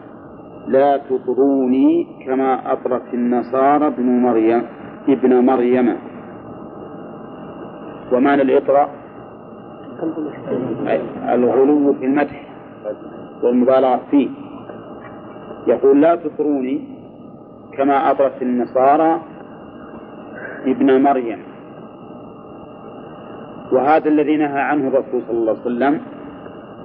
لا 0.67 0.97
تطروني 0.97 2.07
كما 2.25 2.73
أطرت 2.73 3.13
النصارى 3.13 3.87
ابن 3.87 4.21
مريم 4.21 4.63
ابن 5.09 5.45
مريم. 5.45 5.97
ومعنى 8.13 8.41
الإطراء 8.41 8.89
الغلو 11.33 11.93
في 11.93 12.05
المدح. 12.05 12.45
والمبالغة 13.43 14.01
فيه. 14.11 14.29
يقول 15.67 16.01
لا 16.01 16.15
تطروني 16.15 16.81
كما 17.77 18.11
أطرت 18.11 18.41
النصارى 18.41 19.21
ابن 20.65 21.01
مريم. 21.03 21.39
وهذا 23.71 24.09
الذي 24.09 24.37
نهى 24.37 24.61
عنه 24.61 24.87
الرسول 24.87 25.21
صلى 25.27 25.37
الله 25.37 25.51
عليه 25.51 25.61
وسلم 25.61 26.01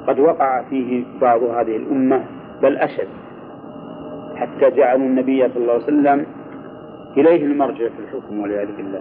قد 0.07 0.19
وقع 0.19 0.63
فيه 0.63 1.05
بعض 1.21 1.43
هذه 1.43 1.77
الأمة 1.77 2.25
بل 2.63 2.77
أشد 2.77 3.09
حتى 4.37 4.71
جعلوا 4.71 5.07
النبي 5.07 5.49
صلى 5.49 5.63
الله 5.63 5.73
عليه 5.73 5.85
وسلم 5.85 6.27
إليه 7.17 7.45
المرجع 7.45 7.89
في 7.89 7.99
الحكم 7.99 8.41
والعياذ 8.41 8.77
بالله. 8.77 9.01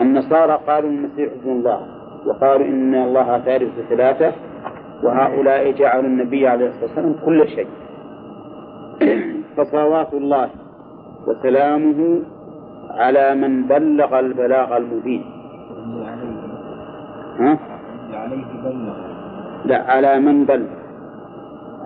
النصارى 0.00 0.58
قالوا 0.66 0.90
المسيح 0.90 1.32
ابن 1.32 1.50
الله 1.50 1.80
وقالوا 2.26 2.66
إن 2.66 2.94
الله 2.94 3.38
ثالث 3.38 3.72
ثلاثة 3.88 4.32
وهؤلاء 5.02 5.70
جعلوا 5.70 6.10
النبي 6.10 6.48
عليه 6.48 6.66
الصلاة 6.68 6.84
والسلام 6.84 7.14
كل 7.24 7.48
شيء. 7.48 7.68
فصلوات 9.56 10.14
الله 10.14 10.48
وسلامه 11.26 12.22
على 12.90 13.34
من 13.34 13.62
بلغ 13.66 14.18
البلاغ 14.18 14.76
المبين. 14.76 15.24
ها؟ 17.38 17.58
لا 19.64 19.78
على 19.92 20.18
من 20.20 20.44
بلغ 20.44 20.68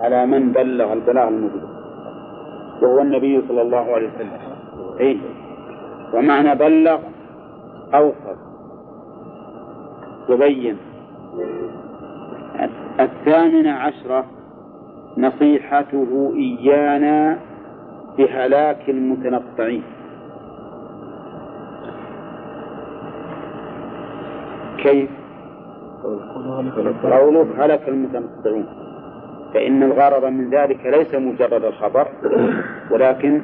على 0.01 0.25
من 0.25 0.51
بلغ 0.51 0.93
البلاغ 0.93 1.27
المبين. 1.27 1.67
وهو 2.81 3.01
النبي 3.01 3.41
صلى 3.47 3.61
الله 3.61 3.85
عليه 3.95 4.07
وسلم. 4.15 4.31
إيه؟ 4.99 5.17
ومعنى 6.13 6.55
بلغ 6.55 6.99
أوصل 7.93 8.37
وبين 10.29 10.77
الثامنة 12.99 13.71
عشرة 13.71 14.25
نصيحته 15.17 16.33
إيانا 16.35 17.37
بهلاك 18.17 18.89
المتنطعين. 18.89 19.83
كيف؟ 24.77 25.09
قوله 27.03 27.65
هلك 27.65 27.89
المتنطعون. 27.89 28.65
فإن 29.53 29.83
الغرض 29.83 30.25
من 30.25 30.49
ذلك 30.49 30.85
ليس 30.85 31.15
مجرد 31.15 31.63
الخبر 31.63 32.07
ولكن 32.91 33.41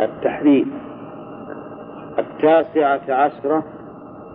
التحذير. 0.00 0.66
التاسعة 2.18 3.14
عشرة 3.14 3.64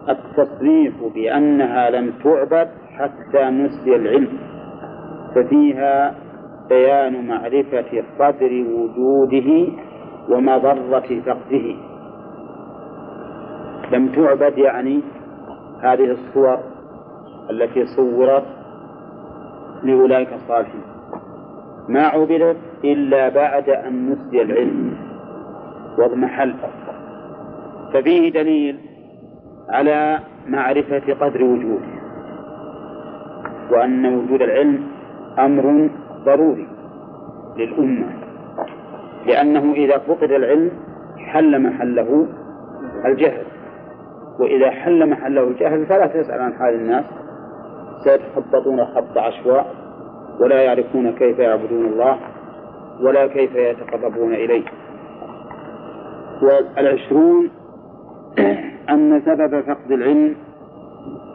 التصريح 0.09 0.93
بأنها 1.15 1.89
لم 1.89 2.13
تعبد 2.23 2.69
حتى 3.01 3.49
نسي 3.49 3.95
العلم 3.95 4.37
ففيها 5.35 6.15
بيان 6.69 7.27
معرفة 7.27 8.03
قدر 8.19 8.65
وجوده 8.69 9.67
ومضرة 10.29 11.21
فقده. 11.25 11.75
لم 13.91 14.07
تعبد 14.07 14.57
يعني 14.57 15.01
هذه 15.81 16.11
الصور 16.11 16.59
التي 17.49 17.85
صورت 17.85 18.45
لأولئك 19.83 20.33
الصالحين. 20.33 20.81
ما 21.89 22.01
عبدت 22.07 22.57
إلا 22.83 23.29
بعد 23.29 23.69
أن 23.69 24.09
نسي 24.09 24.41
العلم 24.41 24.97
واضمحل 25.97 26.55
ففيه 27.93 28.31
دليل 28.31 28.79
على 29.69 30.19
معرفة 30.47 31.13
قدر 31.13 31.43
وجوده. 31.43 32.00
وأن 33.71 34.15
وجود 34.15 34.41
العلم 34.41 34.87
أمر 35.39 35.89
ضروري 36.25 36.67
للأمة. 37.57 38.07
لأنه 39.25 39.73
إذا 39.73 39.97
فقد 39.97 40.31
العلم 40.31 40.71
حل 41.17 41.63
محله 41.63 42.27
الجهل. 43.05 43.43
وإذا 44.39 44.71
حل 44.71 45.09
محله 45.09 45.43
الجهل 45.43 45.85
فلا 45.85 46.07
تسأل 46.07 46.41
عن 46.41 46.53
حال 46.53 46.73
الناس. 46.73 47.05
سيتخبطون 48.03 48.85
خط 48.85 49.17
عشواء 49.17 49.75
ولا 50.39 50.61
يعرفون 50.61 51.11
كيف 51.11 51.39
يعبدون 51.39 51.85
الله 51.85 52.17
ولا 53.01 53.27
كيف 53.27 53.55
يتقربون 53.55 54.33
إليه. 54.33 54.63
والعشرون 56.43 57.49
أن 58.89 59.21
سبب 59.25 59.61
فقد 59.61 59.91
العلم 59.91 60.35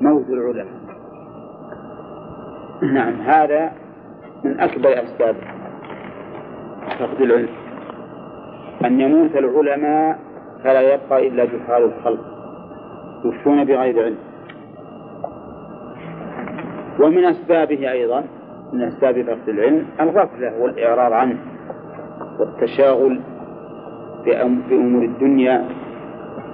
موت 0.01 0.27
العلماء. 0.29 0.76
نعم 2.83 3.21
هذا 3.21 3.73
من 4.45 4.61
أكبر 4.61 5.03
أسباب 5.03 5.37
فقد 6.99 7.21
العلم. 7.21 7.49
أن 8.85 9.01
يموت 9.01 9.37
العلماء 9.37 10.19
فلا 10.65 10.95
يبقى 10.95 11.29
إلا 11.29 11.45
جهال 11.45 11.83
الخلق 11.83 12.21
يفتون 13.25 13.65
بغير 13.65 14.05
علم. 14.05 14.19
ومن 17.01 17.25
أسبابه 17.25 17.93
أيضا 17.93 18.25
من 18.73 18.83
أسباب 18.83 19.23
فقد 19.23 19.49
العلم 19.49 19.87
الغفلة 20.01 20.59
والإعراض 20.61 21.13
عنه 21.13 21.39
والتشاغل 22.39 23.21
بأمور 24.25 25.05
الدنيا 25.05 25.65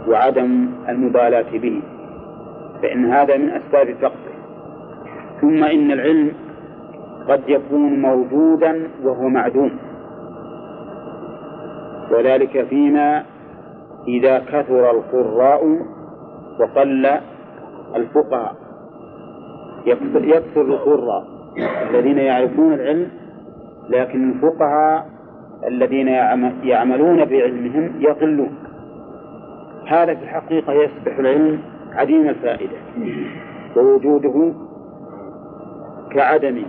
وعدم 0.09 0.69
المبالاة 0.89 1.59
به. 1.59 1.83
فإن 2.83 3.13
هذا 3.13 3.37
من 3.37 3.51
أسباب 3.51 3.95
فقده 3.95 4.32
ثم 5.43 5.65
إن 5.65 5.93
العلم 5.93 6.33
قد 7.29 7.41
يكون 7.49 8.01
موجودا 8.01 8.89
وهو 9.05 9.29
معدوم. 9.29 9.71
وذلك 12.11 12.67
فيما 12.71 13.25
إذا 14.09 14.39
كثر 14.39 14.91
القراء 14.91 15.79
وقل 16.61 17.07
الفقهاء. 17.97 18.55
يكثر 20.15 20.61
القراء. 20.61 21.25
الذين 21.91 22.19
يعرفون 22.19 22.73
العلم 22.73 23.09
لكن 23.89 24.31
الفقهاء 24.31 25.07
الذين 25.69 26.09
يعملون 26.65 27.25
بعلمهم 27.25 27.93
يقلون. 28.01 28.55
هذا 29.87 30.15
في 30.15 30.23
الحقيقة 30.23 30.73
يصبح 30.73 31.19
العلم 31.19 31.59
عديم 31.93 32.29
الفائدة. 32.29 32.77
ووجوده 33.77 34.53
كعدمه 36.15 36.65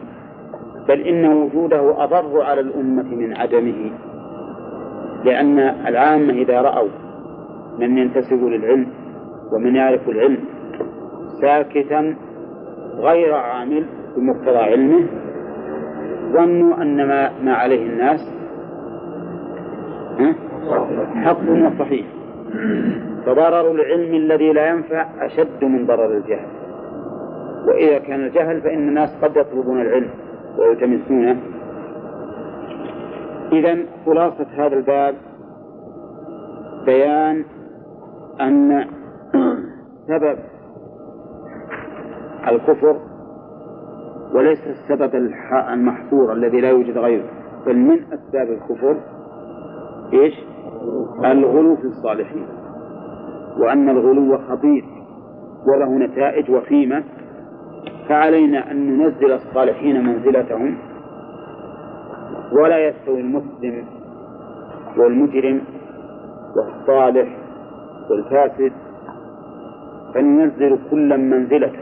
بل 0.88 1.02
إن 1.02 1.26
وجوده 1.26 2.04
أضر 2.04 2.41
على 2.41 2.62
الأمة 2.62 3.16
من 3.16 3.38
عدمه 3.38 3.91
لأن 5.26 5.60
العامة 5.60 6.34
إذا 6.34 6.62
رأوا 6.62 6.89
من 7.80 7.98
ينتسب 7.98 8.44
للعلم 8.44 8.88
ومن 9.54 9.76
يعرف 9.76 10.10
العلم 10.10 10.38
ساكتا 11.41 12.16
غير 12.98 13.34
عامل 13.34 13.86
بمقتضى 14.18 14.58
علمه 14.58 15.08
ظنوا 16.34 16.82
أن 16.82 17.08
ما, 17.08 17.32
ما 17.44 17.54
عليه 17.54 17.86
الناس 17.86 18.20
حق 21.24 21.50
وصحيح 21.50 22.06
فضرر 23.26 23.72
العلم 23.72 24.16
الذي 24.16 24.54
لا 24.54 24.68
ينفع 24.68 25.26
أشد 25.26 25.64
من 25.64 25.86
ضرر 25.86 26.18
الجهل. 26.18 26.48
وإذا 27.68 27.99
كان 27.99 28.20
الجهل 28.20 28.61
فإن 28.61 28.88
الناس 28.88 29.09
قد 29.22 29.38
يطلبون 29.38 29.82
العلم 29.82 30.09
ويلتمسونه 30.57 31.38
إذا 33.51 33.78
خلاصة 34.05 34.47
هذا 34.55 34.76
الباب 34.76 35.16
بيان 36.86 37.45
أن 38.41 38.86
سبب 40.07 40.38
الكفر 42.47 42.99
وليس 44.34 44.59
السبب 44.68 45.16
المحصور 45.74 46.34
الذي 46.34 46.61
لا 46.61 46.70
يوجد 46.70 46.97
غيره 46.97 47.26
بل 47.66 47.78
من 47.78 47.99
أسباب 48.14 48.47
الكفر 48.49 48.97
إيش؟ 50.14 50.34
الغلو 51.26 51.76
في 51.76 51.86
الصالحين 51.86 52.45
وأن 53.57 53.89
الغلو 53.89 54.38
خطير 54.38 54.86
وله 55.68 55.97
نتائج 55.97 56.51
وخيمة 56.51 57.03
فعلينا 58.10 58.72
أن 58.72 58.97
ننزل 58.97 59.32
الصالحين 59.32 60.04
منزلتهم 60.06 60.78
ولا 62.51 62.88
يستوي 62.88 63.20
المسلم 63.20 63.86
والمجرم 64.97 65.62
والصالح 66.56 67.38
والفاسد 68.10 68.72
فننزل 70.14 70.80
كل 70.91 71.18
منزلته 71.18 71.80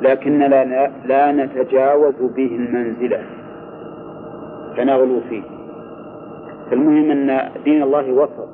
لكننا 0.00 0.44
لا, 0.44 0.90
لا 1.06 1.32
نتجاوز 1.32 2.14
به 2.36 2.56
المنزلة 2.56 3.24
فنغلو 4.76 5.20
فيه. 5.20 5.42
فالمهم 6.70 7.10
أن 7.10 7.50
دين 7.64 7.82
الله 7.82 8.12
وسط. 8.12 8.48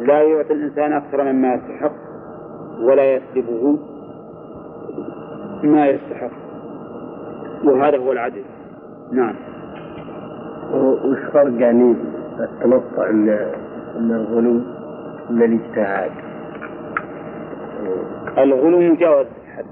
لا 0.00 0.22
يعطي 0.22 0.52
الإنسان 0.52 0.92
أكثر 0.92 1.32
مما 1.32 1.54
يستحق 1.54 1.92
ولا 2.80 3.14
يسلبه. 3.14 3.78
ما 5.66 5.86
يستحق. 5.86 6.30
وهذا 7.64 7.98
هو 7.98 8.12
العدل. 8.12 8.44
نعم. 9.12 9.34
وش 10.74 11.18
فرق 11.32 11.60
يعني 11.60 11.96
التنطع 12.40 13.10
من 13.10 14.14
الغلو 14.14 14.60
من 15.30 15.42
الاجتهاد؟ 15.42 16.10
الغلو 18.38 18.78
مجاوز 18.78 19.26
الحد 19.26 19.64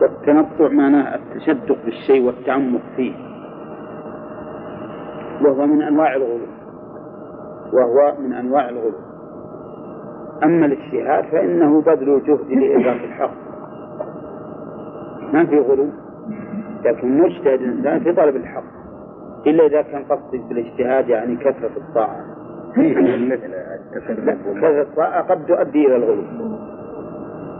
والتنطع 0.00 0.68
معناه 0.68 1.14
التشدق 1.14 1.76
بالشيء 1.84 2.26
والتعمق 2.26 2.80
فيه. 2.96 3.14
وهو 5.42 5.66
من 5.66 5.82
أنواع 5.82 6.14
الغلو. 6.16 6.46
وهو 7.72 8.14
من 8.20 8.32
أنواع 8.32 8.68
الغلو. 8.68 8.98
أما 10.44 10.66
الاجتهاد 10.66 11.24
فإنه 11.24 11.80
بذل 11.80 12.14
الجهد 12.14 12.50
لادراك 12.50 13.04
الحق. 13.04 13.45
ما 15.32 15.46
في 15.46 15.58
غلو 15.58 15.86
لكن 16.84 17.18
مجتهد 17.18 17.62
الإنسان 17.62 18.00
في 18.00 18.12
طلب 18.12 18.36
الحق 18.36 18.64
إلا 19.46 19.66
إذا 19.66 19.82
كان 19.82 20.04
قصدك 20.04 20.40
بالاجتهاد 20.48 21.08
يعني 21.08 21.36
كثرة 21.36 21.70
الطاعة. 21.76 22.24
كثرة 23.94 24.82
الطاعة 24.82 25.22
قد 25.22 25.46
تؤدي 25.46 25.86
إلى 25.86 25.96
الغلو. 25.96 26.22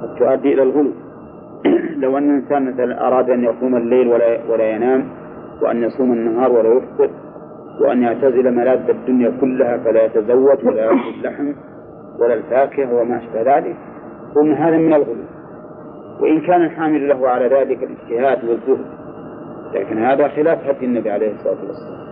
قد 0.03 0.15
تؤدي 0.19 0.55
إلى 0.55 0.63
الغلو. 0.63 0.91
لو 2.03 2.19
أن 2.19 2.31
الإنسان 2.31 2.73
مثلا 2.73 3.07
أراد 3.07 3.31
أن 3.31 3.45
يقوم 3.45 3.77
الليل 3.77 4.09
ولا 4.09 4.39
ولا 4.51 4.71
ينام 4.71 5.09
وأن 5.63 5.83
يصوم 5.83 6.13
النهار 6.13 6.53
ولا 6.53 6.69
يفطر 6.69 7.11
وأن 7.81 8.03
يعتزل 8.03 8.55
ملاذ 8.55 8.91
الدنيا 8.91 9.33
كلها 9.41 9.77
فلا 9.77 10.05
يتزوج 10.05 10.67
ولا 10.67 10.85
يأكل 10.85 11.09
اللحم 11.19 11.53
ولا 12.19 12.35
الفاكهة 12.35 12.95
وما 12.95 13.17
أشبه 13.19 13.57
ذلك 13.57 13.77
قلنا 14.35 14.69
هذا 14.69 14.79
من 14.79 14.95
الغلو. 14.95 15.36
وإن 16.21 16.41
كان 16.41 16.63
الحامل 16.63 17.09
له 17.09 17.29
على 17.29 17.49
ذلك 17.49 17.79
الاجتهاد 17.83 18.45
والزهد. 18.45 18.87
لكن 19.75 19.99
هذا 19.99 20.29
خلاف 20.29 20.69
هدي 20.69 20.87
النبي 20.87 21.11
عليه 21.11 21.33
الصلاة 21.33 21.57
والسلام. 21.67 22.07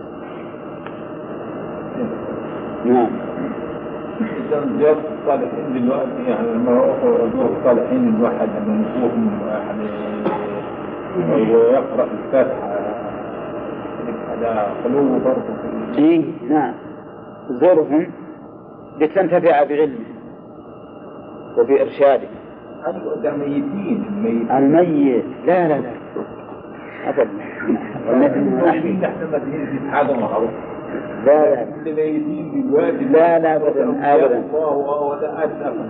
نعم. 2.85 3.09
جاب 4.79 4.97
الصالحين 4.97 5.73
دلوقتي 5.73 6.23
يعني 6.27 6.47
لما 6.47 6.95
الصالحين 7.57 8.15
الواحد 8.15 8.49
لما 8.49 8.81
نشوفهم 8.81 9.39
يعني 9.49 9.89
ويقرأ 11.53 12.03
الفاتحة 12.03 12.75
هذا 14.29 14.73
خلو 14.83 15.19
برضه 15.19 15.41
إيه 15.97 16.23
نعم. 16.49 16.73
زورهم 17.49 18.07
لتنتفع 18.99 19.63
بعلمه 19.63 20.05
وبإرشاده. 21.57 22.27
ده 23.23 23.31
ميتين 23.31 24.05
الميت. 24.51 25.25
لا 25.45 25.67
لا 25.67 25.77
لا. 25.81 25.91
أبدا. 27.07 27.29
الميتين 28.09 28.99
في 29.79 29.91
حاجة 29.91 30.13
معروفة 30.13 30.53
لا 31.25 31.55
لا. 31.55 31.63
اللي 31.63 31.91
ميتين 31.93 32.67
دلوقتي 32.69 33.05
لا 33.05 33.39
لا 33.39 33.55
أبدا. 33.55 34.13
أبدا. 34.15 34.43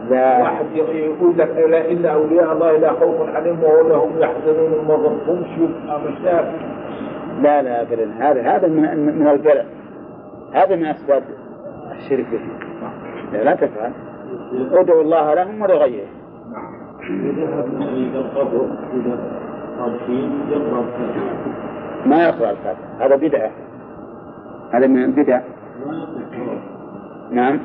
لا. 0.09 0.41
واحد 0.41 0.65
يقول 0.75 1.37
لك 1.37 1.49
لا 1.69 1.85
إلا 1.91 2.13
أولياء 2.13 2.51
الله 2.53 2.77
لا 2.77 2.91
خوف 2.93 3.29
عليهم 3.35 3.63
ولا 3.63 3.95
هم 3.95 4.11
يحزنون 4.19 4.85
ما 4.87 4.95
ظلمهمش 4.95 5.47
يبقى 5.57 5.99
مشاكل 6.01 6.57
لا 7.41 7.61
لا 7.61 7.81
أبدا. 7.81 8.11
هذا 8.19 8.41
هذا 8.41 8.67
من 8.67 9.15
من 9.19 9.27
البلع 9.27 9.63
هذا 10.53 10.75
من 10.75 10.85
أسباب 10.85 11.23
الشرك 11.91 12.25
به 12.31 12.39
لا, 13.37 13.43
لا 13.43 13.55
تفعل. 13.55 13.91
ادعوا 14.71 15.01
الله 15.01 15.33
لهم 15.33 15.63
ما 22.05 22.23
يقرأ 22.23 22.51
الفاتحة 22.51 23.05
هذا 23.05 23.15
بدعة. 23.15 23.51
هذا 24.73 24.87
من 24.87 25.03
البدع 25.03 25.41
نعم. 27.31 27.59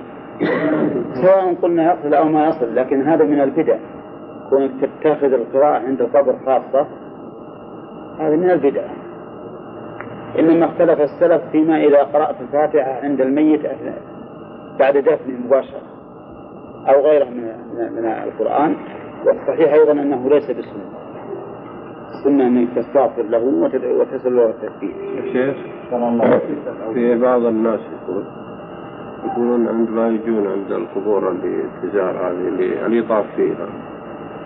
سواء 1.22 1.54
قلنا 1.62 1.94
يصل 1.94 2.14
أو 2.14 2.24
ما 2.24 2.48
يصل 2.48 2.76
لكن 2.76 3.02
هذا 3.02 3.24
من 3.24 3.40
البدع. 3.40 3.76
كونك 4.50 4.70
تتخذ 4.80 5.32
القراءة 5.32 5.86
عند 5.86 6.00
القبر 6.00 6.36
خاصة 6.46 6.86
هذا 8.18 8.36
من 8.36 8.50
البدع. 8.50 8.82
إنما 10.38 10.66
اختلف 10.66 11.00
السلف 11.00 11.42
فيما 11.52 11.76
إذا 11.80 12.02
قرأت 12.02 12.40
الفاتحة 12.40 13.00
عند 13.02 13.20
الميت 13.20 13.60
بعد 14.78 14.96
دفنه 14.96 15.38
مباشرة 15.46 15.80
أو 16.88 17.00
غيره 17.00 17.24
من 17.24 17.52
من 17.96 18.06
القرآن. 18.06 18.76
والصحيح 19.26 19.72
أيضا 19.72 19.92
أنه 19.92 20.28
ليس 20.28 20.50
بسنة. 20.50 20.84
السنة 22.14 22.46
أنك 22.46 22.68
تستغفر 22.76 23.22
له 23.22 23.38
وتسأل 24.00 24.36
له 24.36 24.46
التثبيت 24.50 24.96
الشيخ 25.18 25.56
في 26.94 27.18
بعض 27.18 27.44
الناس 27.44 27.80
يقول 27.80 28.24
يقولون 29.24 29.68
عندما 29.68 30.08
يجون 30.08 30.46
عند 30.46 30.72
القبور 30.72 31.30
اللي 31.30 31.60
التجار 31.64 32.10
هذه 32.10 32.48
اللي 32.48 32.86
اللي 32.86 32.98
يطاف 32.98 33.26
فيها. 33.36 33.68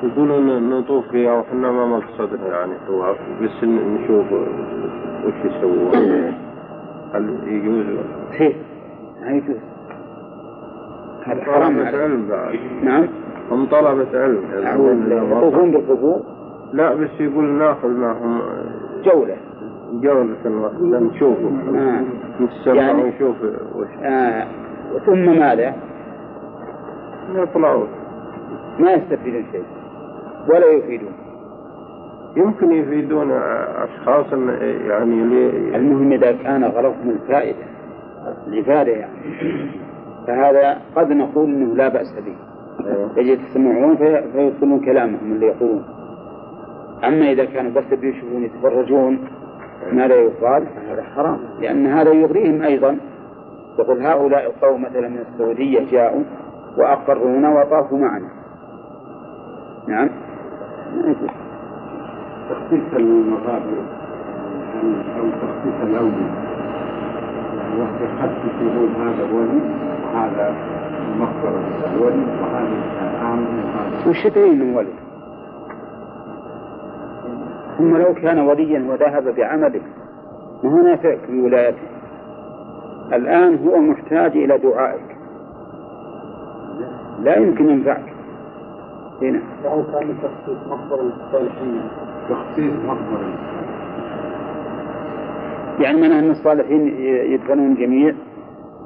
يقولون 0.02 0.70
نطوف 0.70 1.08
فيها 1.08 1.32
وحنا 1.32 1.70
ما 1.70 1.86
مقصدها 1.86 2.48
يعني 2.48 2.72
طواف 2.86 3.16
بس 3.42 3.64
نشوف 3.64 4.32
وش 5.26 5.34
يسوون. 5.44 6.34
هل 7.14 7.38
يجوز؟ 7.46 7.86
ولا 7.86 8.52
ما 9.20 9.30
يجوز. 9.30 9.56
هذا 11.24 11.44
حرام. 11.44 11.80
علم 11.80 12.28
بعد. 12.28 12.58
نعم. 12.82 13.08
هم 13.50 13.66
طلبة 13.66 14.06
علم. 14.14 14.38
يطوفون 15.32 15.70
بالقبور 15.70 16.20
لا 16.72 16.94
بس 16.94 17.10
يقول 17.20 17.44
ناخذ 17.44 17.88
معهم. 17.88 18.40
جولة. 19.04 19.36
جولة 19.92 20.36
واحدة 20.46 20.98
نشوفه. 21.00 21.50
آه. 21.74 22.04
نتسمع 22.40 22.74
يعني- 22.74 23.02
ونشوف 23.02 23.36
وش. 23.76 23.86
آه. 24.02 24.46
ثم 25.06 25.38
ماذا؟ 25.38 25.74
يطلعون. 27.34 27.86
ما 28.78 28.92
يستفيدون 28.92 29.44
شيء. 29.52 29.64
ولا 30.48 30.66
يفيدون. 30.66 31.12
يمكن 32.36 32.72
يفيدون 32.72 33.32
أشخاص 33.76 34.32
يعني 34.88 35.22
المهم 35.76 36.12
إذا 36.12 36.32
كان 36.32 36.64
غرضهم 36.64 37.10
الفائدة. 37.10 37.64
الإفادة 38.46 38.92
يعني. 38.92 39.12
فهذا 40.26 40.76
قد 40.96 41.12
نقول 41.12 41.44
أنه 41.44 41.74
لا 41.74 41.88
بأس 41.88 42.12
به. 42.12 42.34
يجي 43.16 43.36
تسمعون 43.36 43.96
في- 43.96 44.24
فيدخلون 44.32 44.80
كلامهم 44.80 45.32
اللي 45.32 45.46
يقولون. 45.46 45.84
أما 47.04 47.30
إذا 47.32 47.44
كانوا 47.44 47.70
بس 47.72 47.98
بيشوفون 48.00 48.42
يتفرجون 48.44 49.18
ما 49.92 50.06
لا 50.08 50.14
يقال؟ 50.14 50.66
فهذا 50.66 51.02
حرام. 51.02 51.38
لأن 51.60 51.86
هذا 51.86 52.10
يغريهم 52.12 52.62
أيضا. 52.62 52.98
يقول 53.78 54.02
هؤلاء 54.06 54.46
القوم 54.46 54.82
مثلا 54.82 55.08
من 55.08 55.18
السعودية 55.18 55.90
جاءوا 55.90 56.22
وأقرونا 56.78 57.60
وطافوا 57.60 57.98
معنا. 57.98 58.28
نعم. 59.88 60.10
تخصيص 62.50 62.94
المغابر 62.96 63.78
أو 65.18 65.30
تخصيص 65.30 65.80
الأولي. 65.82 66.30
وقت 67.78 68.00
يخصص 68.00 68.54
يقول 68.62 68.88
هذا 68.88 69.24
ولي 69.32 69.60
وهذا 70.14 70.54
الولي 71.94 72.24
وهذا 72.40 73.18
عام 73.22 73.46
وهذا 73.64 74.10
وش؟ 74.10 74.26
ثم 77.78 77.96
لو 77.96 78.14
كان 78.14 78.38
وليا 78.38 78.84
وذهب 78.90 79.34
بعمله 79.34 79.80
ما 80.64 80.70
هو 80.70 80.76
نافعك 80.76 81.18
بولايته 81.30 81.78
الآن 83.12 83.68
هو 83.68 83.80
محتاج 83.80 84.36
إلى 84.36 84.58
دعائك. 84.58 85.16
لا 87.22 87.36
يمكن 87.36 87.70
ينفعك. 87.70 88.12
هنا. 89.22 89.40
أو 89.64 89.82
كان 89.82 90.14
تخصيص 90.22 90.58
مقبرة 90.70 91.02
للصالحين 91.02 91.80
تخصيص 92.30 92.72
مقبرة 92.86 93.38
يعني 95.80 96.00
معناه 96.00 96.18
أن 96.18 96.30
الصالحين 96.30 96.88
يدفنون 97.32 97.74
جميع؟ 97.74 98.14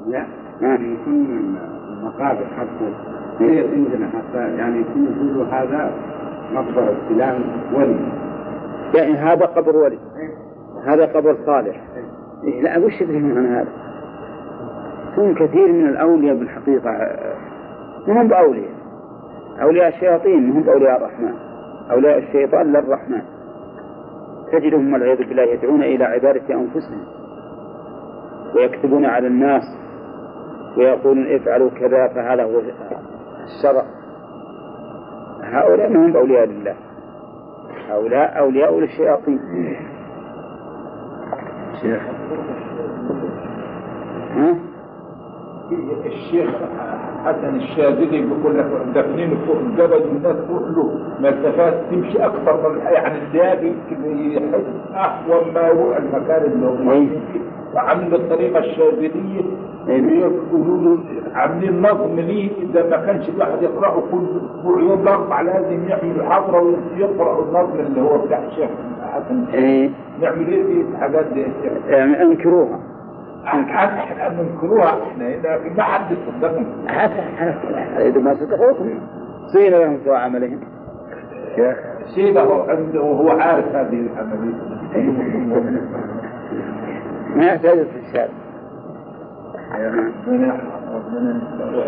لا. 0.07 0.25
ما 0.61 0.73
يكون 0.73 1.57
المقابر 1.99 2.45
حتى 2.57 2.93
هي 3.39 3.67
عندنا 3.67 4.07
حتى 4.07 4.57
يعني 4.57 4.79
يكون 4.79 5.07
يقولوا 5.15 5.45
هذا 5.45 5.91
مقبرة 6.53 6.95
فلان 7.09 7.41
ولي. 7.73 8.11
يعني 8.95 9.13
هذا 9.13 9.45
قبر 9.45 9.75
ولي. 9.75 9.99
هذا 10.85 11.05
قبر 11.05 11.37
صالح. 11.45 11.81
إيه 12.43 12.61
لا 12.61 12.77
وش 12.77 13.01
يدري 13.01 13.17
عن 13.17 13.55
هذا؟ 13.55 13.67
يكون 15.11 15.35
كثير 15.35 15.71
من 15.71 15.89
الأولياء 15.89 16.35
بالحقيقة 16.35 16.91
ما 18.07 18.21
هم 18.21 18.27
بأولياء. 18.27 18.71
أولياء 19.61 19.87
الشياطين 19.87 20.49
ما 20.49 20.57
هم 20.57 20.61
بأولياء 20.61 20.97
الرحمن. 20.97 21.33
أولياء 21.91 22.17
الشيطان 22.17 22.73
للرحمن. 22.73 23.21
تجدهم 24.51 24.93
والعياذ 24.93 25.17
بالله 25.17 25.43
يدعون 25.43 25.83
إلى 25.83 26.03
عبادة 26.03 26.55
أنفسهم 26.55 27.01
ويكتبون 28.55 29.05
على 29.05 29.27
الناس 29.27 29.63
ويقولون 30.79 31.35
افعلوا 31.35 31.69
كذا 31.69 32.07
فهذا 32.07 32.43
هو 32.43 32.61
الشرع 33.43 33.83
هؤلاء 35.43 35.89
ما 35.89 36.05
هم 36.05 36.11
بأولياء 36.11 36.45
لله. 36.45 36.75
هؤلاء 37.89 38.39
أولياء 38.39 38.79
للشياطين. 38.79 39.39
شيخ. 41.81 42.01
ها؟ 44.35 44.55
الشيخ 46.05 46.49
حسن 47.25 47.55
الشاذلي 47.55 48.21
بيقول 48.21 48.57
لك 48.59 48.65
دافنين 48.95 49.37
فوق 49.45 49.57
الجبل 49.57 49.93
والناس 50.07 50.35
تروح 50.47 50.61
له 50.61 50.99
مسافات 51.19 51.73
تمشي 51.91 52.25
أكثر 52.25 52.69
من 52.69 52.79
يعني 52.79 53.17
الليالي 53.27 53.67
يمكن 53.67 54.31
يحس 54.31 54.93
احوال 54.95 55.53
ما 55.53 55.67
هو 55.71 55.97
المكان 55.97 56.43
اللي 56.43 56.65
هو 56.67 56.73
وعاملين 57.75 58.13
الطريقة 58.13 58.59
الشاذلية. 58.59 59.41
بيقولوا 59.87 60.77
له 60.97 60.99
عاملين 61.33 61.81
نظم 61.81 62.15
ليه؟ 62.15 62.49
إذا 62.61 62.89
ما 62.89 63.05
كانش 63.05 63.29
الواحد 63.29 63.61
يقرأه 63.61 64.03
كل 64.11 64.27
أسبوع 64.37 64.79
يوم 64.81 65.01
الاربع 65.03 65.41
لازم 65.41 65.87
يعمل 65.87 66.25
حضره 66.31 66.61
ويقرأ 66.61 67.43
النظم 67.43 67.79
اللي 67.79 68.01
هو 68.01 68.17
بتاع 68.17 68.39
الشيخ. 68.47 68.69
حسن 69.13 69.45
إيه. 69.53 69.89
نعمل 70.21 70.47
إيه 70.47 70.63
في 70.63 70.85
الحاجات 70.91 71.25
دي 71.33 71.45
يعني 71.87 72.21
انكروها. 72.21 72.79
إحنا 73.45 74.29
بننكروها 74.29 75.03
إحنا 75.03 75.27
هنا 75.27 75.59
ما 75.77 75.83
حد 75.83 76.11
يصدقنا 76.11 76.65
إذا 78.07 78.19
ما 78.21 78.33
صدقوكم 78.33 78.89
زين 79.53 79.71
لهم 79.71 79.97
سوء 80.05 80.15
عملهم. 80.15 80.59
شيء 82.15 82.39
هو 82.99 83.29
عارف 83.29 83.75
هذه 83.75 84.07
العملية. 84.13 84.55
ما 87.35 87.45
يحتاج 87.45 87.77
استشهاد 87.79 88.29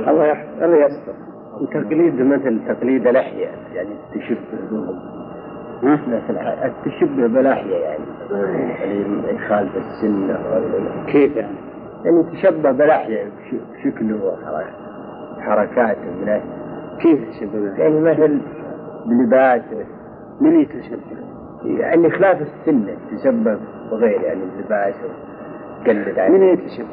الله 0.07 0.25
يحفظ 0.25 0.63
الله 0.63 0.77
يستر 0.85 1.13
وتقليد 1.61 2.21
مثل 2.21 2.59
تقليد 2.67 3.07
الأحياء 3.07 3.53
يعني 3.75 3.89
تشبه 4.15 4.37
بهم 4.71 4.99
ها؟ 5.83 5.99
مثل 6.07 6.37
التشبه 6.65 7.27
بالأحياء 7.27 7.81
يعني 7.81 8.03
يعني 8.81 9.35
يخالف 9.35 9.77
السنة 9.77 10.39
ولا- 10.51 11.05
كيف 11.07 11.35
يعني؟ 11.35 11.55
يعني 12.05 12.23
تشبه 12.23 12.71
بالأحياء 12.71 13.25
بش- 13.27 13.55
بشكله 13.85 14.15
وحركاته 14.25 14.75
حركاته 15.39 16.01
من 16.01 16.41
كيف 16.99 17.29
تشبه 17.29 17.59
به؟ 17.59 17.77
يعني 17.79 17.99
مثل 17.99 18.41
بلباسه 19.05 19.85
من 20.41 20.59
يتشبه؟ 20.59 20.97
يعني 21.65 22.09
خلاف 22.09 22.41
السنة 22.41 22.95
تشبه 23.11 23.57
بغير 23.91 24.21
يعني 24.21 24.41
بلباسه 24.57 25.09
قلد 25.88 26.09
من 26.09 26.19
عليه 26.19 26.51
يتشبه؟ 26.51 26.88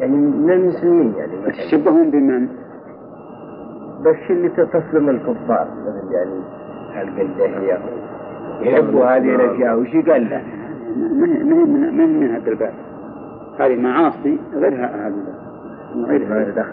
يعني 0.00 0.16
من 0.16 0.52
المسلمين 0.52 1.12
يعني. 1.18 1.32
يتشبهون 1.46 2.10
بمن؟ 2.10 2.48
بس 4.04 4.30
اللي 4.30 4.48
تسلم 4.48 5.08
الكفار. 5.08 5.68
مثل 5.86 6.12
يعني 6.94 7.22
اللحية 7.22 7.78
يحبوا 8.60 9.04
هذه 9.04 9.34
الأشياء؟ 9.34 9.78
وش 9.78 9.88
قال 9.88 10.30
له؟ 10.30 10.42
من 10.96 11.46
من 11.46 11.72
من 11.72 11.96
من, 11.96 12.20
من 12.20 12.30
هذا 12.30 12.50
الباب؟ 12.50 12.72
هذه 13.60 13.76
معاصي 13.76 14.38
غير 14.54 14.74
هذا. 14.74 15.14
غير 15.96 16.26
هذا 16.26 16.66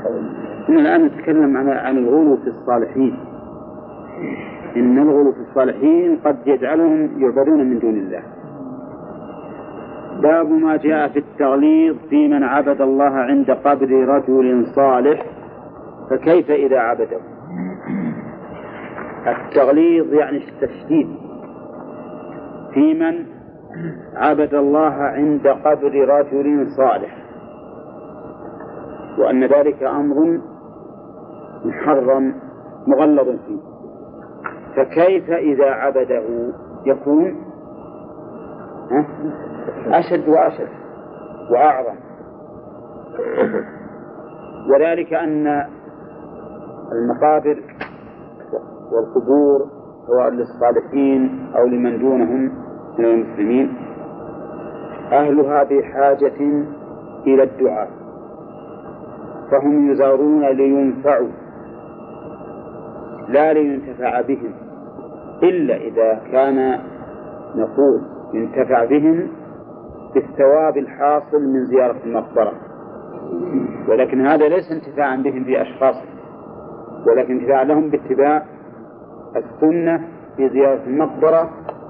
إحنا 0.64 0.80
الآن 0.80 1.06
نتكلم 1.06 1.58
عن 1.58 1.70
عن 1.70 1.98
الغلو 1.98 2.38
في 2.38 2.48
الصالحين. 2.48 3.18
إن 4.76 4.98
الغلو 4.98 5.32
في 5.32 5.40
الصالحين 5.50 6.20
قد 6.26 6.38
يجعلهم 6.46 7.10
يعبدون 7.18 7.70
من 7.70 7.80
دون 7.80 7.94
الله. 7.94 8.22
باب 10.20 10.50
ما 10.50 10.78
جاء 10.78 11.08
في 11.08 11.20
التغليظ 11.20 11.96
في 12.10 12.28
من 12.28 12.44
عبد 12.44 12.82
الله 12.82 13.10
عند 13.10 13.52
قبر 13.52 13.92
رجل 13.92 14.66
صالح 14.76 15.26
فكيف 16.10 16.52
إذا 16.52 16.80
عبده؟ 16.80 17.20
التغليظ 19.28 20.14
يعني 20.14 20.38
التشديد. 20.38 21.08
في 22.74 22.94
من 22.94 23.26
عبد 24.16 24.54
الله 24.54 24.94
عند 24.94 25.48
قبر 25.48 26.10
رجل 26.10 26.68
صالح. 26.78 27.18
وأن 29.18 29.44
ذلك 29.44 29.84
أمر 29.84 30.40
محرم 31.66 32.34
مغلظ 32.88 33.30
فيه. 33.30 33.60
فكيف 34.76 35.30
إذا 35.30 35.66
عبده؟ 35.66 36.24
يكون؟ 36.86 37.51
أشد 39.88 40.30
وأشد 40.30 40.68
وأعظم. 41.52 41.96
وذلك 44.70 45.14
أن 45.14 45.48
المقابر 46.92 47.64
والقبور 48.92 49.68
سواء 50.08 50.30
للصالحين 50.30 51.52
أو 51.56 51.68
لمن 51.68 52.00
دونهم 52.00 52.52
من 53.00 53.06
المسلمين 53.06 53.78
أهلها 55.12 55.64
بحاجة 55.64 56.66
إلى 57.28 57.44
الدعاء. 57.44 57.90
فهم 59.52 59.92
يزارون 59.92 60.46
لينفعوا 60.46 61.30
لا 63.30 63.54
لينتفع 63.54 64.22
بهم 64.22 64.54
إلا 65.44 65.76
إذا 65.76 66.22
كان 66.32 66.80
نقول 67.56 68.02
ينتفع 68.34 68.86
بهم 68.86 69.28
بالثواب 70.14 70.78
الحاصل 70.78 71.42
من 71.42 71.66
زيارة 71.66 71.98
المقبرة. 72.06 72.54
ولكن 73.88 74.28
هذا 74.28 74.48
ليس 74.48 74.72
انتفاعا 74.72 75.16
بهم 75.16 75.44
بأشخاصهم 75.44 76.22
ولكن 77.08 77.40
انتفاع 77.40 77.62
لهم 77.62 77.90
باتباع 77.90 78.46
السنة 79.36 80.08
في 80.38 80.50
زيارة 80.50 80.84
المقبرة 80.88 81.50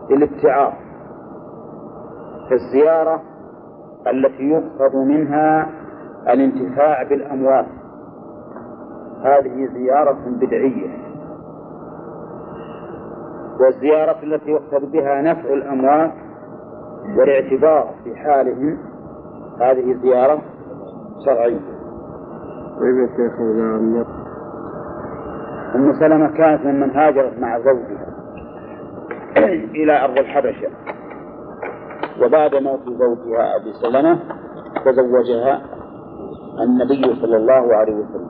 للابتعاض 0.09 0.73
فالزيارة 2.49 3.21
التي 4.07 4.43
يقصد 4.43 4.95
منها 4.95 5.69
الانتفاع 6.29 7.03
بالأموات 7.03 7.65
هذه 9.23 9.67
زيارة 9.73 10.19
بدعية 10.41 10.97
والزيارة 13.59 14.23
التي 14.23 14.51
يقصد 14.51 14.91
بها 14.91 15.21
نفع 15.21 15.53
الأموات 15.53 16.11
والاعتبار 17.17 17.93
في 18.03 18.15
حالهم 18.15 18.77
هذه 19.61 19.93
زيارة 20.01 20.41
شرعية. 21.25 21.59
طيب 22.79 22.97
يا 22.97 23.07
شيخ 23.07 23.39
أم 25.75 25.93
سلمة 25.99 26.27
كانت 26.37 26.65
ممن 26.65 26.91
هاجرت 26.91 27.39
مع 27.39 27.59
زوجها 27.59 28.07
إلى 29.75 30.03
أرض 30.03 30.17
الحبشة 30.17 30.69
وبعد 32.21 32.55
موت 32.55 32.79
زوجها 32.85 33.55
أبي 33.55 33.73
سلمة 33.73 34.19
تزوجها 34.85 35.61
النبي 36.63 37.21
صلى 37.21 37.37
الله 37.37 37.75
عليه 37.75 37.93
وسلم 37.93 38.29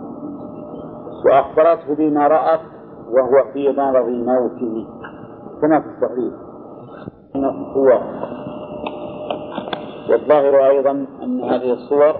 وأخبرته 1.25 1.95
بما 1.95 2.27
رأت 2.27 2.59
وهو 3.11 3.51
في 3.53 3.73
مرض 3.77 4.07
موته. 4.07 4.87
كما 5.61 5.79
في 5.79 5.87
الصحيح 5.87 6.33
هو 7.75 8.01
والظاهر 10.11 10.67
أيضا 10.67 11.05
أن 11.23 11.41
هذه 11.41 11.73
الصور 11.73 12.15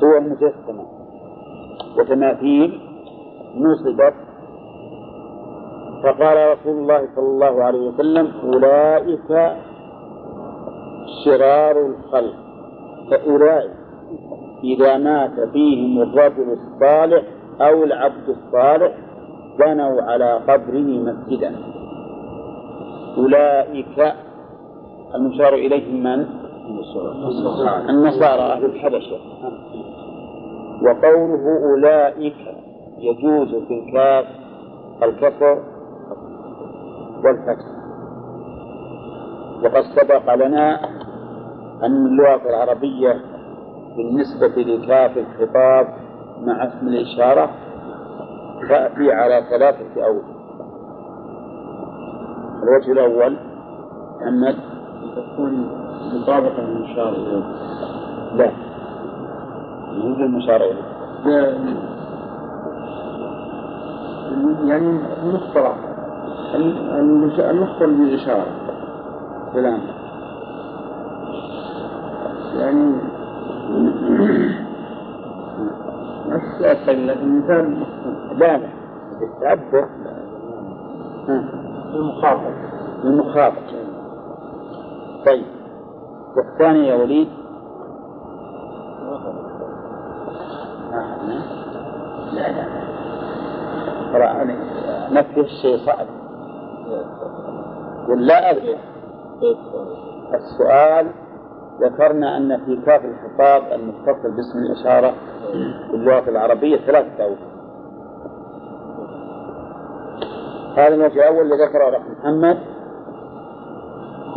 صور 0.00 0.20
مجسمة 0.20 0.86
وتماثيل 1.98 2.80
نصبت 3.56 4.14
فقال 6.04 6.52
رسول 6.58 6.78
الله 6.78 7.08
صلى 7.16 7.26
الله 7.28 7.64
عليه 7.64 7.78
وسلم 7.88 8.32
أولئك 8.44 9.56
شرار 11.24 11.86
الخلق 11.86 12.34
فأولئك 13.10 13.70
إذا 14.64 14.96
مات 14.96 15.40
فيهم 15.52 16.02
الرجل 16.02 16.52
الصالح 16.52 17.22
أو 17.60 17.84
العبد 17.84 18.28
الصالح 18.28 18.92
بنوا 19.58 20.02
على 20.02 20.34
قبره 20.48 20.80
مسجدا 20.80 21.56
أولئك 23.18 24.14
المشار 25.14 25.54
إليهم 25.54 26.02
من؟ 26.02 26.47
النصارى 27.90 28.42
أهل 28.52 28.64
الحبشة. 28.64 29.18
وقوله 30.82 31.58
أولئك 31.70 32.36
يجوز 32.98 33.48
في 33.68 33.74
الكاف 33.78 34.24
الكسر 35.02 35.62
والفتح. 37.24 37.66
وقد 39.64 39.82
سبق 39.82 40.34
لنا 40.34 40.80
أن 41.84 42.06
اللغة 42.06 42.48
العربية 42.50 43.20
بالنسبة 43.96 44.62
لكاف 44.62 45.18
الخطاب 45.18 45.88
مع 46.42 46.64
اسم 46.66 46.88
الإشارة 46.88 47.50
تأتي 48.68 49.12
على 49.12 49.44
ثلاثة 49.50 50.04
أوجه 50.06 50.38
الوجه 52.62 52.92
الأول 52.92 53.36
محمد 54.20 54.56
مطابقة 56.14 56.62
للمشار 56.62 57.08
إليه 57.08 57.42
لا. 58.36 58.50
مو 59.92 60.14
بالمشار 60.14 60.60
إليه 60.62 60.88
يعني 64.64 65.00
المصطلح 65.22 65.74
المخبر 67.38 67.86
بالإشارة 67.86 68.46
سلام 69.52 69.80
يعني 72.56 72.92
نفس 76.28 76.62
أسهل 76.62 77.06
لكن 77.08 77.38
مثال 77.38 77.86
لا. 78.38 78.56
لا 78.58 78.68
التعبد 79.22 79.88
المخاطب. 81.94 82.52
المخاطب. 83.04 83.54
طيب. 85.26 85.44
والثاني 86.38 86.88
يا 86.88 86.94
وليد؟ 86.94 87.28
لا 92.32 92.48
لا. 92.52 92.64
ترى 94.12 94.56
نفي 95.10 95.40
الشيء 95.40 95.76
صعب. 95.86 96.06
ولا 98.08 98.50
أدري 98.50 98.76
السؤال 100.34 101.06
ذكرنا 101.80 102.36
أن 102.36 102.64
في 102.64 102.76
كاف 102.86 103.02
الخطاب 103.04 103.62
المتصل 103.72 104.36
باسم 104.36 104.58
الإشارة 104.58 105.14
في 105.90 105.94
اللغة 105.94 106.30
العربية 106.30 106.76
ثلاثة 106.76 107.24
أوجه 107.24 107.48
هذا 110.76 110.94
الوجه 110.94 111.14
الأول 111.14 111.46
الذي 111.46 111.62
ذكره 111.62 111.88
الأخ 111.88 112.02
محمد 112.18 112.58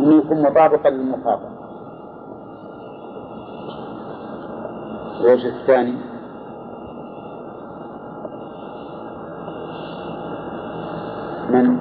أنه 0.00 0.18
يكون 0.18 0.42
مطابقا 0.42 0.90
للمخاطب 0.90 1.51
الوجه 5.20 5.48
الثاني. 5.48 5.94
من؟ 11.50 11.78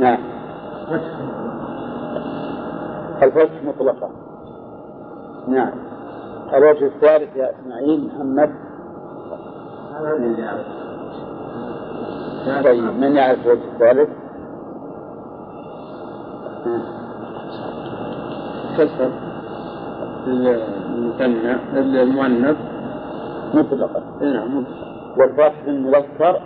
نعم. 0.00 0.18
الفتح 3.22 3.62
مطلقا. 3.64 4.10
نعم. 5.48 5.72
الوجه 6.54 6.86
الثالث 6.86 7.36
يا 7.36 7.50
إسماعيل 7.50 8.06
محمد. 8.06 8.50
طيب 12.64 12.84
من 12.84 13.16
يعرف 13.16 13.46
الوجه 13.46 13.64
الثالث؟ 13.74 14.08
كسر 18.78 19.10
المثنى 20.96 22.02
المؤنث 22.02 22.56
مطلقا. 23.54 24.02
نعم 24.20 24.64
والفتح 25.18 25.64
المذكر 25.66 26.40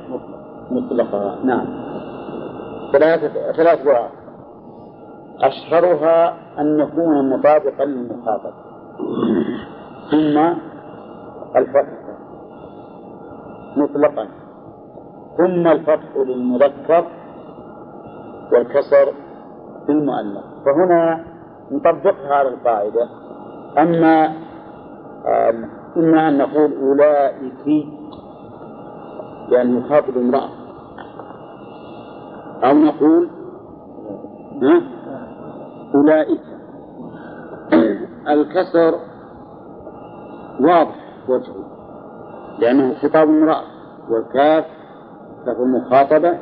مطلقا. 0.71 1.39
نعم. 1.45 1.67
ثلاثة 2.93 3.53
ثلاث 3.53 3.87
لغات 3.87 4.11
أشهرها 5.41 6.35
أن 6.59 6.81
يكون 6.81 7.31
مطابقا 7.31 7.85
للمخاطب. 7.85 8.53
ثم 10.11 10.39
الفتح. 11.57 11.99
مطلقا. 13.77 14.27
ثم 15.37 15.67
الفتح 15.67 16.17
للمذكر 16.17 17.05
والكسر 18.53 19.13
للمؤنث. 19.89 20.45
فهنا 20.65 21.25
نطبقها 21.71 22.35
على 22.35 22.49
القاعدة. 22.49 23.09
أما 23.79 24.33
إما 25.97 26.29
أن 26.29 26.39
نقول 26.39 26.73
أولئك 26.83 27.87
يعني 29.49 29.79
يخاطب 29.79 30.17
امرأة. 30.17 30.49
أو 32.65 32.75
نقول 32.75 33.31
أولئك. 35.95 36.41
الكسر 38.29 38.95
واضح 40.61 40.97
وجهه 41.29 41.65
لأنه 42.59 42.95
خطاب 42.95 43.29
امرأة 43.29 43.63
والكاف 44.11 44.65
له 45.47 45.65
مخاطبة 45.65 46.39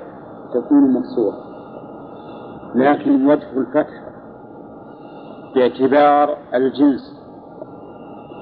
تكون 0.55 0.93
مكسورة. 0.93 1.49
لكن 2.74 3.26
وجه 3.26 3.53
الفتح 3.57 4.03
باعتبار 5.55 6.37
الجنس. 6.55 7.18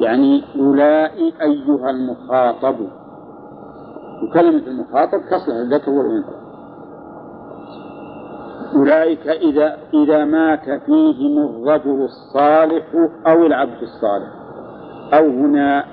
يعني 0.00 0.44
أولئك 0.58 1.40
أيها 1.40 1.90
المخاطب. 1.90 2.76
وكلمة 4.22 4.66
المخاطب 4.66 5.20
تصلح 5.30 5.56
الذكر 5.56 5.90
والأنثى. 5.90 6.36
أولئك 8.74 9.26
إذا 9.26 9.78
إذا 9.94 10.24
مات 10.24 10.70
فيهم 10.86 11.38
الرجل 11.38 12.04
الصالح 12.04 12.84
أو 13.26 13.46
العبد 13.46 13.82
الصالح. 13.82 14.28
أو 15.14 15.24
هنا 15.24 15.84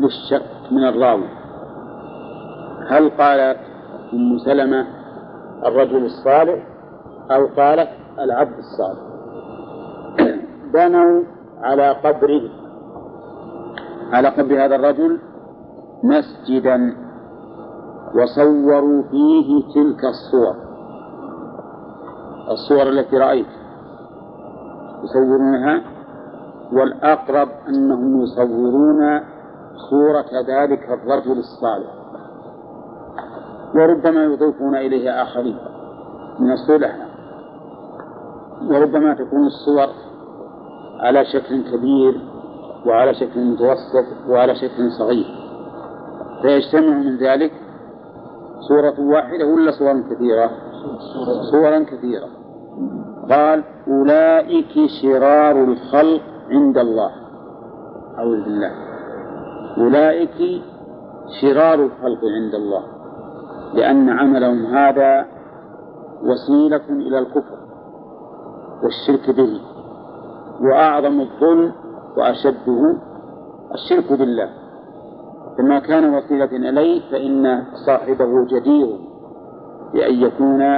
للشك 0.00 0.72
من 0.72 0.84
الراوي. 0.84 1.28
هل 2.88 3.10
قالت 3.10 3.58
أم 4.12 4.38
سلمة 4.38 4.86
الرجل 5.66 6.04
الصالح 6.04 6.66
أو 7.30 7.46
قالت 7.46 7.88
العبد 8.18 8.58
الصالح؟ 8.58 9.00
بنوا 10.74 11.22
على 11.62 11.90
قبره. 11.90 12.57
على 14.12 14.28
قبر 14.28 14.64
هذا 14.64 14.76
الرجل 14.76 15.20
مسجدا 16.04 16.96
وصوروا 18.14 19.02
فيه 19.02 19.62
تلك 19.74 20.04
الصور. 20.04 20.54
الصور 22.50 22.82
التي 22.88 23.18
رأيت 23.18 23.46
يصورونها 25.04 25.82
والأقرب 26.72 27.48
أنهم 27.68 28.22
يصورون 28.22 29.20
صورة 29.90 30.26
ذلك 30.48 30.88
الرجل 30.90 31.38
الصالح. 31.38 31.94
وربما 33.74 34.24
يضيفون 34.24 34.76
إليه 34.76 35.22
آخرين 35.22 35.58
من 36.38 36.52
الصلح. 36.52 36.96
وربما 38.70 39.14
تكون 39.14 39.46
الصور 39.46 39.88
على 41.00 41.24
شكل 41.24 41.76
كبير 41.76 42.20
وعلى 42.86 43.14
شكل 43.14 43.44
متوسط 43.44 44.28
وعلى 44.28 44.54
شكل 44.54 44.90
صغير. 44.98 45.26
فيجتمع 46.42 46.98
من 46.98 47.16
ذلك 47.16 47.52
صورة 48.68 49.00
واحدة 49.00 49.46
ولا 49.46 49.70
صور 49.70 50.00
كثيرة؟ 50.00 50.50
صورا 51.50 51.78
كثيرة. 51.78 52.28
قال 53.30 53.64
أولئك 53.88 54.72
شرار 55.02 55.64
الخلق 55.64 56.22
عند 56.50 56.78
الله. 56.78 57.10
أعوذ 58.18 58.44
بالله. 58.44 58.72
أولئك 59.78 60.62
شرار 61.40 61.74
الخلق 61.74 62.20
عند 62.24 62.54
الله. 62.54 62.82
لأن 63.74 64.08
عملهم 64.10 64.66
هذا 64.66 65.26
وسيلة 66.22 66.88
إلى 66.90 67.18
الكفر 67.18 67.58
والشرك 68.82 69.36
به. 69.36 69.60
وأعظم 70.60 71.20
الظلم 71.20 71.72
وأشده 72.18 72.96
الشرك 73.74 74.12
بالله. 74.12 74.50
فما 75.58 75.78
كان 75.78 76.14
وسيلة 76.14 76.44
إليه 76.44 77.10
فإن 77.10 77.62
صاحبه 77.86 78.46
جدير 78.46 78.98
بأن 79.92 80.14
يكون 80.14 80.76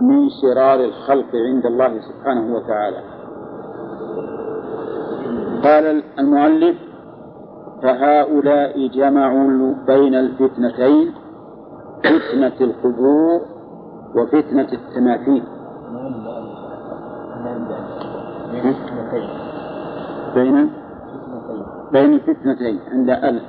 من 0.00 0.28
شرار 0.42 0.80
الخلق 0.84 1.30
عند 1.34 1.66
الله 1.66 2.00
سبحانه 2.00 2.54
وتعالى. 2.54 3.02
قال 5.64 6.02
المؤلف 6.18 6.76
فهؤلاء 7.82 8.86
جمعوا 8.86 9.74
بين 9.86 10.14
الفتنتين 10.14 11.14
فتنة 12.04 12.58
القبور 12.60 13.40
وفتنة 14.16 14.68
التماثيل. 14.72 15.42
بين 20.34 20.70
بين 21.92 22.14
الفتنتين 22.14 22.80
عند 22.92 23.10
ألف 23.10 23.42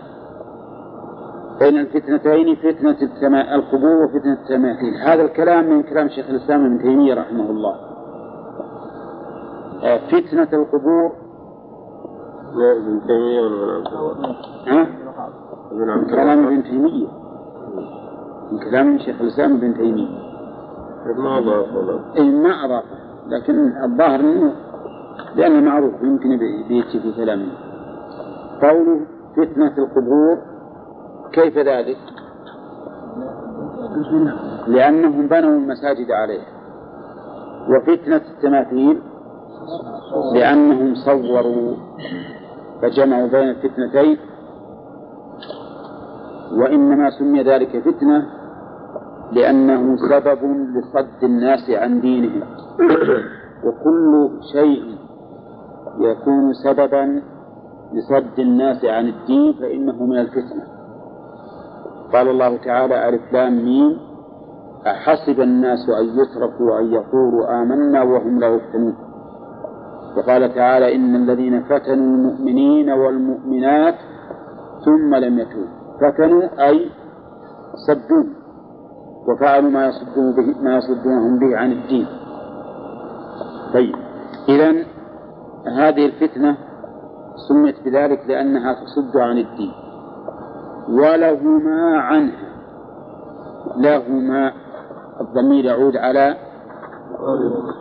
بين 1.60 1.80
الفتنتين 1.80 2.56
فتنة 2.56 2.98
التما... 3.02 3.56
القبور 3.56 4.04
وفتنة 4.04 4.34
التماثيل 4.34 4.94
هذا 5.06 5.22
الكلام 5.22 5.70
من 5.70 5.84
كلام 5.84 6.10
شيخ 6.10 6.30
الإسلام 6.30 6.66
ابن 6.66 6.80
تيمية 6.80 7.14
رحمه 7.14 7.50
الله. 7.50 7.76
آه، 9.84 9.98
فتنة 10.08 10.48
القبور. 10.54 11.12
ابن 12.56 13.02
تيمية 13.08 13.42
ولا 13.42 13.84
من 15.96 16.06
كلام 16.06 16.48
ابن 16.48 16.64
تيمية. 16.64 17.08
من 18.52 18.60
كلام 18.60 18.98
شيخ 18.98 19.22
الإسلام 19.22 19.56
ابن 19.56 19.74
تيمية. 19.74 20.08
ما 21.18 21.38
أضاف 21.38 21.76
ولا؟ 21.76 22.00
أي 22.18 22.32
ما 22.32 22.66
أضافه 22.66 22.98
لكن 23.28 23.84
الظاهر 23.84 24.20
أنه 24.20 24.54
لأنه 25.36 25.60
معروف 25.70 25.94
يمكن 26.02 26.38
بي- 26.38 26.64
بيأتي 26.68 27.00
في 27.00 27.12
كلامه 27.16 27.52
قوله 28.62 29.00
فتنة 29.38 29.78
القبور 29.78 30.38
كيف 31.34 31.58
ذلك؟ 31.58 31.98
لأنهم 34.68 35.28
بنوا 35.28 35.50
المساجد 35.52 36.12
عليها. 36.12 36.46
وفتنة 37.70 38.22
التماثيل 38.36 39.02
لأنهم 40.34 40.96
صوروا 40.96 41.76
فجمعوا 42.82 43.28
بين 43.28 43.50
الفتنتين. 43.50 44.18
وإنما 46.58 47.10
سمي 47.10 47.44
ذلك 47.44 47.80
فتنة 47.80 48.26
لأنه 49.32 49.96
سبب 50.10 50.40
لصد 50.76 51.24
الناس 51.24 51.70
عن 51.70 52.02
دينهم. 52.02 52.44
وكل 53.64 54.30
شيء 54.54 55.03
يكون 56.00 56.54
سببا 56.54 57.22
لصد 57.94 58.40
الناس 58.40 58.86
عن 58.86 59.08
الدين 59.08 59.54
فإنه 59.54 60.04
من 60.04 60.18
الفتنة. 60.18 60.64
قال 62.14 62.28
الله 62.28 62.58
تعالى 62.58 63.10
ألف 63.10 63.34
لام 63.34 63.66
ميم. 63.66 63.98
أحسب 64.88 65.42
الناس 65.42 65.90
أن 65.90 66.06
يتركوا 66.06 66.80
أن 66.80 66.94
يقولوا 66.94 67.62
آمنا 67.62 68.04
وهم 68.04 68.40
لا 68.40 68.48
يفتنون. 68.48 68.96
وقال 70.18 70.54
تعالى 70.56 70.96
إن 70.96 71.16
الذين 71.16 71.64
فتنوا 71.64 72.06
المؤمنين 72.16 72.90
والمؤمنات 72.90 73.96
ثم 74.86 75.16
لم 75.16 75.40
يتوبوا 75.40 75.84
فتنوا 76.02 76.68
أي 76.68 76.90
صدوا 77.88 78.24
وفعلوا 79.28 79.70
ما 79.70 79.88
يصدون 79.88 80.36
به 80.36 80.62
ما 80.64 80.78
يصدونهم 80.78 81.40
به 81.40 81.58
عن 81.58 81.72
الدين. 81.72 82.08
طيب 83.74 83.96
إذا 84.50 84.93
هذه 85.68 86.06
الفتنة 86.06 86.58
سميت 87.48 87.76
بذلك 87.86 88.20
لأنها 88.28 88.74
تصد 88.74 89.18
عن 89.18 89.38
الدين. 89.38 89.74
ولهما 90.90 91.98
عنها. 91.98 92.54
لهما 93.78 94.52
الضمير 95.22 95.66
يعود 95.66 95.98
على 95.98 96.36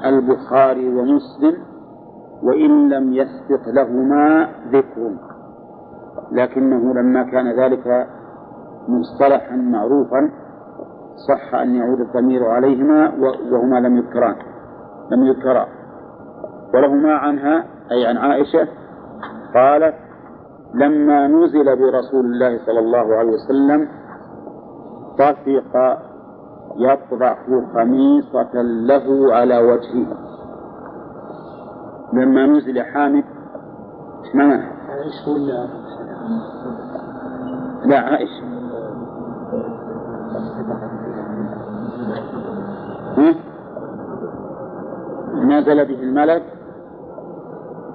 البخاري 0.04 0.88
ومسلم 0.88 1.56
وإن 2.42 2.88
لم 2.88 3.12
يسبق 3.12 3.68
لهما 3.68 4.48
ذكر. 4.72 5.10
لكنه 6.32 6.94
لما 6.94 7.22
كان 7.22 7.60
ذلك 7.60 8.06
مصطلحا 8.88 9.56
معروفا 9.56 10.30
صح 11.28 11.54
أن 11.54 11.74
يعود 11.74 12.00
الضمير 12.00 12.48
عليهما 12.48 13.12
وهما 13.52 13.80
لم 13.80 13.96
يذكران 13.96 14.36
لم 15.12 15.26
يذكرا. 15.26 15.81
ولهما 16.74 17.12
عنها 17.14 17.64
أي 17.92 18.06
عن 18.06 18.16
عائشة 18.16 18.68
قالت 19.54 19.94
لما 20.74 21.26
نزل 21.26 21.64
برسول 21.64 22.24
الله 22.24 22.58
صلى 22.66 22.78
الله 22.78 23.14
عليه 23.16 23.30
وسلم 23.32 23.88
طفق 25.18 25.98
يطرح 26.76 27.38
خميصة 27.74 28.62
له 28.62 29.34
على 29.34 29.58
وجهه 29.58 30.06
لما 32.12 32.46
نزل 32.46 32.82
حامد 32.82 33.24
إيش 34.24 34.34
معناها؟ 34.34 34.72
لا 37.84 37.98
عائشة؟ 37.98 38.52
نزل 45.34 45.84
به 45.84 46.02
الملك 46.02 46.61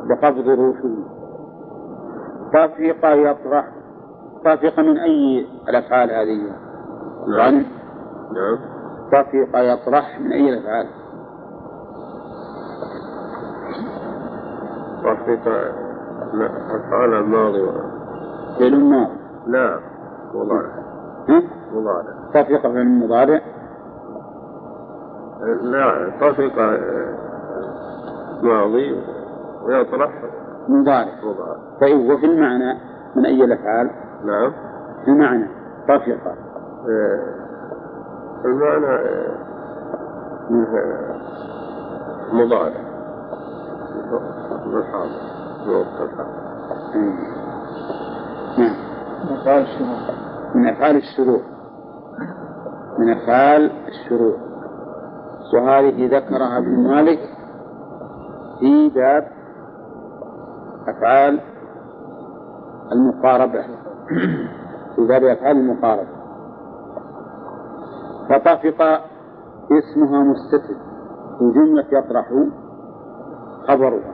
بقبض 0.08 0.50
روحه 0.50 1.18
طفق 2.54 3.06
يطرح. 3.06 3.68
طفق 4.46 4.80
من 4.80 4.98
أي 4.98 5.48
الأفعال 5.70 6.12
هذه؟ 6.12 6.52
نعم. 7.28 7.66
نعم. 8.34 8.60
طفق 9.12 9.50
يطرح 9.56 10.20
من 10.20 10.32
أي 10.32 10.50
الأفعال؟ 10.50 10.88
طفق 15.04 15.48
لا 16.34 16.50
أفعال 16.76 17.14
الماضي 17.14 17.72
فعل 18.60 18.80
ماضي. 18.80 19.12
لا. 19.48 19.80
مضارع؟ 20.34 20.70
مضارع. 21.74 22.14
طفق 22.34 22.62
فعل 22.62 22.88
مضارع؟ 22.88 23.42
لا. 25.62 26.12
طفق 26.22 26.60
ماضي. 28.44 29.17
ويطرح 29.64 30.12
مضارع. 30.70 31.08
مضارع. 31.24 31.58
طيب 31.82 32.10
وفي 32.10 32.26
المعنى 32.26 32.80
من 33.16 33.26
أي 33.26 33.44
الأفعال؟ 33.44 33.90
نعم. 34.26 34.52
في 35.06 35.12
المعنى 35.12 35.48
طفق 35.88 36.34
آه، 36.90 37.36
المعنى 38.46 38.86
آه، 38.86 39.38
مضارع. 42.34 42.88
بالحاضر 44.66 45.22
موقف 45.68 46.18
نعم. 48.58 48.76
مقال 49.32 49.62
الشروط 49.62 50.18
من 50.56 50.68
أفعال 50.68 50.96
الشروع 50.96 51.42
من 53.00 53.10
أفعال 53.10 53.72
الشروع 53.88 54.38
وهذه 55.54 56.08
ذكرها 56.18 56.58
ابن 56.58 56.88
مالك 56.88 57.20
في 58.60 58.90
باب 58.90 59.28
أفعال 60.88 61.40
المقاربة. 62.92 63.62
في 64.96 65.08
باب 65.08 65.24
أفعال 65.24 65.58
المقاربة. 65.58 66.18
فطفق 68.30 68.82
اسمها 69.72 70.24
مستتر. 70.24 70.76
وجملة 71.42 71.86
يطرح 71.92 72.26
خبرها. 73.68 74.14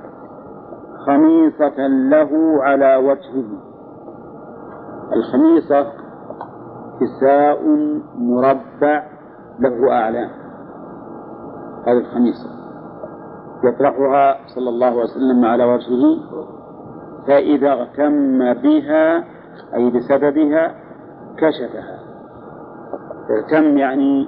خميصة 1.07 1.87
له 1.87 2.29
على 2.63 2.95
وجهه. 2.95 3.45
الخميصة 5.13 5.91
كساء 6.99 7.59
مربع 8.17 9.03
له 9.59 9.91
أعلام 9.91 10.29
هذه 11.87 11.97
الخميصة. 11.97 12.49
يطرحها 13.63 14.37
صلى 14.55 14.69
الله 14.69 14.87
عليه 14.87 15.03
وسلم 15.03 15.45
على 15.45 15.63
وجهه. 15.63 16.33
فإذا 17.27 17.71
اغتم 17.71 18.53
بها 18.53 19.23
أي 19.75 19.89
بسببها 19.89 20.75
كشفها. 21.37 21.99
اغتم 23.29 23.77
يعني 23.77 24.27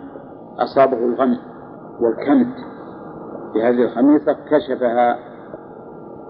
أصابه 0.59 0.97
الغم 0.97 1.37
والكمت. 2.01 2.55
بهذه 3.53 3.83
الخميصة 3.83 4.33
كشفها 4.51 5.17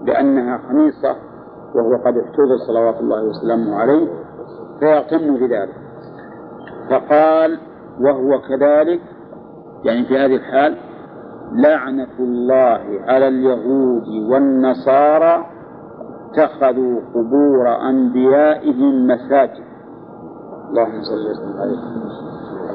لأنها 0.02 0.58
خميصة 0.68 1.16
وهو 1.74 1.96
قد 1.96 2.18
احتوذ 2.18 2.56
صلوات 2.66 3.00
الله 3.00 3.22
وسلامه 3.22 3.76
عليه 3.76 4.08
فيغتم 4.80 5.34
بذلك. 5.36 5.74
فقال 6.90 7.58
وهو 8.00 8.40
كذلك؟ 8.40 9.00
يعني 9.84 10.04
في 10.04 10.18
هذه 10.18 10.36
الحال 10.36 10.76
لعنة 11.52 12.18
الله 12.18 12.80
على 13.06 13.28
اليهود 13.28 14.08
والنصارى 14.30 15.46
اتخذوا 16.36 17.00
قبور 17.14 17.88
أنبيائهم 17.88 19.06
مساجد. 19.06 19.64
اللهم 20.68 21.02
صل 21.02 21.30
وسلم 21.30 21.60
عليه 21.60 21.78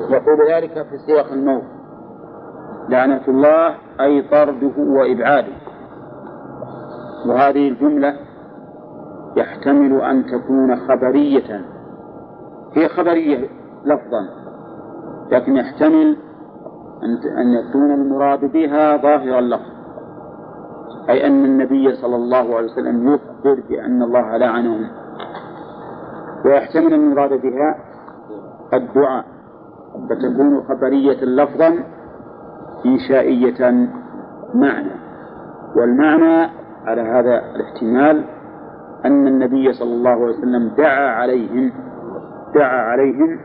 يقول 0.09 0.51
ذلك 0.51 0.73
في 0.73 0.97
سياق 1.05 1.31
الموت. 1.31 1.63
لعنة 2.89 3.21
الله 3.27 3.75
أي 4.01 4.21
طرده 4.21 4.73
وإبعاده. 4.77 5.53
وهذه 7.27 7.67
الجملة 7.67 8.15
يحتمل 9.35 10.01
أن 10.01 10.25
تكون 10.25 10.75
خبرية. 10.75 11.65
هي 12.73 12.87
خبرية 12.89 13.49
لفظا 13.85 14.29
لكن 15.31 15.57
يحتمل 15.57 16.17
أن 17.37 17.47
يكون 17.53 17.91
المراد 17.91 18.51
بها 18.51 18.97
ظاهر 18.97 19.39
اللفظ. 19.39 19.80
أي 21.09 21.27
أن 21.27 21.45
النبي 21.45 21.95
صلى 21.95 22.15
الله 22.15 22.55
عليه 22.55 22.71
وسلم 22.71 23.13
يخبر 23.13 23.63
بأن 23.69 24.03
الله 24.03 24.37
لعنهم 24.37 24.87
ويحتمل 26.45 26.93
المراد 26.93 27.41
بها 27.41 27.75
الدعاء 28.73 29.25
فتكون 30.09 30.63
خبرية 30.63 31.23
لفظا 31.25 31.83
إنشائية 32.85 33.87
معنى. 34.53 34.91
والمعنى 35.75 36.51
على 36.85 37.01
هذا 37.01 37.41
الاحتمال 37.55 38.25
أن 39.05 39.27
النبي 39.27 39.73
صلى 39.73 39.93
الله 39.93 40.09
عليه 40.11 40.37
وسلم 40.37 40.71
دعا 40.77 41.09
عليهم 41.09 41.71
دعا 42.55 42.81
عليهم 42.81 43.39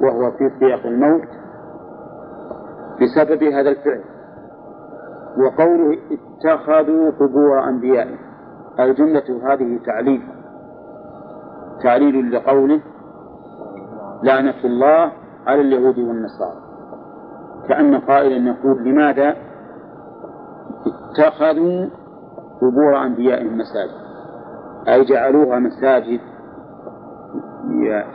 وهو 0.00 0.30
في 0.30 0.50
سياق 0.58 0.86
الموت 0.86 1.28
بسبب 3.00 3.42
هذا 3.42 3.70
الفعل. 3.70 4.00
وقوله 5.38 5.98
اتخذوا 6.10 7.10
قبور 7.10 7.68
أنبيائهم 7.68 8.18
الجملة 8.80 9.52
هذه 9.52 9.80
تعليل. 9.86 10.22
تعليل 11.82 12.32
لقوله 12.32 12.80
لعنة 14.22 14.64
الله 14.64 15.12
على 15.46 15.60
اليهود 15.60 15.98
والنصارى. 15.98 16.60
كأن 17.68 17.98
قائلا 18.00 18.50
يقول 18.50 18.84
لماذا 18.84 19.36
اتخذوا 20.86 21.86
قبور 22.60 23.02
أنبيائهم 23.06 23.58
مساجد 23.58 24.06
أي 24.88 25.04
جعلوها 25.04 25.58
مساجد 25.58 26.20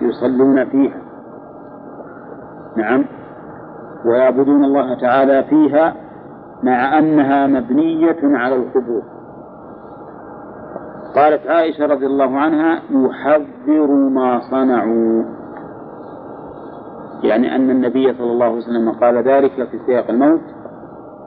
يصلون 0.02 0.66
فيها. 0.66 1.02
نعم. 2.78 3.06
ويعبدون 4.06 4.64
الله 4.64 5.02
تعالى 5.02 5.44
فيها 5.44 5.96
مع 6.64 7.00
أنها 7.00 7.48
مبنية 7.48 8.20
على 8.24 8.56
القبور 8.56 9.04
قالت 11.16 11.48
عائشة 11.48 11.86
رضي 11.86 12.06
الله 12.06 12.38
عنها 12.40 12.82
يحذر 12.92 13.88
ما 13.92 14.40
صنعوا. 14.52 15.24
يعني 17.24 17.56
أن 17.56 17.70
النبي 17.70 18.14
صلى 18.14 18.32
الله 18.32 18.46
عليه 18.46 18.58
وسلم 18.58 18.92
قال 18.92 19.18
ذلك 19.18 19.70
في 19.70 19.80
سياق 19.86 20.10
الموت 20.10 20.42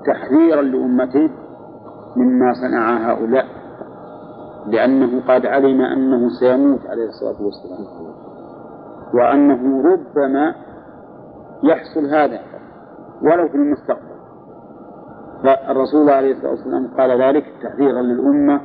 تحذيرا 0.06 0.62
لأمته 0.62 1.30
مما 2.16 2.52
صنع 2.52 3.10
هؤلاء 3.10 3.44
لأنه 4.66 5.20
قد 5.28 5.46
علم 5.46 5.80
أنه 5.80 6.28
سيموت 6.40 6.80
عليه 6.86 7.06
الصلاة 7.08 7.42
والسلام 7.42 7.86
وأنه 9.14 9.82
ربما 9.92 10.54
يحصل 11.62 12.06
هذا 12.14 12.40
ولو 13.22 13.48
في 13.48 13.54
المستقبل. 13.54 14.13
فالرسول 15.44 16.10
عليه 16.10 16.32
الصلاة 16.32 16.50
والسلام 16.50 16.88
قال 16.98 17.22
ذلك 17.22 17.44
تحذيرا 17.62 18.02
للأمة 18.02 18.60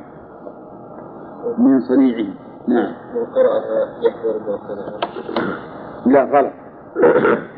من 1.58 1.80
صنيعهم 1.80 2.34
نعم. 2.68 2.92
وقرأها 3.16 3.88
يحذر 4.02 4.58
لا 6.06 6.24
غلط. 6.24 6.52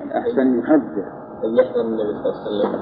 الأحسن 0.05 0.59
يحذر. 0.59 1.05
أن 1.45 1.57
يحذر 1.57 1.81
النبي 1.81 2.03
صلى 2.23 2.47
الله 2.47 2.69
عليه 2.69 2.69
وسلم 2.69 2.81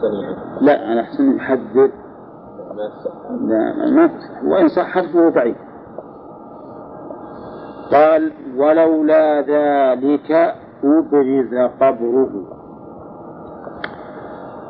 صنيعه 0.00 0.36
لا 0.60 0.92
الأحسن 0.92 1.36
يحذر. 1.36 1.90
لا 3.40 3.90
ما 3.90 4.06
تصح 4.06 4.44
وإن 4.44 4.68
صحت 4.68 5.04
فهو 5.04 5.28
ضعيف. 5.28 5.56
قال 7.92 8.32
ولولا 8.56 9.40
ذلك 9.40 10.54
أبرز 10.84 11.54
قبره. 11.80 12.30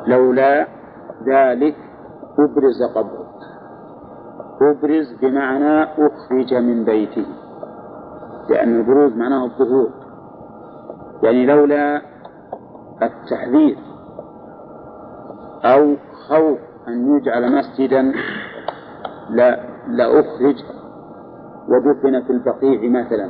لولا 0.07 0.82
ذلك 1.25 1.75
أبرز 2.39 2.83
قبره. 2.95 3.27
أبرز 4.61 5.13
بمعنى 5.21 5.83
أخرج 5.83 6.53
من 6.53 6.83
بيته. 6.83 7.25
لأن 8.49 8.79
البروز 8.79 9.13
معناه 9.17 9.45
الظهور. 9.45 9.89
يعني 11.23 11.45
لولا 11.45 12.01
التحذير 13.01 13.77
أو 15.65 15.95
خوف 16.29 16.59
أن 16.87 17.15
يجعل 17.15 17.55
مسجدا 17.55 18.13
لا 19.29 19.59
لأخرج 19.87 20.55
ودفن 21.69 22.21
في 22.21 22.29
البقيع 22.29 22.89
مثلا. 22.89 23.29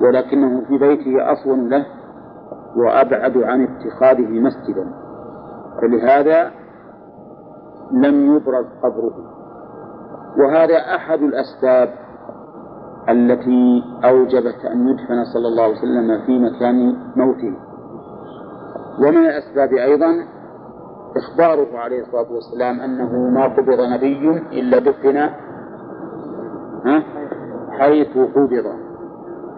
ولكنه 0.00 0.64
في 0.64 0.78
بيته 0.78 1.32
أصون 1.32 1.68
له 1.68 1.86
وأبعد 2.76 3.36
عن 3.36 3.62
اتخاذه 3.62 4.40
مسجدا. 4.40 5.01
فلهذا 5.80 6.50
لم 7.92 8.36
يبرز 8.36 8.66
قبره. 8.82 9.14
وهذا 10.38 10.76
أحد 10.96 11.18
الأسباب 11.22 11.88
التي 13.08 13.82
أوجبت 14.04 14.64
أن 14.64 14.88
يدفن 14.88 15.24
صلى 15.24 15.48
الله 15.48 15.62
عليه 15.62 15.78
وسلم 15.78 16.26
في 16.26 16.38
مكان 16.38 16.96
موته. 17.16 17.56
ومن 18.98 19.26
الأسباب 19.26 19.72
أيضا 19.72 20.26
إخباره 21.16 21.78
عليه 21.78 22.02
الصلاة 22.02 22.32
والسلام 22.32 22.80
أنه 22.80 23.30
ما 23.30 23.44
قبض 23.44 23.80
نبي 23.80 24.30
إلا 24.52 24.78
دفن 24.78 25.30
حيث 27.70 28.18
قبض. 28.18 28.66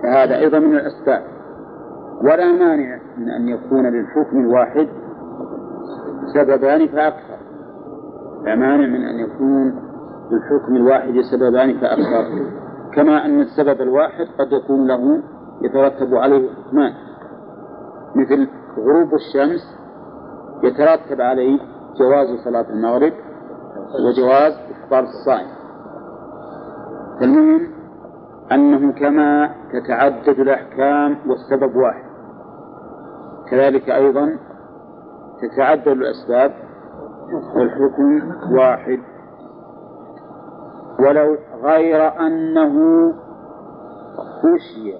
فهذا 0.02 0.36
أيضا 0.38 0.58
من 0.58 0.76
الأسباب. 0.76 1.22
ولا 2.22 2.52
مانع 2.52 2.98
من 3.18 3.28
أن 3.28 3.48
يكون 3.48 3.86
للحكم 3.86 4.38
الواحد 4.40 4.88
سببان 6.35 6.89
فأكثر. 6.89 7.39
لا 8.45 8.55
مانع 8.55 8.87
من 8.87 9.05
أن 9.05 9.18
يكون 9.18 9.74
للحكم 10.30 10.76
الواحد 10.76 11.20
سببان 11.30 11.78
فأكثر. 11.78 12.24
كما 12.95 13.24
أن 13.24 13.41
السبب 13.41 13.80
الواحد 13.80 14.26
قد 14.39 14.53
يكون 14.53 14.87
له 14.87 15.22
يترتب 15.62 16.14
عليه 16.14 16.51
حكمان. 16.51 16.93
مثل 18.16 18.49
غروب 18.78 19.14
الشمس 19.14 19.78
يترتب 20.62 21.20
عليه 21.20 21.59
جواز 21.99 22.28
صلاة 22.45 22.66
المغرب 22.70 23.12
وجواز 24.07 24.53
إفطار 24.70 25.03
الصائم. 25.03 25.49
المهم 27.22 27.61
أنه 28.53 28.93
كما 28.93 29.55
تتعدد 29.72 30.41
الأحكام 30.41 31.16
والسبب 31.28 31.76
واحد. 31.76 32.05
كذلك 33.51 33.91
أيضا 33.91 34.39
تتعدد 35.49 35.88
الأسباب 35.88 36.53
والحكم 37.57 38.32
واحد. 38.59 38.99
ولو 41.01 41.36
غير 41.62 42.20
أنه 42.20 42.74
خشي 44.16 44.95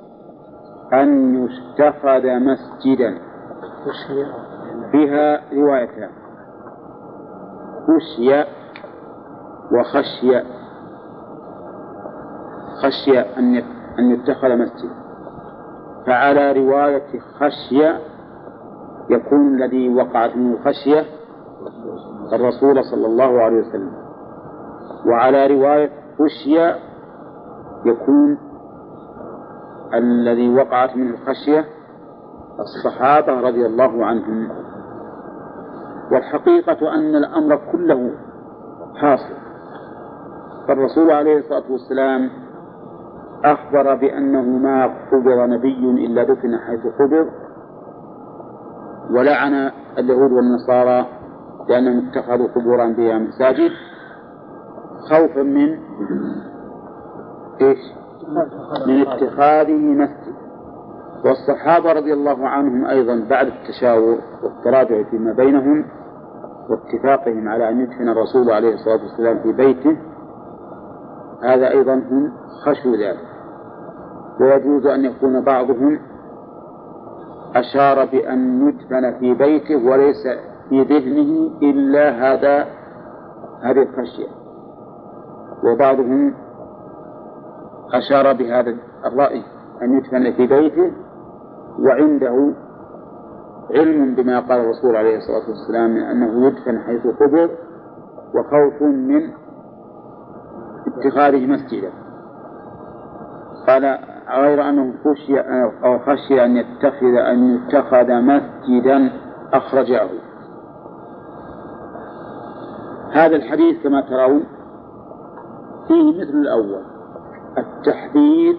أن 0.92 1.34
يتخذ 1.45 2.26
مسجدا. 2.40 3.18
فيها 4.92 5.40
روايتان 5.53 6.11
خشي 7.86 8.45
وخشي. 9.72 10.42
خشي 12.82 13.20
أن 13.20 13.57
أن 13.99 14.11
يتخذ 14.11 14.57
مسجد 14.57 14.90
فعلى 16.07 16.53
رواية 16.53 17.20
خشي 17.40 18.13
يكون 19.11 19.55
الذي 19.55 19.94
وقعت 19.94 20.36
منه 20.36 20.59
خشية 20.64 21.05
الرسول 22.32 22.84
صلى 22.84 23.07
الله 23.07 23.42
عليه 23.42 23.61
وسلم. 23.61 23.92
وعلى 25.07 25.46
رواية 25.46 25.90
خشي 26.18 26.74
يكون 27.86 28.38
الذي 29.94 30.55
وقعت 30.55 30.96
منه 30.96 31.14
الخشية 31.14 31.64
الصحابة 32.61 33.40
رضي 33.40 33.66
الله 33.66 34.07
عنهم. 34.07 34.48
والحقيقة 36.12 36.94
أن 36.94 37.16
الأمر 37.16 37.61
كله 37.72 38.11
حاصل. 38.96 39.34
فالرسول 40.68 41.11
عليه 41.11 41.38
الصلاة 41.38 41.64
والسلام 41.70 42.30
أخبر 43.44 43.94
بأنه 43.94 44.42
ما 44.42 44.84
قبض 45.12 45.38
نبي 45.50 46.07
إلا 46.07 46.22
دفن 46.22 46.59
حيث 46.59 46.80
قبض 46.86 47.28
ولعن 49.11 49.70
اليهود 49.98 50.32
والنصارى 50.32 51.07
لأنهم 51.68 52.09
اتخذوا 52.09 52.48
قبور 52.48 52.84
أنبياء 52.84 53.18
مساجد. 53.18 53.70
خوفا 55.11 55.42
من 55.42 55.78
إيش؟ 57.61 57.78
من 58.86 59.07
اتخاذه 59.07 59.78
مسجد. 59.78 60.34
والصحابة 61.24 61.92
رضي 61.92 62.12
الله 62.12 62.48
عنهم 62.48 62.84
أيضا 62.84 63.26
بعد 63.30 63.46
التشاور 63.46 64.18
والتراجع 64.42 65.11
فيما 65.11 65.32
بينهم 65.32 65.84
واتفاقهم 66.70 67.48
على 67.48 67.68
أن 67.68 67.80
يدفن 67.80 68.09
الرسول 68.09 68.50
عليه 68.50 68.74
الصلاة 68.74 69.02
والسلام 69.02 69.42
في 69.42 69.52
بيته 69.52 69.96
هذا 71.42 71.70
أيضا 71.70 71.94
هم 71.94 72.32
خشوا 72.64 72.96
ذلك. 72.96 73.28
ويجوز 74.40 74.86
أن 74.86 75.05
يكون 75.05 75.44
بعضهم 75.44 75.98
أشار 77.55 78.05
بأن 78.05 78.68
يدفن 78.68 79.18
في 79.18 79.34
بيته 79.34 79.76
وليس 79.90 80.26
في 80.68 80.82
ذهنه 80.82 81.50
إلا 81.62 82.11
هذا 82.11 82.66
هذه 83.62 83.82
الخشية. 83.82 84.28
وبعضهم 85.64 86.34
أشار 87.94 88.32
بهذا 88.32 88.76
الرأي 89.07 89.42
أن 89.82 89.96
يدفن 89.98 90.32
في 90.32 90.46
بيته 90.46 90.92
وعنده 91.78 92.55
علم 93.70 94.14
بما 94.14 94.40
قال 94.40 94.61
الرسول 94.61 94.96
عليه 94.96 95.16
الصلاة 95.16 95.48
والسلام 95.48 95.90
من 95.90 96.02
أنه 96.02 96.46
يدفن 96.46 96.78
حيث 96.78 97.07
قبر 97.07 97.50
وخوف 98.34 98.82
من 98.82 99.30
اتخاذه 100.86 101.46
مسجدا. 101.46 101.90
قال 103.66 103.84
غير 104.31 104.68
أنه 104.68 104.95
خشي 105.05 105.41
أو 105.85 105.99
خشي 105.99 106.45
أن 106.45 106.57
يتخذ 106.57 107.14
أن 107.14 107.55
يتخذ 107.55 108.12
مسجدا 108.20 109.12
أخرجه. 109.53 110.09
هذا 113.12 113.37
الحديث 113.37 113.83
كما 113.83 114.01
ترون 114.01 114.45
فيه 115.89 116.20
مثل 116.20 116.39
الأول. 116.39 116.83
التحذير 117.59 118.57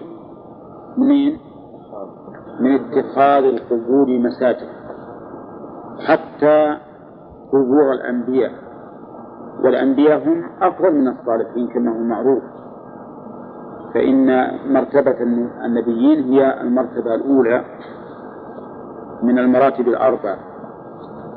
من 0.98 1.36
من 2.60 2.74
اتخاذ 2.74 3.44
القبور 3.44 4.06
مساجد 4.08 4.68
حتى 6.06 6.76
قبور 7.52 7.92
الأنبياء. 7.92 8.52
والأنبياء 9.64 10.28
هم 10.28 10.44
أفضل 10.62 10.94
من 10.94 11.08
الصالحين 11.08 11.68
كما 11.68 11.90
هو 11.92 12.02
معروف. 12.02 12.42
فإن 13.96 14.48
مرتبة 14.72 15.16
النبيين 15.64 16.24
هي 16.32 16.60
المرتبة 16.60 17.14
الأولى 17.14 17.64
من 19.22 19.38
المراتب 19.38 19.88
الأربع 19.88 20.36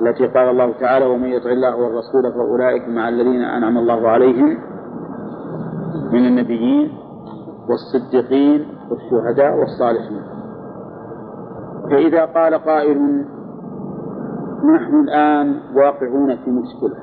التي 0.01 0.27
قال 0.27 0.49
الله 0.49 0.71
تعالى 0.79 1.05
ومن 1.05 1.27
يطع 1.27 1.49
الله 1.49 1.75
والرسول 1.75 2.33
فأولئك 2.33 2.89
مع 2.89 3.09
الذين 3.09 3.41
أنعم 3.41 3.77
الله 3.77 4.07
عليهم 4.09 4.57
من 6.11 6.25
النبيين 6.25 6.91
والصديقين 7.69 8.67
والشهداء 8.89 9.55
والصالحين. 9.59 10.21
فإذا 11.91 12.25
قال 12.25 12.53
قائل 12.53 13.25
نحن 14.75 14.99
الآن 15.03 15.59
واقعون 15.75 16.35
في 16.35 16.51
مشكلة 16.51 16.97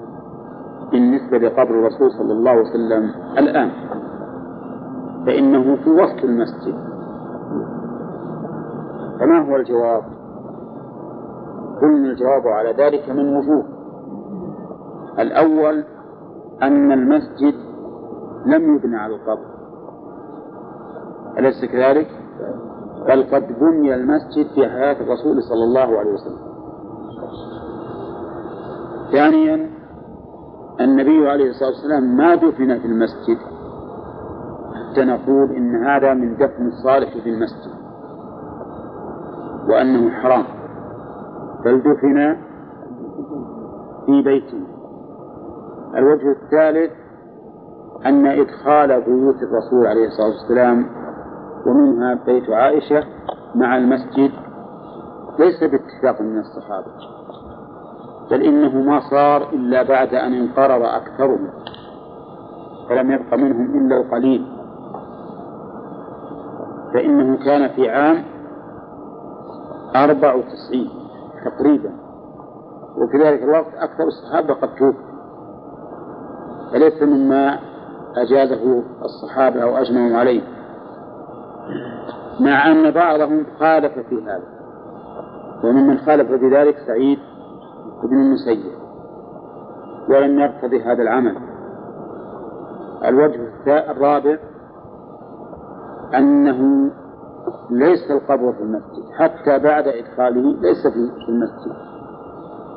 بالنسبة 0.93 1.39
لقبر 1.39 1.71
الرسول 1.71 2.11
صلى 2.11 2.33
الله 2.33 2.51
عليه 2.51 2.61
وسلم 2.61 3.11
الآن 3.39 3.71
فإنه 5.27 5.77
في 5.77 5.91
وسط 5.91 6.25
المسجد. 6.25 6.75
فما 9.21 9.49
هو 9.49 9.57
الجواب؟ 9.57 10.03
قلنا 11.83 12.11
الجواب 12.11 12.47
على 12.47 12.73
ذلك 12.73 13.11
من 13.11 13.37
وجوه. 13.37 13.65
الأول 15.19 15.85
أن 16.63 16.93
المسجد 16.93 17.55
لم 18.47 18.77
يبنى 18.77 18.97
على 18.97 19.15
القبر. 19.15 19.47
أليس 21.39 21.65
كذلك؟ 21.65 22.09
بل 23.09 23.23
قد 23.23 23.59
بني 23.61 23.95
المسجد 23.95 24.47
في 24.55 24.69
حياة 24.69 24.97
الرسول 25.01 25.43
صلى 25.43 25.65
الله 25.65 25.99
عليه 25.99 26.13
وسلم. 26.13 26.47
ثانيا 29.13 29.71
النبي 30.81 31.29
عليه 31.29 31.51
الصلاة 31.51 31.69
والسلام 31.69 32.17
ما 32.17 32.35
دفن 32.35 32.79
في 32.79 32.87
المسجد. 32.87 33.56
حتى 34.77 35.05
نقول 35.05 35.51
إن 35.57 35.85
هذا 35.85 36.15
من 36.15 36.37
دفن 36.37 36.67
الصالح 36.67 37.11
في 37.23 37.31
المسجد 37.31 37.73
وأنه 39.69 40.11
حرام. 40.11 40.45
بل 41.65 41.79
دفن 41.81 42.37
في 44.07 44.23
بيته 44.23 44.67
الوجه 45.97 46.31
الثالث 46.31 46.93
أن 48.07 48.27
إدخال 48.27 49.01
بيوت 49.03 49.43
الرسول 49.43 49.87
عليه 49.87 50.07
الصلاة 50.07 50.29
والسلام 50.29 50.87
ومنها 51.67 52.15
بيت 52.27 52.51
عائشة 52.51 53.05
مع 53.55 53.77
المسجد 53.77 54.31
ليس 55.39 55.61
باتفاق 55.61 56.21
من 56.21 56.39
الصحابة 56.39 56.87
بل 58.31 58.43
إنه 58.43 58.83
ما 58.83 59.01
صار 59.11 59.53
إلا 59.53 59.83
بعد 59.83 60.15
أن 60.15 60.33
انقرض 60.33 60.83
أكثرهم 60.83 61.49
فلم 62.89 63.11
يبق 63.11 63.35
منهم 63.35 63.75
إلا 63.79 63.97
القليل. 63.97 64.56
فإنه 66.97 67.45
كان 67.45 67.69
في 67.69 67.89
عام 67.89 68.25
أربع 69.97 70.35
وتسعين 70.35 70.91
تقريبا. 71.45 71.91
وفي 72.97 73.19
ذلك 73.25 73.43
الوقت 73.43 73.75
أكثر 73.75 74.05
الصحابة 74.05 74.55
قد 74.55 74.69
توفوا 74.75 75.17
فليس 76.73 77.03
مما 77.03 77.59
أجازه 78.17 78.83
الصحابة 79.05 79.63
أو 79.63 79.77
أجمعوا 79.77 80.17
عليه. 80.17 80.43
مع 82.41 82.73
أن 82.73 82.91
بعضهم 82.91 83.47
خالف 83.61 83.93
في 83.93 84.23
هذا. 84.23 84.57
وممن 85.65 85.99
خالف 85.99 86.29
في 86.29 86.49
ذلك 86.49 86.77
سعيد 86.87 87.19
بن 88.11 88.17
المسيب. 88.17 88.73
ولم 90.09 90.41
يرتضي 90.41 90.83
هذا 90.83 91.03
العمل. 91.03 91.37
الوجه 93.05 93.41
الرابع 93.91 94.39
أنه 96.15 96.91
ليس 97.71 98.11
القبر 98.11 98.53
في 98.53 98.61
المسجد 98.61 99.11
حتى 99.19 99.59
بعد 99.59 99.89
إدخاله 99.89 100.61
ليس 100.61 100.87
في 100.87 101.29
المسجد. 101.29 101.77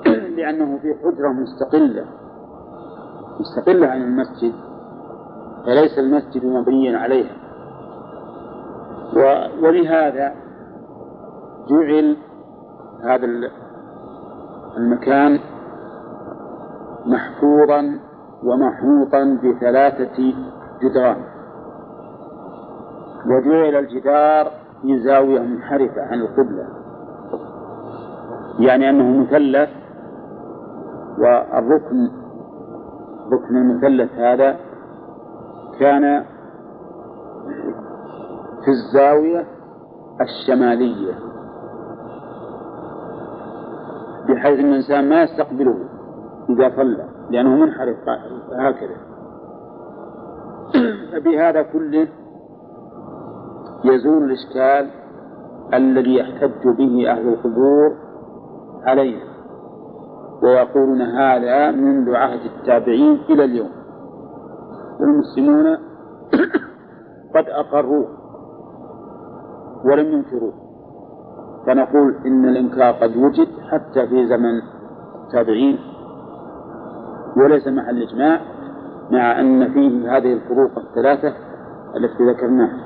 لأنه 0.38 0.78
في 0.78 0.96
حجرة 1.04 1.30
مستقلة 1.30 2.06
مستقلة 3.40 3.88
عن 3.88 4.02
المسجد 4.02 4.54
فليس 5.66 6.00
المسجد 6.00 6.46
مبنيا 6.46 6.98
عليها. 6.98 7.36
ولهذا 9.64 10.34
جعل 11.70 12.18
هذا 13.04 13.26
المكان 14.78 15.40
محفوظا 17.06 18.00
ومحوطا 18.44 19.38
بثلاثة 19.44 20.34
جدران. 20.84 21.29
وجعل 23.26 23.76
الجدار 23.76 24.52
في 24.82 25.00
زاوية 25.00 25.40
منحرفة 25.40 26.02
عن 26.02 26.22
القبلة. 26.22 26.68
يعني 28.60 28.90
أنه 28.90 29.22
مثلث 29.22 29.70
والركن 31.20 32.12
ركن 33.32 33.58
المثلث 33.58 34.12
هذا 34.14 34.58
كان 35.80 36.24
في 38.66 38.72
الزاوية 38.72 39.46
الشمالية 40.22 41.14
بحيث 44.30 44.60
أن 44.60 44.66
الإنسان 44.66 45.10
ما 45.10 45.24
يستقبله 45.24 45.78
إذا 46.50 46.76
صلى 46.76 47.06
لأنه 47.30 47.56
منحرف 47.56 47.98
هكذا. 48.52 48.96
فبهذا 51.12 51.62
كله 51.62 52.08
يزول 53.84 54.24
الإشكال 54.24 54.90
الذي 55.74 56.16
يحتج 56.16 56.68
به 56.78 57.12
أهل 57.12 57.28
القبور 57.28 57.96
علينا 58.84 59.24
ويقولون 60.44 61.02
هذا 61.02 61.72
منذ 61.72 62.16
عهد 62.16 62.40
التابعين 62.46 63.20
إلى 63.30 63.44
اليوم. 63.44 63.70
والمسلمون 65.00 65.66
قد 67.36 67.46
أقروه 67.48 68.08
ولم 69.86 70.12
ينكروه. 70.12 70.54
فنقول 71.68 72.16
إن 72.26 72.50
الإنكار 72.50 72.94
قد 72.94 73.18
وجد 73.18 73.48
حتى 73.72 74.08
في 74.08 74.28
زمن 74.28 74.62
التابعين. 75.26 75.80
وليس 77.38 77.68
محل 77.68 78.02
إجماع 78.02 78.42
مع 79.12 79.40
أن 79.40 79.74
فيه 79.74 80.18
هذه 80.18 80.34
الفروق 80.34 80.72
الثلاثة 80.78 81.49
التي 81.96 82.24
ذكرناها. 82.24 82.78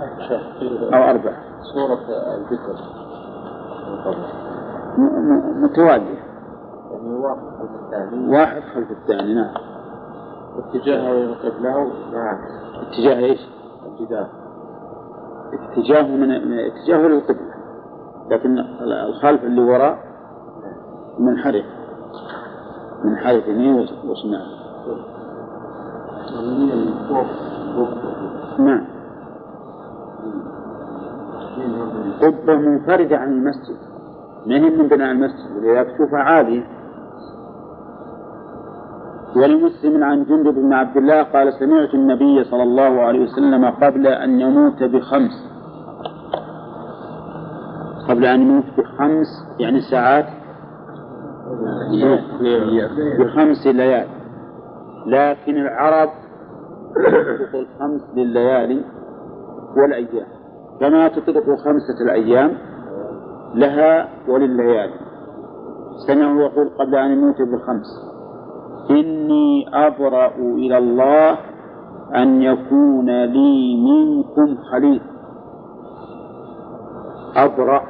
أو 0.94 1.10
أربعة 1.10 1.38
سورة 1.74 2.00
الذكر 2.36 2.76
متوالية 5.62 6.24
يعني 6.92 7.16
واحد 7.16 7.42
خلف 7.60 7.72
الثاني. 7.86 8.32
واحد 8.38 8.62
خلف 8.76 8.92
الثاني 8.92 9.34
نعم. 9.34 9.54
اتجاه 10.58 11.12
القبلة 11.12 11.92
نعم. 12.14 12.38
اتجاه 12.82 13.20
إيش؟ 13.20 13.40
الجدار. 13.86 14.28
اتجاهه 15.54 16.08
من 16.08 16.28
من 16.28 16.60
اتجاهه 16.60 17.08
للقبلة 17.08 17.54
لكن 18.30 18.60
الخلف 18.82 19.44
اللي 19.44 19.62
وراء 19.62 20.00
منحرف. 21.20 21.66
منحرف 23.04 23.48
يمين 23.48 23.88
وشمال 24.06 24.64
نعم. 28.60 28.86
قبة 32.22 32.56
منفردة 32.56 33.18
عن 33.18 33.32
المسجد. 33.32 33.78
ما 34.48 34.56
هي 34.56 34.70
من 34.70 34.88
بناء 34.88 35.12
المسجد؟ 35.12 35.58
ولذلك 35.58 35.88
تشوفها 35.92 36.20
عالية 36.20 36.64
ولمسلم 39.36 40.04
عن 40.04 40.24
جندب 40.24 40.54
بن 40.54 40.74
عبد 40.74 40.98
الله 40.98 41.24
قال 41.24 41.54
سمعت 41.54 41.94
النبي 41.94 42.44
صلى 42.44 42.64
الله 42.64 43.02
عليه 43.02 43.24
وسلم 43.24 43.66
قبل 43.66 44.08
أن 44.08 44.40
يموت 44.40 44.84
بخمس. 44.84 45.50
قبل 48.10 48.26
أن 48.26 48.42
يموت 48.42 48.64
بخمس 48.78 49.28
يعني 49.60 49.82
ساعات؟ 49.82 50.26
بخمس 53.20 53.68
ليال. 53.68 54.08
لكن 55.08 55.58
العرب 55.58 56.10
تطلق 56.94 57.56
الخمس 57.56 58.02
لليالي 58.16 58.86
والأيام. 59.78 60.28
كما 60.80 61.08
تطلق 61.08 61.46
خمسة 61.46 61.98
الأيام 62.06 62.58
لها 63.56 64.10
ولليالي. 64.30 65.00
سمعه 66.08 66.40
يقول 66.40 66.70
قبل 66.80 66.96
أن 66.96 67.12
يموت 67.12 67.42
بخمس 67.42 68.14
إني 68.92 69.66
أبرأ 69.74 70.36
إلى 70.38 70.78
الله 70.78 71.38
أن 72.16 72.42
يكون 72.42 73.24
لي 73.26 73.78
منكم 73.78 74.58
خليل. 74.72 75.02
أبرأ. 77.36 77.84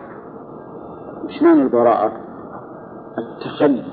وش 1.25 1.43
معنى 1.43 1.61
البراءة؟ 1.61 2.11
التخلي. 3.17 3.83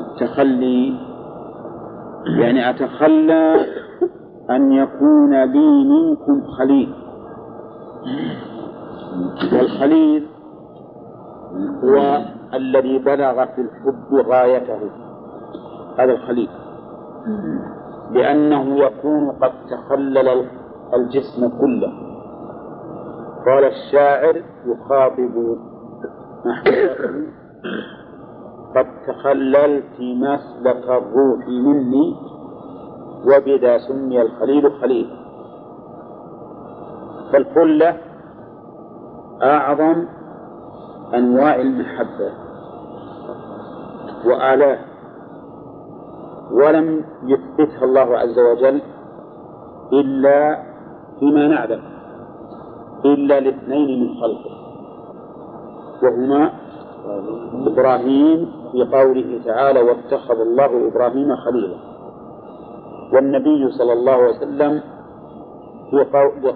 التخلي 0.00 1.07
يعني 2.26 2.70
أتخلى 2.70 3.66
أن 4.50 4.72
يكون 4.72 5.44
لي 5.44 5.84
منكم 5.84 6.46
خليل. 6.58 6.94
والخليل 9.52 10.26
هو 11.84 12.18
الذي 12.54 12.98
بلغ 12.98 13.44
في 13.44 13.60
الحب 13.60 14.26
غايته. 14.28 14.78
هذا 15.98 16.12
الخليل. 16.12 16.48
لأنه 18.10 18.76
يكون 18.78 19.30
قد 19.30 19.52
تخلل 19.70 20.44
الجسم 20.94 21.48
كله. 21.60 21.92
قال 23.46 23.64
الشاعر 23.64 24.42
يخاطب 24.66 25.56
قد 28.76 28.86
تخللت 29.06 29.96
مسلك 30.00 30.84
الروح 30.88 31.48
مني 31.48 32.16
وبذا 33.26 33.78
سمي 33.78 34.22
الخليل 34.22 34.72
خليل. 34.80 35.08
فالخلة 37.32 37.96
أعظم 39.42 40.04
أنواع 41.14 41.54
المحبة 41.56 42.30
وآلاه 44.26 44.78
ولم 46.52 47.04
يثبتها 47.24 47.84
الله 47.84 48.18
عز 48.18 48.38
وجل 48.38 48.82
إلا 49.92 50.62
فيما 51.20 51.46
نعلم 51.48 51.82
إلا 53.04 53.40
لاثنين 53.40 54.00
من 54.02 54.20
خلقه 54.20 54.50
وهما 56.02 56.50
إبراهيم 57.66 58.52
في 58.72 58.84
قوله 58.96 59.40
تعالى 59.44 59.80
واتخذ 59.80 60.40
الله 60.40 60.88
إبراهيم 60.88 61.36
خليلا. 61.36 61.76
والنبي 63.14 63.70
صلى 63.70 63.92
الله 63.92 64.12
عليه 64.12 64.36
وسلم 64.36 64.80
في 65.90 66.04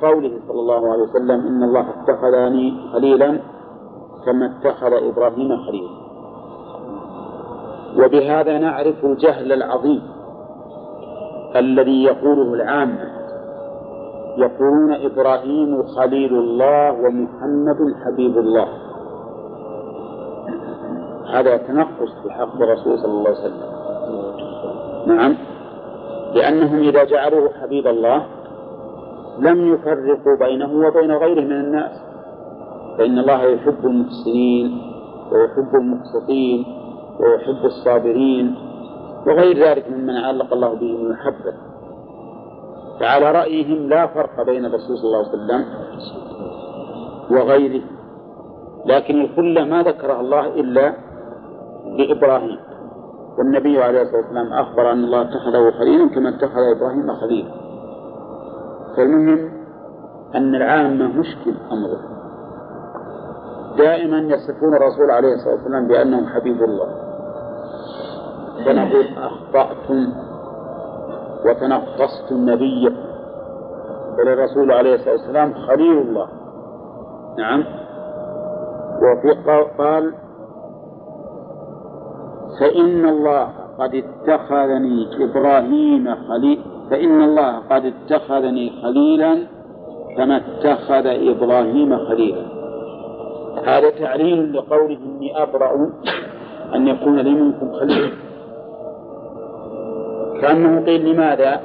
قوله 0.03 0.33
صلى 0.49 0.61
الله 0.61 0.93
عليه 0.93 1.03
وسلم 1.03 1.41
إن 1.47 1.62
الله 1.62 1.87
اتخذني 1.91 2.66
خليلا 2.93 3.41
كما 4.27 4.47
اتخذ 4.47 4.93
إبراهيم 4.93 5.57
خليلا. 5.57 6.03
وبهذا 7.99 8.59
نعرف 8.59 9.05
الجهل 9.05 9.53
العظيم 9.53 10.03
الذي 11.57 12.05
يقوله 12.05 12.55
العامة 12.55 13.12
يقولون 14.39 14.93
إبراهيم 14.93 15.83
خليل 15.83 16.35
الله 16.35 16.93
ومحمد 16.93 17.79
حبيب 18.05 18.39
الله. 18.39 18.69
هذا 21.32 21.56
تنقص 21.56 22.12
في 22.22 22.30
حق 22.30 22.62
الرسول 22.62 22.98
صلى 22.98 23.12
الله 23.12 23.28
عليه 23.28 23.40
وسلم. 23.40 23.72
نعم. 25.06 25.36
لأنهم 26.34 26.78
إذا 26.78 27.04
جعلوه 27.04 27.50
حبيب 27.62 27.86
الله 27.86 28.26
لم 29.38 29.74
يفرقوا 29.74 30.36
بينه 30.38 30.86
وبين 30.86 31.12
غيره 31.12 31.40
من 31.40 31.60
الناس. 31.60 32.12
فإن 32.98 33.18
الله 33.18 33.42
يحب 33.42 33.86
المحسنين 33.86 34.82
ويحب 35.32 35.74
المقسطين 35.74 36.64
ويحب 37.20 37.64
الصابرين 37.64 38.54
وغير 39.26 39.59
ذلك 39.59 39.90
ممن 39.90 40.16
علق 40.16 40.52
الله 40.52 40.74
به 40.74 40.96
من 40.96 41.06
المحبة 41.06 41.52
فعلى 43.00 43.32
رأيهم 43.32 43.88
لا 43.88 44.06
فرق 44.06 44.42
بين 44.42 44.64
الرسول 44.64 44.98
صلى 44.98 45.06
الله 45.06 45.18
عليه 45.18 45.28
وسلم 45.28 45.64
وغيره. 47.30 47.82
لكن 48.86 49.20
الخلة 49.20 49.64
ما 49.64 49.82
ذكرها 49.82 50.20
الله 50.20 50.46
إلا 50.46 50.94
لإبراهيم. 51.86 52.59
والنبي 53.38 53.82
عليه 53.82 54.02
الصلاة 54.02 54.20
والسلام 54.20 54.52
أخبر 54.52 54.92
أن 54.92 55.04
الله 55.04 55.22
اتخذه 55.22 55.70
خليلا 55.78 56.09
كما 56.14 56.28
اتخذ 56.28 56.60
إبراهيم 56.76 57.14
خليلا. 57.14 57.50
فالمهم 58.96 59.52
أن 60.34 60.54
العامة 60.54 61.06
مشكل 61.06 61.54
أمره. 61.72 62.00
دائما 63.78 64.18
يصفون 64.18 64.74
الرسول 64.74 65.10
عليه 65.10 65.34
الصلاة 65.34 65.54
والسلام 65.54 65.88
بأنه 65.88 66.26
حبيب 66.26 66.62
الله. 66.62 66.86
فنقول 68.66 69.06
أخطأتم 69.16 70.12
وتنقصت 71.46 72.32
النبي 72.32 72.88
بل 74.18 74.28
الرسول 74.28 74.72
عليه 74.72 74.94
الصلاة 74.94 75.12
والسلام 75.12 75.54
خليل 75.54 75.98
الله. 75.98 76.28
نعم. 77.38 77.64
وفي 79.02 79.32
قال 79.78 80.14
فإن 82.61 83.09
الله 83.09 83.49
قد 83.79 83.95
اتخذني 83.95 85.07
إبراهيم 85.20 86.15
خليل 86.29 86.59
فإن 86.91 87.23
الله 87.23 87.59
قد 87.70 87.85
اتخذني 87.85 88.73
خليلا 88.83 89.39
كما 90.16 90.37
اتخذ 90.37 91.07
إبراهيم 91.07 91.99
خليلا 91.99 92.43
هذا 93.65 93.91
تعليل 93.91 94.57
لقوله 94.57 94.99
إني 95.16 95.43
أبرأ 95.43 95.91
أن 96.74 96.89
يكون 96.89 97.19
لي 97.19 97.31
منكم 97.31 97.73
خليل 97.73 98.12
كأنه 100.41 100.85
قيل 100.85 101.12
لماذا؟ 101.12 101.61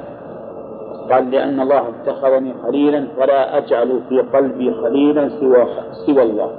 قال 1.11 1.31
لأن 1.31 1.59
الله 1.59 1.83
اتخذني 1.89 2.53
خليلا 2.63 3.07
فلا 3.17 3.57
أجعل 3.57 4.01
في 4.09 4.19
قلبي 4.19 4.73
خليلا 4.73 5.29
سوى 5.29 5.67
سوى 6.05 6.23
الله. 6.23 6.51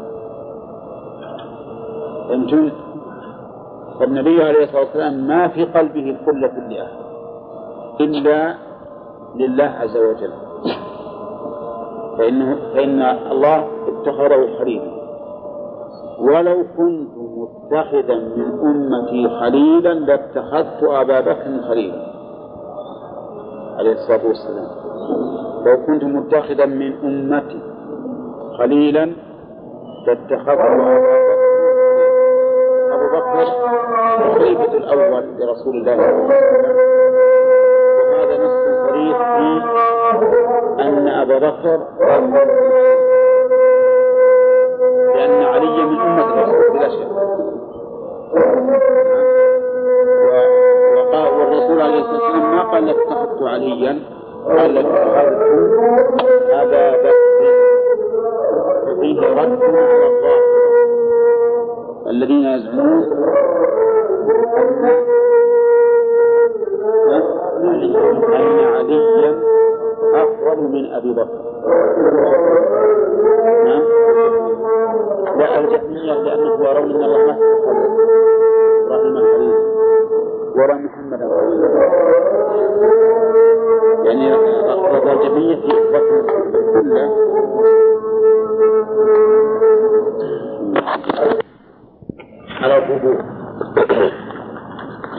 فهمتم؟ 2.29 2.71
فالنبي 4.01 4.43
عليه 4.43 4.65
الصلاة 4.65 4.81
والسلام 4.81 5.27
ما 5.27 5.49
في 5.49 5.65
قلبه 5.65 6.16
خلة 6.27 6.69
لأحد 6.69 6.99
إلا 8.01 8.55
لله 9.37 9.65
عز 9.65 9.97
وجل. 9.97 10.33
فإنه 12.19 12.57
فإن 12.75 13.03
الله 13.33 13.69
اتخذه 13.89 14.59
خليلا 14.59 14.99
ولو 16.20 16.65
كنت 16.77 17.11
متخذا 17.16 18.15
من 18.15 18.49
أمتي 18.61 19.29
خليلا 19.41 19.95
لاتخذت 19.95 20.83
أبا 20.83 21.20
بكر 21.20 21.62
خليلا. 21.69 22.03
عليه 23.79 23.93
الصلاة 23.93 24.27
والسلام. 24.27 24.66
لو 25.66 25.87
كنت 25.87 26.05
متخذا 26.05 26.66
من 26.66 26.93
أمتي 27.05 27.61
خليلا 28.59 29.12
لاتخذت 30.07 30.49
أبو 30.49 30.83
بكر. 30.83 31.28
الخليفة 34.26 34.72
الأول 34.72 35.24
لرسول 35.39 35.74
الله. 35.76 35.97
صلى 35.97 36.10
الله 36.10 36.35
عليه 36.35 36.44
وسلم 36.47 36.76
وهذا 38.12 38.35
نص 38.44 38.56
صريح 38.89 39.16
في 39.18 39.48
أن 40.82 41.09
أبا 41.09 41.39
بكر 41.39 41.78
لأن 45.14 45.43
علي 45.43 45.85
من 45.85 46.01
أمة 46.01 46.43
الرسول 46.43 46.70
بلا 46.72 46.89
شك. 46.89 47.09
وقال 50.97 51.28
والرسول 51.39 51.80
عليه 51.80 52.01
الصلاة 52.01 52.22
والسلام 52.22 52.56
ما 52.56 52.62
قال 52.62 52.89
اتخذت 52.89 53.43
عليا 53.43 53.93
قال 54.48 54.78
اتخذت 54.78 55.39
أبا 56.51 56.90
بكر. 56.97 57.18
فيه 59.01 59.20
رد 59.20 59.62
على 59.62 60.06
الظاهر 60.06 60.48
الذين 62.10 62.44
يزعمون 62.47 63.05
أن 68.36 68.59
عليا 68.64 69.39
أفضل 70.14 70.62
من 70.62 70.93
أبي 70.93 71.12
بكر. 71.12 71.39
لا 75.39 75.59
الجهمية 75.59 76.12
لأنه 76.12 76.68
يرون 76.68 76.90
أن 76.90 77.05
الله 77.05 77.39
ما 78.89 78.97
إبراهيم 78.97 79.16
الخليل 79.16 79.55
ولا 80.56 80.74
محمدا 80.74 81.28
يعني 84.05 84.32
رضا 84.35 85.12
الجهمية 85.12 85.56
في 85.56 85.66
إثبات 85.66 86.02
كله 86.72 87.14
الظهور 92.90 93.24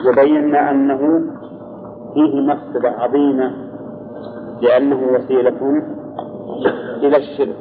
وبينا 0.06 0.60
أنه 0.70 0.98
فيه 2.14 2.40
مفسدة 2.40 2.90
عظيمة 2.90 3.52
لأنه 4.60 5.12
وسيلة 5.12 5.82
إلى 7.02 7.16
الشرك 7.16 7.56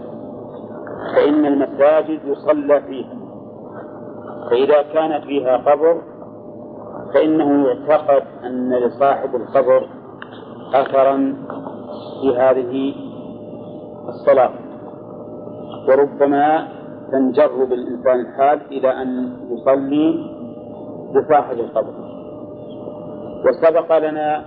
فإن 1.15 1.45
المساجد 1.45 2.19
يصلى 2.26 2.81
فيها 2.81 3.19
فإذا 4.49 4.81
كان 4.94 5.22
فيها 5.22 5.57
قبر 5.57 6.02
فإنه 7.14 7.68
يعتقد 7.68 8.23
أن 8.44 8.73
لصاحب 8.73 9.36
القبر 9.36 9.88
أثرا 10.73 11.36
في 12.22 12.38
هذه 12.38 12.94
الصلاة 14.10 14.52
وربما 15.88 16.78
تنجر 17.11 17.64
بالإنسان 17.65 18.19
الحال 18.19 18.60
إلى 18.72 18.90
أن 19.02 19.10
يصلي 19.52 20.07
لصاحب 21.14 21.60
القبر. 21.60 21.94
وسبق 23.45 23.98
لنا 23.98 24.45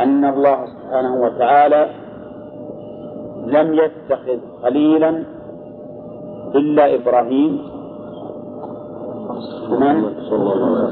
أن 0.00 0.24
الله 0.24 0.58
سبحانه 0.66 1.14
وتعالى 1.24 1.82
لم 3.46 3.74
يتخذ 3.74 4.38
خليلا 4.62 5.24
إلا 6.54 6.94
إبراهيم 6.94 7.52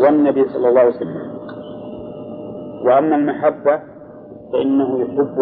والنبي 0.00 0.48
صلى 0.48 0.68
الله 0.68 0.80
عليه 0.80 0.96
وسلم. 0.96 1.30
وأما 2.86 3.16
المحبة 3.16 3.80
فإنه 4.52 5.00
يحب 5.00 5.38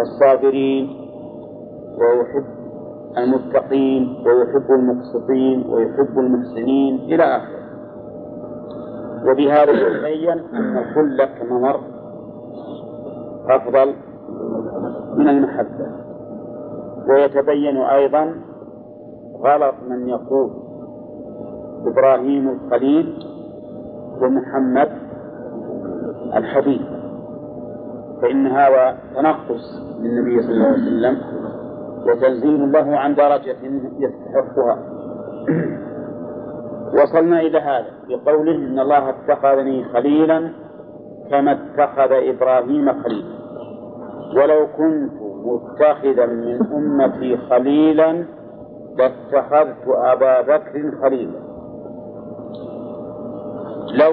الصابرين 0.00 0.84
ويحب 1.98 2.57
المتقين 3.16 4.22
ويحب 4.26 4.70
المقسطين 4.70 5.66
ويحب 5.68 6.18
المحسنين 6.18 6.94
إلى 6.94 7.22
آخره. 7.36 7.58
وبهذا 9.26 9.70
يتبين 9.70 10.38
أن 10.54 10.78
الخلة 10.78 11.24
كما 11.24 11.58
مر 11.58 11.80
أفضل 13.48 13.94
من 15.16 15.28
المحبة. 15.28 15.86
ويتبين 17.08 17.76
أيضا 17.76 18.34
غلط 19.40 19.74
من 19.88 20.08
يقول 20.08 20.50
إبراهيم 21.86 22.48
الخليل 22.48 23.26
ومحمد 24.22 24.88
الحبيب. 26.36 26.80
فإن 28.22 28.46
هذا 28.46 28.98
تنقص 29.14 29.82
للنبي 30.00 30.42
صلى 30.42 30.52
الله 30.52 30.66
عليه 30.66 30.82
وسلم 30.82 31.18
وتنزيل 32.06 32.72
له 32.72 32.96
عن 32.96 33.14
درجة 33.14 33.56
يستحقها. 33.98 34.78
وصلنا 36.94 37.40
إلى 37.40 37.58
هذا 37.58 37.90
بقوله 38.08 38.54
إن 38.54 38.78
الله 38.78 39.08
اتخذني 39.10 39.84
خليلا 39.84 40.52
كما 41.30 41.52
اتخذ 41.52 42.12
إبراهيم 42.12 43.02
خليلا. 43.02 43.38
ولو 44.36 44.66
كنت 44.76 45.12
متخذا 45.44 46.26
من 46.26 46.58
أمتي 46.72 47.36
خليلا 47.36 48.24
لاتخذت 48.96 49.88
أبا 49.88 50.40
بكر 50.40 50.90
خليلا. 51.02 51.38
لو 53.94 54.12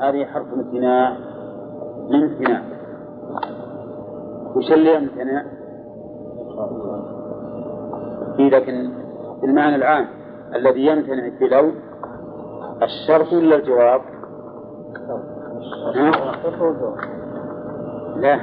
هذه 0.00 0.24
حرف 0.24 0.46
امتناع 0.52 1.16
لامتناع 2.08 2.62
وش 4.56 4.72
اللي 4.72 4.94
يمتنع؟ 4.94 5.44
في 8.36 8.50
لكن 8.50 8.90
في 9.40 9.46
المعنى 9.46 9.76
العام 9.76 10.06
الذي 10.54 10.86
يمتنع 10.86 11.30
في 11.38 11.48
لو 11.48 11.72
الشرط 12.82 13.32
ولا 13.32 13.56
الجواب؟ 13.56 14.00
ها؟ 15.94 16.10
لا. 18.16 18.40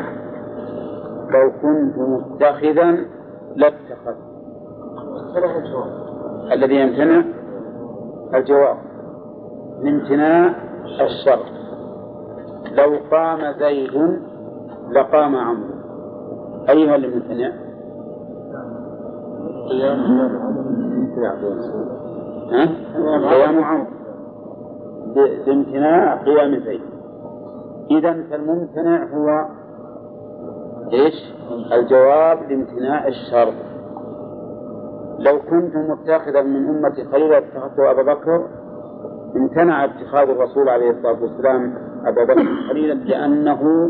لو 1.29 1.51
كنت 1.61 1.97
متخذا 1.97 3.05
لاتخذت. 3.55 4.17
الذي 6.51 6.75
يمتنع 6.75 7.23
الجواب. 8.33 8.77
لامتناع 9.83 10.55
الشرط. 11.01 11.45
لو 12.71 12.97
قام 13.11 13.39
زيد 13.59 14.19
لقام 14.91 15.35
عمرو. 15.35 15.79
أيها 16.69 16.95
اللي 16.95 17.07
ممتنع؟ 19.73 21.33
ها؟ 22.51 22.69
قيام 23.29 23.63
عمرو 23.63 23.85
بامتناع 25.45 26.15
قيام 26.15 26.59
زيد 26.59 26.81
إذا 27.91 28.23
فالممتنع 28.29 29.03
هو 29.13 29.45
إيش؟ 30.93 31.13
الجواب 31.73 32.37
لامتناع 32.49 33.07
الشرط 33.07 33.53
لو 35.19 35.39
كنت 35.39 35.75
متخذا 35.75 36.41
من 36.41 36.67
أمتي 36.69 37.03
خليلا 37.03 37.37
اتخذت 37.37 37.79
أبا 37.79 38.13
بكر 38.13 38.47
امتنع 39.35 39.85
اتخاذ 39.85 40.29
الرسول 40.29 40.69
عليه 40.69 40.91
الصلاة 40.91 41.21
والسلام 41.21 41.73
أبا 42.05 42.23
بكر 42.23 42.45
خليلا 42.69 42.93
لأنه 42.93 43.89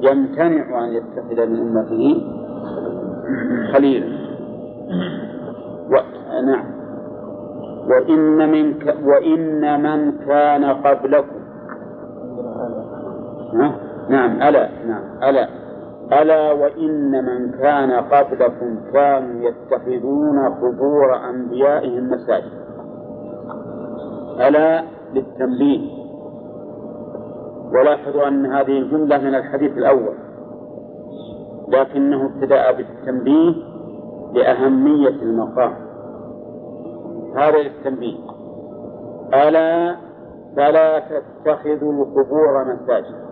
يمتنع 0.00 0.84
أن 0.84 0.92
يتخذ 0.92 1.46
من 1.46 1.58
أمته 1.58 2.22
خليلا 3.72 4.25
و... 5.90 5.94
نعم. 6.46 6.64
وإن 7.90 8.50
من 8.50 8.74
ك... 8.78 8.96
وإن 9.04 9.82
من 9.82 10.12
كان 10.26 10.64
قبلكم؟ 10.64 11.36
نعم 14.08 14.42
ألا 14.42 14.68
نعم 14.86 15.22
ألا. 15.22 15.48
ألا 16.22 16.52
وإن 16.52 17.10
من 17.24 17.50
كان 17.50 17.92
قبلكم 17.92 18.80
كانوا 18.92 19.50
يتخذون 19.50 20.38
قبور 20.48 21.28
أنبيائهم 21.30 22.10
مساجد. 22.10 22.52
ألا 24.40 24.82
للتنبيه. 25.14 26.06
ولاحظوا 27.72 28.28
أن 28.28 28.46
هذه 28.46 28.78
الجملة 28.78 29.18
من 29.18 29.34
الحديث 29.34 29.78
الأول 29.78 30.14
لكنه 31.68 32.26
ابتدأ 32.26 32.70
بالتنبيه 32.72 33.54
لأهمية 34.32 35.22
المقام. 35.22 35.72
هذا 37.36 37.58
للتنبيه 37.58 38.18
ألا 39.34 39.96
فلا 40.56 40.98
تتخذوا 40.98 41.92
القبور 41.92 42.64
مساجد. 42.64 43.26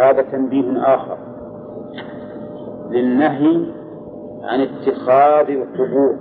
هذا 0.00 0.22
تنبيه 0.22 0.94
آخر. 0.94 1.16
للنهي 2.90 3.72
عن 4.42 4.60
اتخاذ 4.60 5.50
القبور. 5.50 6.16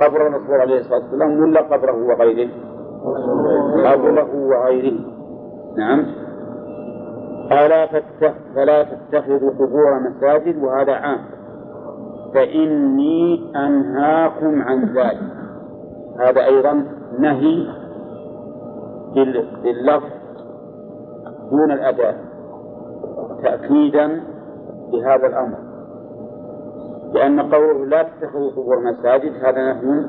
قبر 0.00 0.26
الرسول 0.26 0.60
عليه 0.60 0.80
الصلاة 0.80 1.00
والسلام 1.00 1.42
ولا 1.42 1.60
قبره 1.60 2.06
وغيره؟ 2.06 2.50
قبره 3.84 4.34
وغيره. 4.34 5.00
نعم. 5.76 6.06
ألا 7.52 7.86
فلا 8.54 8.82
تتخذوا 8.82 9.50
قبور 9.50 10.00
مساجد 10.00 10.62
وهذا 10.62 10.92
عام. 10.92 11.20
فإني 12.34 13.52
أنهاكم 13.56 14.62
عن 14.62 14.84
ذلك. 14.84 15.32
هذا 16.18 16.44
أيضا 16.44 16.84
نهي 17.18 17.66
باللفظ 19.62 20.10
دون 21.50 21.72
الأداء 21.72 22.16
تأكيدا 23.42 24.20
لهذا 24.92 25.26
الأمر. 25.26 25.58
لأن 27.12 27.40
قوله 27.40 27.86
لا 27.86 28.02
تتخذوا 28.02 28.50
قبور 28.50 28.80
مساجد 28.80 29.32
هذا 29.44 29.72
نهي 29.72 30.06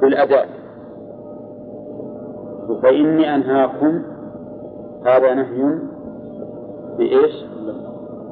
بالأداء 0.00 0.48
فإني 2.82 3.34
أنهاكم 3.34 4.02
هذا 5.06 5.34
نهي 5.34 5.78
بإيش؟ 6.98 7.44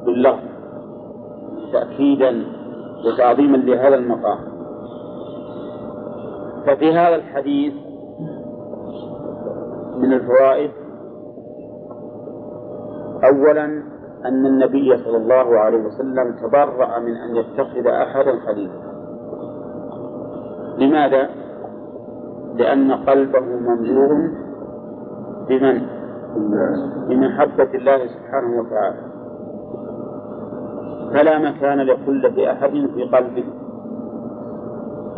باللفظ 0.05 0.43
تأكيدا 1.73 2.43
وتعظيما 3.05 3.57
لهذا 3.57 3.95
المقام 3.95 4.39
ففي 6.65 6.91
هذا 6.93 7.15
الحديث 7.15 7.73
من 9.97 10.13
الفوائد 10.13 10.71
أولا 13.23 13.65
أن 14.25 14.45
النبي 14.45 14.97
صلى 14.97 15.17
الله 15.17 15.59
عليه 15.59 15.77
وسلم 15.77 16.35
تبرأ 16.41 16.99
من 16.99 17.15
أن 17.15 17.35
يتخذ 17.35 17.87
أحدا 17.87 18.39
خليلا 18.39 18.89
لماذا؟ 20.77 21.29
لأن 22.55 22.91
قلبه 22.91 23.39
مملوء 23.39 24.29
بمن؟ 25.49 25.98
بمحبة 27.07 27.69
الله 27.73 28.07
سبحانه 28.07 28.59
وتعالى 28.59 29.09
فلا 31.13 31.39
مكان 31.39 31.77
لكل 31.77 32.47
أحد 32.47 32.71
في 32.71 33.03
قلبه. 33.03 33.43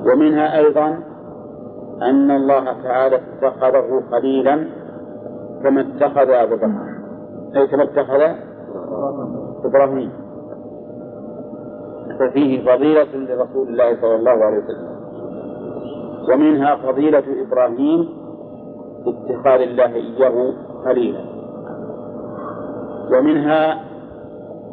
ومنها 0.06 0.57
أيضا 0.57 0.88
أن 2.02 2.31
الله 2.31 2.81
تعالى 2.84 3.15
اتخذه 3.15 4.03
خليلا 4.11 4.68
كما 5.64 5.81
اتخذ 5.81 6.30
أبو 6.30 6.56
بكر. 6.56 6.72
أي 7.56 7.68
كما 7.68 7.84
اتخذ 7.84 8.22
إبراهيم. 9.65 10.11
ففيه 12.19 12.65
فضيلة 12.65 13.15
لرسول 13.15 13.68
الله 13.68 14.02
صلى 14.02 14.15
الله 14.15 14.31
عليه 14.31 14.57
وسلم. 14.57 14.91
ومنها 16.34 16.76
فضيلة 16.76 17.23
إبراهيم 17.48 18.10
اتخاذ 19.07 19.61
الله 19.61 19.95
إياه 19.95 20.53
خليلا 20.86 21.26
ومنها 23.12 23.91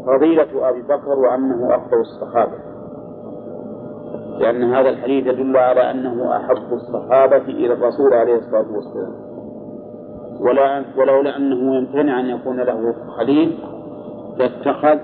فضيلة 0.07 0.69
أبي 0.69 0.83
بكر 0.83 1.19
وأنه 1.19 1.75
أفضل 1.75 2.01
الصحابة. 2.01 2.59
لأن 4.39 4.63
هذا 4.75 4.89
الحديث 4.89 5.27
يدل 5.27 5.57
على 5.57 5.91
أنه 5.91 6.37
أحب 6.37 6.73
الصحابة 6.73 7.37
إلى 7.37 7.73
الرسول 7.73 8.15
عليه 8.15 8.37
الصلاة 8.37 8.67
والسلام. 8.75 9.13
ولا 10.41 10.85
ولولا 10.99 11.37
أنه 11.37 11.77
يمتنع 11.77 12.21
أن 12.21 12.27
يكون 12.27 12.61
له 12.61 12.95
خليل 13.19 13.59
لاتخذ 14.37 14.99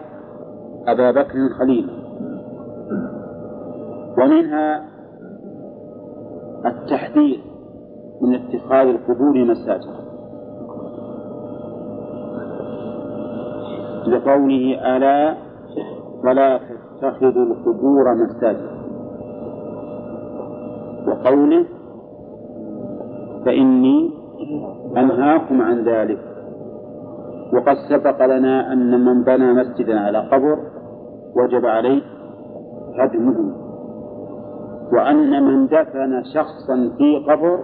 أبا 0.87 1.11
بكر 1.11 1.49
خليلا. 1.59 1.93
ومنها 4.19 4.85
التحذير 6.67 7.41
من 8.23 8.35
اتخاذ 8.35 8.87
القبور 8.89 9.45
مساجد. 9.45 10.04
لقوله 14.09 14.97
ألا 14.97 15.35
فلا 16.23 16.59
تتخذوا 16.59 17.47
القبور 17.47 18.15
مساجد. 18.15 18.71
وقوله 21.09 21.65
فإني 23.45 24.11
أنهاكم 24.97 25.63
عن 25.63 25.85
ذلك. 25.85 26.19
وقد 27.53 27.77
سبق 27.89 28.27
لنا 28.27 28.73
أن 28.73 29.05
من 29.05 29.25
بنى 29.25 29.53
مسجدا 29.53 30.01
على 30.01 30.19
قبر 30.19 30.59
وجب 31.37 31.67
عليه 31.67 32.03
هدمه. 32.99 33.55
وأن 34.93 35.43
من 35.43 35.67
دفن 35.67 36.23
شخصا 36.35 36.91
في 36.99 37.25
قبر 37.29 37.59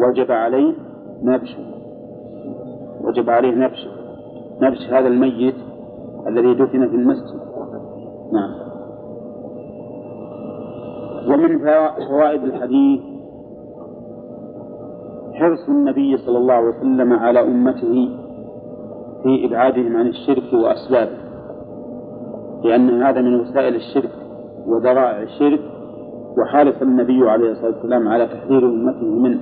وجب 0.00 0.32
عليه 0.32 0.74
نبشه. 1.22 1.64
وجب 3.04 3.30
عليه 3.30 3.54
نبشه. 3.54 3.99
نبش 4.62 4.90
هذا 4.90 5.08
الميت 5.08 5.54
الذي 6.26 6.54
دفن 6.54 6.88
في 6.88 6.96
المسجد. 6.96 7.40
نعم. 8.32 8.70
ومن 11.28 11.58
فوائد 12.08 12.42
الحديث 12.42 13.00
حرص 15.34 15.68
النبي 15.68 16.16
صلى 16.16 16.38
الله 16.38 16.54
عليه 16.54 16.68
وسلم 16.68 17.12
على 17.12 17.40
أمته 17.40 18.08
في 19.22 19.46
إبعادهم 19.46 19.96
عن 19.96 20.06
الشرك 20.06 20.52
وأسبابه 20.52 21.16
لأن 22.64 23.02
هذا 23.02 23.20
من 23.20 23.40
وسائل 23.40 23.74
الشرك 23.74 24.10
وذرائع 24.66 25.22
الشرك 25.22 25.60
وحرص 26.38 26.82
النبي 26.82 27.30
عليه 27.30 27.50
الصلاة 27.50 27.74
والسلام 27.74 28.08
على 28.08 28.26
تحذير 28.26 28.66
أمته 28.66 29.06
منه. 29.06 29.40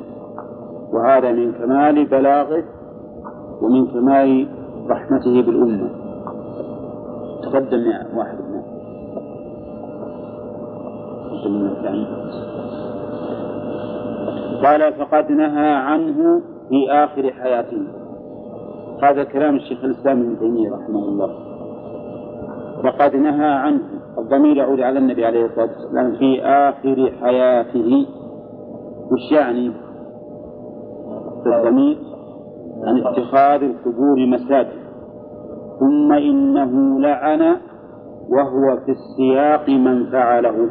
وهذا 0.93 1.33
من 1.33 1.53
كمال 1.53 2.07
بلاغه 2.07 2.65
ومن 3.63 3.87
كمال 3.87 4.49
رحمته 4.91 5.43
بالأمة. 5.43 5.91
تقدم 7.43 7.79
يا 7.79 8.07
واحد 8.17 8.39
منه 8.39 8.79
قال 14.63 14.93
فقد 14.93 15.33
نهى 15.33 15.75
عنه 15.75 16.43
في 16.69 16.91
آخر 16.91 17.33
حياته. 17.33 17.83
هذا 19.03 19.25
كلام 19.25 19.57
الشيخ 19.57 19.85
الإسلام 19.85 20.21
ابن 20.21 20.39
تيمية 20.39 20.71
رحمه 20.71 21.09
الله. 21.09 21.31
فقد 22.83 23.17
نهى 23.17 23.49
عنه. 23.49 23.81
الضمير 24.19 24.57
يعود 24.57 24.81
على 24.81 24.99
النبي 24.99 25.27
عليه 25.27 25.45
الصلاة 25.45 25.69
والسلام 25.69 26.13
في 26.17 26.43
آخر 26.43 27.13
حياته. 27.21 28.07
وش 29.13 29.33
يعني؟ 29.33 29.73
الضمير 31.47 31.99
عن 32.85 33.07
اتخاذ 33.07 33.63
القبور 33.63 34.27
مساجد. 34.27 34.78
ثم 35.81 36.13
إنه 36.13 37.01
لعن 37.01 37.57
وهو 38.29 38.77
في 38.87 38.93
السياق 38.93 39.69
من 39.69 40.11
فعله. 40.11 40.71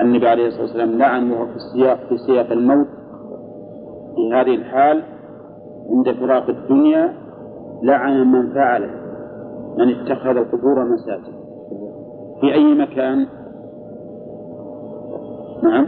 النبي 0.00 0.28
عليه 0.28 0.46
الصلاة 0.46 0.62
والسلام 0.62 0.98
لعن 0.98 1.30
وهو 1.30 1.46
في 1.46 1.56
السياق 1.56 1.98
في 2.08 2.16
سياق 2.26 2.52
الموت. 2.52 2.86
في 4.14 4.34
هذه 4.34 4.54
الحال 4.54 5.02
عند 5.90 6.16
فراق 6.20 6.48
الدنيا 6.48 7.14
لعن 7.82 8.32
من 8.32 8.54
فعله 8.54 8.90
من 9.78 9.88
اتخذ 9.88 10.36
القبور 10.36 10.84
مساجد. 10.84 11.34
في 12.40 12.54
أي 12.54 12.74
مكان؟ 12.74 13.26
نعم. 15.62 15.86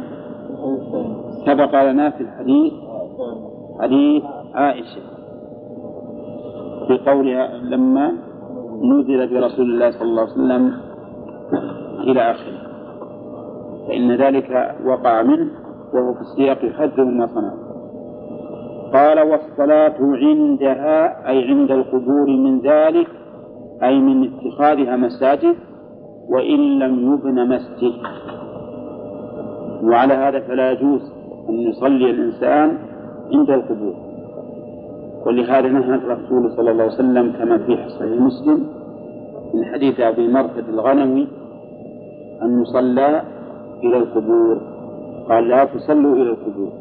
سبق 1.46 1.82
لنا 1.82 2.10
في 2.10 2.20
الحديث 2.20 2.72
حديث 3.80 4.22
عائشة. 4.54 5.15
في 6.88 6.98
قولها 7.10 7.58
لما 7.58 8.12
نزل 8.82 9.34
برسول 9.34 9.66
الله 9.66 9.90
صلى 9.90 10.02
الله 10.02 10.22
عليه 10.22 10.32
وسلم 10.32 10.72
إلى 12.00 12.30
آخره. 12.30 12.66
فإن 13.88 14.12
ذلك 14.12 14.76
وقع 14.86 15.22
منه 15.22 15.50
وهو 15.94 16.14
في 16.14 16.20
السياق 16.20 16.64
يحذر 16.64 17.04
ما 17.04 17.26
صنع 17.26 17.66
قال 18.92 19.20
والصلاة 19.20 19.96
عندها 20.00 21.28
أي 21.28 21.44
عند 21.44 21.70
القبور 21.70 22.26
من 22.26 22.60
ذلك 22.60 23.08
أي 23.82 24.00
من 24.00 24.30
اتخاذها 24.32 24.96
مساجد 24.96 25.56
وإن 26.30 26.78
لم 26.78 27.12
يبن 27.12 27.48
مسجد. 27.48 27.92
وعلى 29.82 30.14
هذا 30.14 30.40
فلا 30.40 30.72
يجوز 30.72 31.00
أن 31.48 31.54
يصلي 31.54 32.10
الإنسان 32.10 32.78
عند 33.34 33.50
القبور. 33.50 34.05
ولهذا 35.26 35.68
نهى 35.68 35.94
الرسول 35.94 36.52
صلى 36.56 36.70
الله 36.70 36.82
عليه 36.82 36.94
وسلم 36.94 37.32
كما 37.32 37.58
في 37.58 37.88
صحيح 37.88 38.20
مسلم 38.20 38.66
من 39.54 39.64
حديث 39.64 40.00
أبي 40.00 40.28
مرثد 40.28 40.68
الغنوي 40.68 41.26
أن 42.42 42.62
يصلى 42.62 43.22
إلى 43.84 43.96
القبور. 43.96 44.60
قال 45.28 45.48
لا 45.48 45.64
تصلوا 45.64 46.16
إلى 46.16 46.30
القبور. 46.30 46.72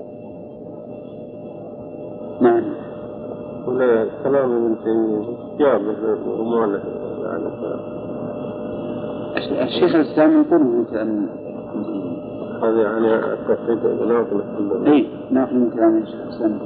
نعم. 2.42 2.64
ولا 3.68 4.06
كلام 4.24 4.52
ابن 4.52 4.76
تيمية. 4.84 5.26
جاب 5.60 5.82
ومؤلف 6.40 6.84
على 7.26 7.48
الشيخ 9.64 9.96
الإسلام 9.96 10.42
يقول 10.42 10.86
كلام 10.92 11.30
هذا 12.64 12.82
يعني 12.82 13.08
ناقل 14.08 14.42
اي 14.88 15.08
ناقل 15.32 15.56
من 15.56 15.70
كلام 15.70 15.98
الشيخ 15.98 16.22
الإسلام. 16.22 16.60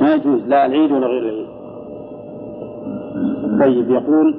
ما 0.00 0.14
يجوز 0.14 0.40
لا 0.46 0.66
العيد 0.66 0.92
ولا 0.92 1.06
غير 1.06 1.22
العيد. 1.22 1.46
طيب 3.60 3.90
يقول 3.90 4.34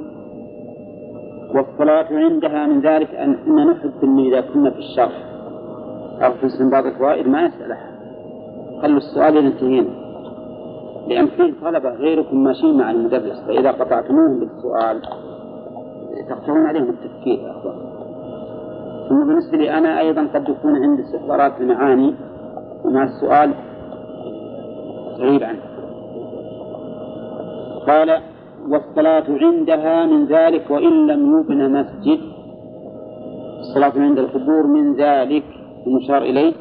والصلاة 1.56 2.08
عندها 2.12 2.66
من 2.66 2.82
ذلك 2.82 3.16
أن 3.16 3.30
نحب 3.56 3.92
أن 4.04 4.20
إذا 4.20 4.42
كنا 4.42 4.70
في 4.70 4.80
الشرح 4.80 5.24
أو 6.22 6.34
في 6.34 6.46
استنباط 6.46 6.86
الفوائد 6.86 7.28
ما 7.28 7.46
يسأل 7.46 7.72
أحد 7.72 7.92
خلوا 8.82 8.98
السؤال 8.98 9.38
إذا 9.38 9.48
انتهينا. 9.48 9.90
لأن 11.08 11.28
فيه 11.28 11.54
طلبة 11.62 11.90
غيركم 11.90 12.44
ماشيين 12.44 12.78
مع 12.78 12.92
المدرس 12.92 13.44
فإذا 13.48 13.72
قطعتموهم 13.72 14.40
بالسؤال 14.40 15.02
تقطعون 16.30 16.66
عليهم 16.66 16.90
التفكير. 16.90 17.40
ثم 17.64 17.91
بالنسبة 19.10 19.58
لي 19.58 19.78
أنا 19.78 20.00
أيضا 20.00 20.28
قد 20.34 20.50
يكون 20.50 20.76
عندي 20.76 21.02
استحضارات 21.02 21.62
المعاني 21.62 22.16
ومع 22.86 23.04
السؤال 23.04 23.54
تعيب 25.18 25.44
عنه 25.44 25.62
قال 27.88 28.22
والصلاة 28.70 29.24
عندها 29.28 30.06
من 30.06 30.26
ذلك 30.26 30.72
وإن 30.72 31.08
لم 31.08 31.40
يبن 31.40 31.72
مسجد. 31.72 32.20
الصلاة 33.60 33.94
عند 34.02 34.20
القبور 34.20 34.68
من 34.68 34.96
ذلك 34.96 35.44
المشار 35.88 36.22
إليه 36.22 36.54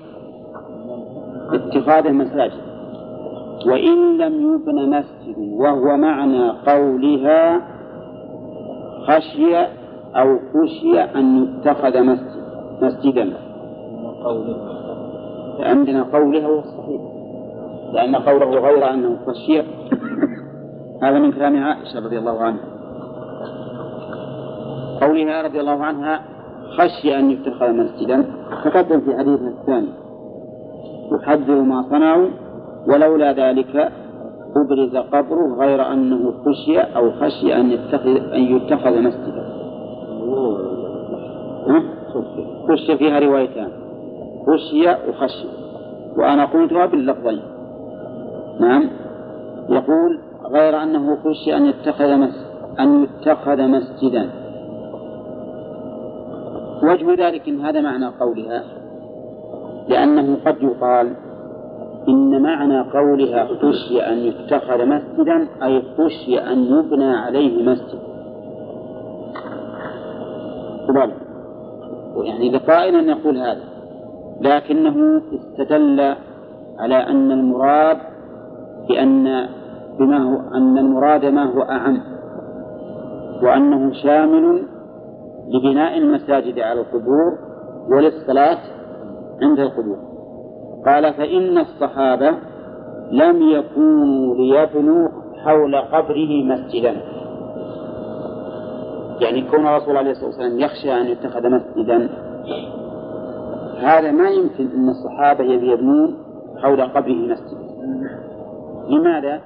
اتخاذ 1.53 2.13
مساجد 2.13 2.61
وإن 3.67 4.19
لم 4.19 4.55
يبن 4.55 4.91
مسجد 4.99 5.39
وهو 5.39 5.97
معنى 5.97 6.51
قولها 6.51 7.61
خشي 9.07 9.57
أو 10.17 10.39
خشي 10.39 11.01
أن 11.01 11.45
يتخذ 11.45 12.03
مسجد. 12.03 12.30
مسجدا. 12.83 13.33
عندنا 15.61 16.03
قولها 16.03 16.47
هو 16.47 16.59
الصحيح. 16.59 17.01
لأن 17.93 18.17
قوله 18.17 18.61
غير 18.61 18.91
أنه 18.91 19.17
خشي 19.27 19.63
هذا 21.03 21.19
من 21.19 21.33
كلام 21.33 21.65
عائشة 21.65 22.05
رضي 22.05 22.19
الله 22.19 22.39
عنها. 22.41 22.65
قولها 25.01 25.43
رضي 25.43 25.61
الله 25.61 25.85
عنها 25.85 26.21
خشي 26.79 27.19
أن 27.19 27.31
يتخذ 27.31 27.73
مسجدا. 27.73 28.25
تقدم 28.65 29.01
في 29.01 29.19
حديثها 29.19 29.49
الثاني. 29.49 29.89
يحذر 31.13 31.63
ما 31.63 31.83
صنعوا 31.91 32.29
ولولا 32.89 33.33
ذلك 33.33 33.93
أبرز 34.57 34.97
قبره 34.97 35.55
غير 35.59 35.93
أنه 35.93 36.33
خشي 36.45 36.81
أو 36.81 37.11
خشي 37.11 37.57
أن 37.57 37.71
يتخذ 37.71 38.17
أن 38.33 38.41
يتخذ 38.41 39.03
مسجدا. 39.03 39.51
خشي 42.69 42.97
فيها 42.99 43.19
روايتان. 43.19 43.71
خشي 44.47 44.89
وخشي 45.09 45.49
وأنا 46.17 46.45
قلتها 46.45 46.87
باللفظين. 46.87 47.43
نعم. 48.61 48.91
يقول 49.69 50.21
غير 50.53 50.83
أنه 50.83 51.17
خشي 51.17 51.57
أن 51.57 51.67
يتخذ 51.67 52.17
مس 52.17 52.47
أن 52.81 53.03
يتخذ 53.05 53.69
مسجدا. 53.69 54.31
وجه 56.83 57.29
ذلك 57.29 57.49
إن 57.49 57.61
هذا 57.61 57.81
معنى 57.81 58.07
قولها. 58.07 58.65
لأنه 59.89 60.37
قد 60.47 60.63
يقال 60.63 61.17
إن 62.09 62.43
معنى 62.43 62.81
قولها 62.81 63.47
خشي 63.47 64.01
أن 64.01 64.19
يتخذ 64.19 64.87
مسجدا 64.87 65.49
أي 65.63 65.83
خشي 65.99 66.39
أن 66.39 66.59
يبنى 66.65 67.17
عليه 67.17 67.63
مسجد. 67.63 67.99
قبل 70.89 71.13
يعني 72.17 72.51
لقائل 72.51 73.09
يقول 73.09 73.39
هذا. 73.39 73.65
لكنه 74.41 75.23
استدل 75.35 76.01
على 76.79 76.95
أن 76.95 77.33
المراد 77.33 77.97
بأن 78.89 79.47
بما 79.99 80.19
هو 80.19 80.55
أن 80.55 80.79
المراد 80.79 81.25
ما 81.25 81.53
هو 81.53 81.63
أعم 81.63 82.01
وأنه 83.43 83.93
شامل 83.93 84.63
لبناء 85.49 85.99
المساجد 85.99 86.59
على 86.59 86.81
القبور 86.81 87.39
وللصلاة 87.91 88.59
عند 89.43 89.59
القبور. 89.61 89.99
قال 90.87 91.15
فإن 91.15 91.59
الصحابة 91.59 92.31
لم 93.13 93.43
يكونوا 93.43 94.35
ليبنوا 94.35 95.09
حول 95.45 95.77
قبره 95.77 96.45
مسجدا. 96.45 96.97
يعني 99.21 99.51
كون 99.51 99.67
الرسول 99.67 99.97
عليه 99.97 100.11
الصلاة 100.11 100.27
والسلام 100.27 100.61
يخشى 100.61 100.93
أن 100.93 101.07
يتخذ 101.07 101.51
مسجدا 101.51 102.09
هذا 103.81 104.11
ما 104.11 104.29
يمكن 104.29 104.69
أن 104.75 104.89
الصحابة 104.89 105.45
يبنون 105.45 106.17
حول 106.63 106.83
قبره 106.83 107.13
مسجدا. 107.13 107.71
لماذا؟ 108.89 109.41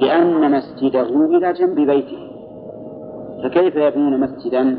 لأن 0.00 0.50
مسجده 0.50 1.02
إلى 1.02 1.52
جنب 1.52 1.74
بيته. 1.74 2.30
فكيف 3.42 3.76
يبنون 3.76 4.20
مسجدا؟ 4.20 4.78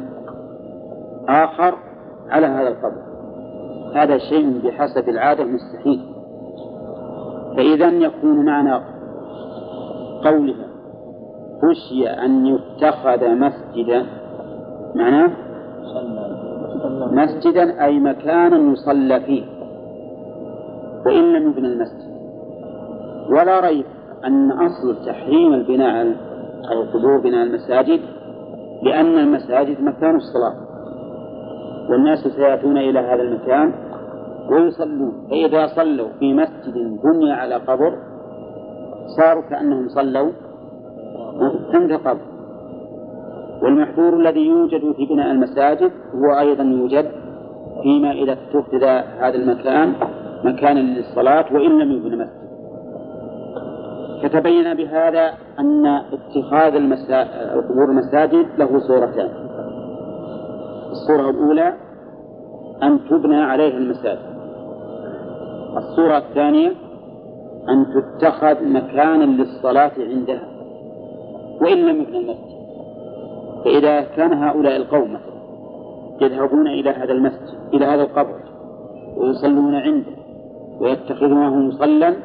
آخر 1.27 1.75
على 2.29 2.47
هذا 2.47 2.67
القبر. 2.67 3.09
هذا 3.93 4.17
شيء 4.17 4.59
بحسب 4.63 5.09
العادة 5.09 5.43
مستحيل 5.43 6.01
فإذا 7.57 7.87
يكون 7.87 8.45
معنى 8.45 8.83
قولها 10.23 10.68
خشي 11.61 12.07
أن 12.09 12.45
يتخذ 12.45 13.35
مسجدا. 13.35 14.05
معناه 14.95 15.31
مسجدا 17.11 17.85
أي 17.85 17.99
مكانا 17.99 18.71
يصلى 18.71 19.19
فيه. 19.19 19.43
وإن 21.05 21.33
لم 21.33 21.49
يبنى 21.49 21.67
المسجد. 21.67 22.09
ولا 23.29 23.59
ريب 23.59 23.85
أن 24.25 24.51
أصل 24.51 25.05
تحريم 25.05 25.53
البناء 25.53 26.15
على 26.69 26.81
القبور 26.81 27.19
بناء 27.19 27.43
المساجد 27.43 27.99
لأن 28.83 29.17
المساجد 29.17 29.81
مكان 29.81 30.15
الصلاة. 30.15 30.53
والناس 31.89 32.19
سيأتون 32.19 32.77
إلى 32.77 32.99
هذا 32.99 33.21
المكان 33.21 33.73
ويصلون. 34.51 35.27
فإذا 35.29 35.67
صلوا 35.67 36.09
في 36.19 36.33
مسجد 36.33 36.73
بني 37.03 37.31
على 37.31 37.55
قبر 37.55 37.93
صاروا 39.17 39.43
كأنهم 39.49 39.89
صلوا 39.89 40.31
عند 41.73 41.93
قبر 41.93 42.21
والمحظور 43.61 44.13
الذي 44.15 44.47
يوجد 44.47 44.91
في 44.97 45.05
بناء 45.05 45.31
المساجد 45.31 45.91
هو 46.15 46.39
أيضا 46.39 46.63
يوجد 46.63 47.11
فيما 47.83 48.11
إذا 48.11 48.31
اتخذ 48.33 48.83
هذا 49.19 49.35
المكان 49.35 49.93
مكانا 50.43 50.79
للصلاة 50.79 51.45
وإن 51.53 51.79
لم 51.79 51.91
يبن 51.91 52.17
مسجد 52.17 52.39
فتبين 54.23 54.73
بهذا 54.73 55.31
أن 55.59 55.85
اتخاذ 55.85 56.75
المسا... 56.75 57.21
القبور 57.53 57.91
مساجد 57.91 58.45
له 58.57 58.79
صورتان. 58.79 59.29
الصورة 60.91 61.29
الأولى 61.29 61.73
أن 62.83 62.99
تبنى 63.09 63.43
عليها 63.43 63.77
المساجد. 63.77 64.39
الصورة 65.77 66.17
الثانية 66.17 66.71
أن 67.69 67.85
تتخذ 67.93 68.63
مكانا 68.63 69.23
للصلاة 69.23 69.91
عندها. 69.97 70.48
وإن 71.61 71.77
لم 71.77 72.01
يكن 72.01 72.15
المسجد. 72.15 72.59
فإذا 73.65 74.01
كان 74.01 74.33
هؤلاء 74.33 74.75
القوم 74.75 75.17
يذهبون 76.21 76.67
إلى 76.67 76.89
هذا 76.89 77.11
المسجد 77.13 77.57
إلى 77.73 77.85
هذا 77.85 78.03
القبر 78.03 78.35
ويصلون 79.17 79.75
عنده 79.75 80.11
ويتخذونه 80.79 81.55
مصلى 81.55 82.15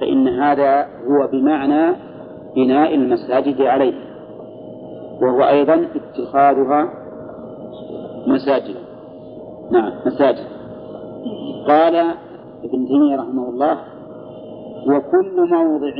فإن 0.00 0.28
هذا 0.28 0.80
هو 0.82 1.26
بمعنى 1.32 1.96
بناء 2.56 2.94
المساجد 2.94 3.62
عليه. 3.62 3.94
وهو 5.22 5.48
أيضا 5.48 5.86
اتخاذها 5.94 6.88
مساجد. 8.26 8.76
نعم 9.70 9.92
مساجد. 10.06 10.46
قال 11.68 11.96
ابن 12.64 12.86
تيمية 12.86 13.16
رحمه 13.16 13.48
الله 13.48 13.78
وكل 14.86 15.50
موضع 15.50 15.94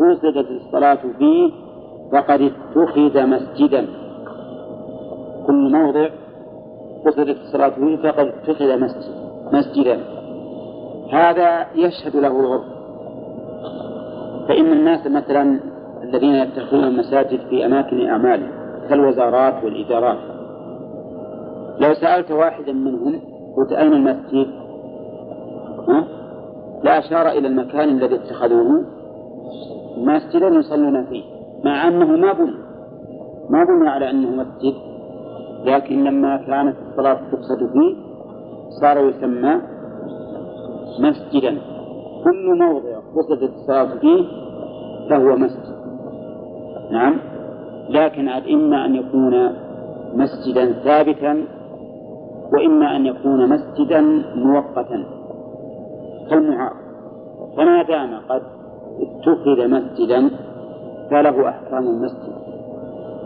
قصدت 0.00 0.50
الصلاة 0.50 0.98
فيه 1.18 1.67
فقد 2.12 2.40
اتخذ 2.40 3.26
مسجدا. 3.26 3.86
كل 5.46 5.72
موضع 5.72 6.08
قصدت 7.06 7.36
الصلاة 7.36 7.68
فيه 7.68 7.96
فقد 7.96 8.26
اتخذ 8.26 8.80
مسجد 8.80 9.14
مسجدا. 9.52 10.00
هذا 11.12 11.66
يشهد 11.74 12.16
له 12.16 12.40
العرف 12.40 12.78
فإن 14.48 14.72
الناس 14.72 15.06
مثلا 15.06 15.60
الذين 16.02 16.34
يتخذون 16.34 16.84
المساجد 16.84 17.40
في 17.50 17.66
أماكن 17.66 18.06
أعمالهم 18.06 18.50
كالوزارات 18.88 19.64
والإدارات 19.64 20.18
لو 21.80 21.94
سألت 21.94 22.30
واحدا 22.30 22.72
منهم 22.72 23.20
قلت 23.56 23.72
أين 23.72 23.92
المسجد؟ 23.92 24.46
ها؟ 25.88 26.04
لا 26.82 26.98
أشار 26.98 27.28
إلى 27.28 27.48
المكان 27.48 27.88
الذي 27.88 28.14
اتخذوه. 28.14 28.84
مسجدا 29.96 30.48
يصلون 30.48 31.06
فيه. 31.06 31.37
مع 31.64 31.88
أنه 31.88 32.06
ما 32.06 32.32
بني 32.32 32.54
ما 33.50 33.64
بني 33.64 33.88
على 33.88 34.10
أنه 34.10 34.30
مسجد. 34.30 34.74
لكن 35.64 36.04
لما 36.04 36.36
كانت 36.36 36.76
الصلاة 36.88 37.20
تقصد 37.32 37.58
فيه 37.72 37.96
صار 38.80 38.98
يسمى 39.08 39.60
مسجدا. 41.00 41.58
كل 42.24 42.58
موضع 42.58 42.98
قصدت 43.16 43.52
الصلاة 43.54 43.98
فيه 43.98 44.24
فهو 45.10 45.36
مسجد. 45.36 45.78
نعم. 46.90 47.16
لكن 47.88 48.28
إما 48.28 48.84
أن 48.84 48.94
يكون 48.94 49.50
مسجدا 50.14 50.72
ثابتا 50.72 51.44
وإما 52.52 52.96
أن 52.96 53.06
يكون 53.06 53.48
مسجدا 53.48 54.00
مؤقتا. 54.34 55.04
كالمعار 56.30 56.72
فما 57.56 57.82
دام 57.82 58.20
قد 58.28 58.42
اتخذ 59.00 59.68
مسجدا 59.68 60.30
فله 61.10 61.48
أحكام 61.48 61.86
المسجد. 61.86 62.32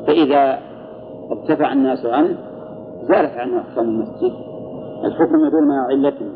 فإذا 0.07 0.59
ارتفع 1.31 1.73
الناس 1.73 2.07
عنه 2.07 2.37
زالت 3.03 3.37
عنه 3.37 3.61
أحكام 3.61 3.85
المسجد. 3.85 4.33
الحكم 5.05 5.47
يدور 5.47 5.65
مع 5.65 5.87
علته 5.87 6.27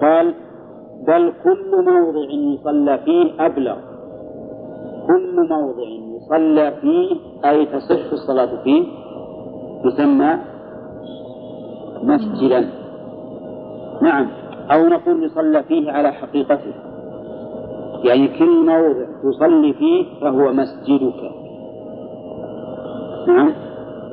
قال 0.00 0.34
بل 1.06 1.32
كل 1.44 1.84
موضع 1.84 2.30
يصلى 2.30 2.98
فيه 2.98 3.46
أبلغ. 3.46 3.76
كل 5.06 5.48
موضع 5.48 5.88
يصلى 6.16 6.72
فيه 6.80 7.16
أي 7.44 7.66
تصح 7.66 8.12
الصلاة 8.12 8.62
فيه 8.64 8.84
يسمى 9.84 10.38
مسجدا. 12.02 12.70
نعم. 14.02 14.28
أو 14.72 14.86
نقول 14.86 15.24
يصلى 15.24 15.62
فيه 15.62 15.92
على 15.92 16.12
حقيقته. 16.12 16.91
يعني 18.04 18.28
كل 18.38 18.66
موضع 18.66 19.06
تصلي 19.22 19.72
فيه 19.72 20.20
فهو 20.20 20.52
مسجدك. 20.52 21.32
نعم. 23.28 23.52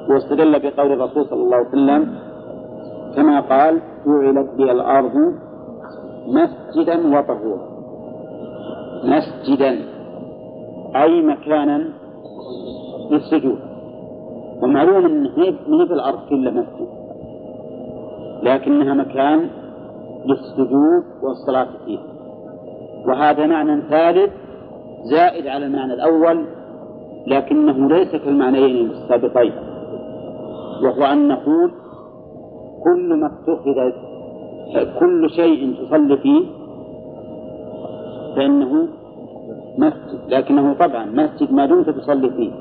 واستدل 0.10 0.60
بقول 0.60 0.92
الرسول 0.92 1.26
صلى 1.26 1.44
الله 1.44 1.56
عليه 1.56 1.68
وسلم 1.68 2.16
كما 3.16 3.40
قال 3.40 3.82
جعلت 4.06 4.50
لي 4.58 4.72
الأرض 4.72 5.12
مسجدا 6.28 7.18
وطهورا. 7.18 7.70
مسجدا. 9.04 9.80
أي 10.96 11.22
مكانا 11.22 11.90
للسجود 13.12 13.60
ومعلوم 14.64 15.06
أن 15.06 15.24
من 15.68 15.88
في 15.88 15.94
الأرض 15.94 16.20
كلها 16.30 16.52
مسجد. 16.52 16.88
لكنها 18.44 18.94
مكان 18.94 19.50
للسجود 20.26 21.04
والصلاة 21.24 21.68
فيه. 21.86 22.09
وهذا 23.08 23.48
معنى 23.48 23.82
ثالث 23.82 24.32
زائد 25.04 25.48
على 25.48 25.66
المعنى 25.66 25.94
الأول 25.94 26.46
لكنه 27.28 27.90
ليس 27.90 28.16
كالمعنيين 28.16 28.90
السابقين 28.92 29.54
وهو 30.84 31.04
أن 31.04 31.28
نقول 31.28 31.72
كل 32.84 33.14
ما 33.14 33.28
اتخذ 33.28 33.92
كل 35.00 35.30
شيء 35.30 35.76
تصلي 35.86 36.18
فيه 36.18 36.46
فإنه 38.36 38.88
مسجد 39.78 40.20
لكنه 40.28 40.74
طبعا 40.74 41.06
مسجد 41.06 41.52
ما 41.52 41.66
دمت 41.66 41.90
تصلي 41.90 42.30
فيه. 42.30 42.52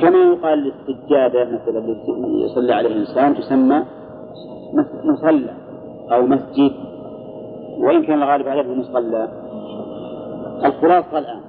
كما 0.00 0.18
يقال 0.18 0.58
للسجادة 0.58 1.44
مثلا 1.44 1.78
اللي 1.78 2.44
يصلي 2.44 2.72
عليه 2.72 2.88
الإنسان 2.88 3.34
تسمى 3.34 3.82
مصلى 5.04 5.50
أو 6.12 6.26
مسجد. 6.26 6.72
وإن 7.78 8.02
كان 8.02 8.22
الغالب 8.22 8.48
عليه 8.48 8.74
مصلى 8.74 9.28
الخلاصة 10.64 11.18
الآن 11.18 11.40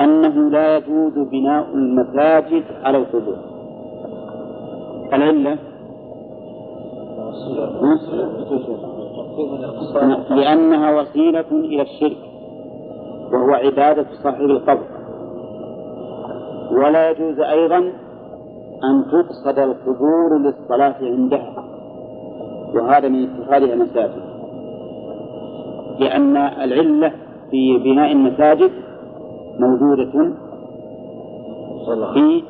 أنه 0.00 0.50
لا 0.50 0.76
يجوز 0.76 1.12
بناء 1.12 1.66
المساجد 1.74 2.64
على 2.84 2.98
القبور 2.98 3.36
العلة؟ 5.12 5.58
لأنها 10.30 11.00
وسيلة 11.00 11.44
إلى 11.50 11.82
الشرك 11.82 12.16
وهو 13.32 13.54
عبادة 13.54 14.06
صاحب 14.22 14.40
القبر. 14.40 14.86
ولا 16.72 17.10
يجوز 17.10 17.40
أيضا 17.40 17.78
أن 18.84 19.04
تقصد 19.12 19.58
القبور 19.58 20.38
للصلاة 20.38 20.96
عندها 21.00 21.64
وهذا 22.74 23.08
من 23.08 23.28
اتخاذها 23.28 23.74
مساجد. 23.74 24.25
لأن 26.00 26.36
العلة 26.36 27.12
في 27.50 27.78
بناء 27.78 28.12
المساجد 28.12 28.70
موجودة 29.58 30.34
في 32.14 32.42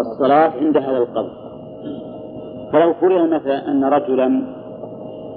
الصلاة 0.00 0.52
عند 0.60 0.76
هذا 0.76 0.98
القبر. 0.98 1.30
فلو 2.72 2.92
فرض 2.92 3.28
مثلا 3.28 3.70
أن 3.70 3.84
رجلا 3.84 4.42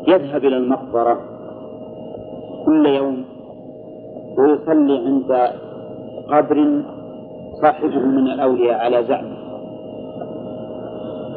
يذهب 0.07 0.45
إلى 0.45 0.57
المقبرة 0.57 1.19
كل 2.65 2.85
يوم 2.85 3.25
ويصلي 4.37 4.97
عند 4.97 5.51
قبر 6.27 6.81
صاحبه 7.61 7.99
من 7.99 8.27
الأولياء 8.27 8.79
على 8.79 9.03
زعمه 9.03 9.39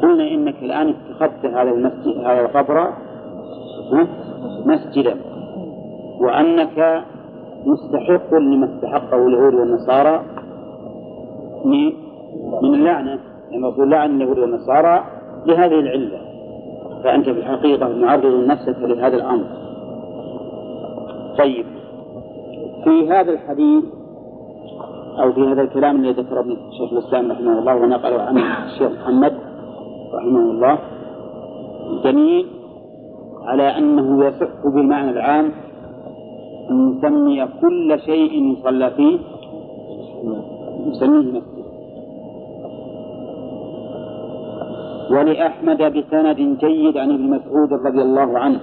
قلنا 0.01 0.27
إنك 0.27 0.55
الآن 0.61 0.93
اتخذت 0.93 1.45
هذا 1.45 1.71
المسجد 1.71 2.17
هذا 2.17 2.41
القبر 2.41 2.93
مسجدا. 4.65 5.32
وأنك 6.19 7.03
مستحق 7.65 8.33
لما 8.33 8.75
استحقه 8.75 9.27
اليهود 9.27 9.53
والنصارى 9.53 10.23
من 11.65 12.73
اللعنة 12.73 13.19
لأن 13.51 13.65
الرسول 13.65 13.91
لعن 13.91 14.15
اليهود 14.15 14.39
والنصارى 14.39 15.03
لهذه 15.45 15.79
العلة. 15.79 16.19
فأنت 17.03 17.25
في 17.25 17.39
الحقيقة 17.39 17.87
معرض 17.89 18.45
نفسك 18.47 18.75
لهذا 18.79 19.15
الأمر. 19.15 19.45
طيب 21.37 21.65
في 22.83 23.09
هذا 23.09 23.31
الحديث 23.31 23.83
أو 25.19 25.33
في 25.33 25.41
هذا 25.41 25.61
الكلام 25.61 25.95
الذي 25.95 26.21
ذكره 26.21 26.39
ابن 26.39 26.57
شيخ 26.77 26.93
الإسلام 26.93 27.31
رحمه 27.31 27.59
الله 27.59 27.75
ونقله 27.75 28.21
عنه 28.21 28.65
الشيخ 28.65 28.91
محمد 28.91 29.33
رحمه 30.13 30.39
الله 30.39 30.77
دليل 32.03 32.45
على 33.45 33.77
أنه 33.77 34.25
يصح 34.25 34.65
بالمعنى 34.65 35.09
العام 35.09 35.51
أن 36.71 36.89
نسمي 36.89 37.47
كل 37.61 37.99
شيء 37.99 38.33
يصلى 38.53 38.91
فيه 38.91 39.17
نسميه 40.87 41.31
مسجد. 41.31 41.63
ولأحمد 45.11 45.77
بسند 45.77 46.39
جيد 46.59 46.97
عن 46.97 47.11
ابن 47.11 47.29
مسعود 47.29 47.73
رضي 47.73 48.01
الله 48.01 48.39
عنه 48.39 48.59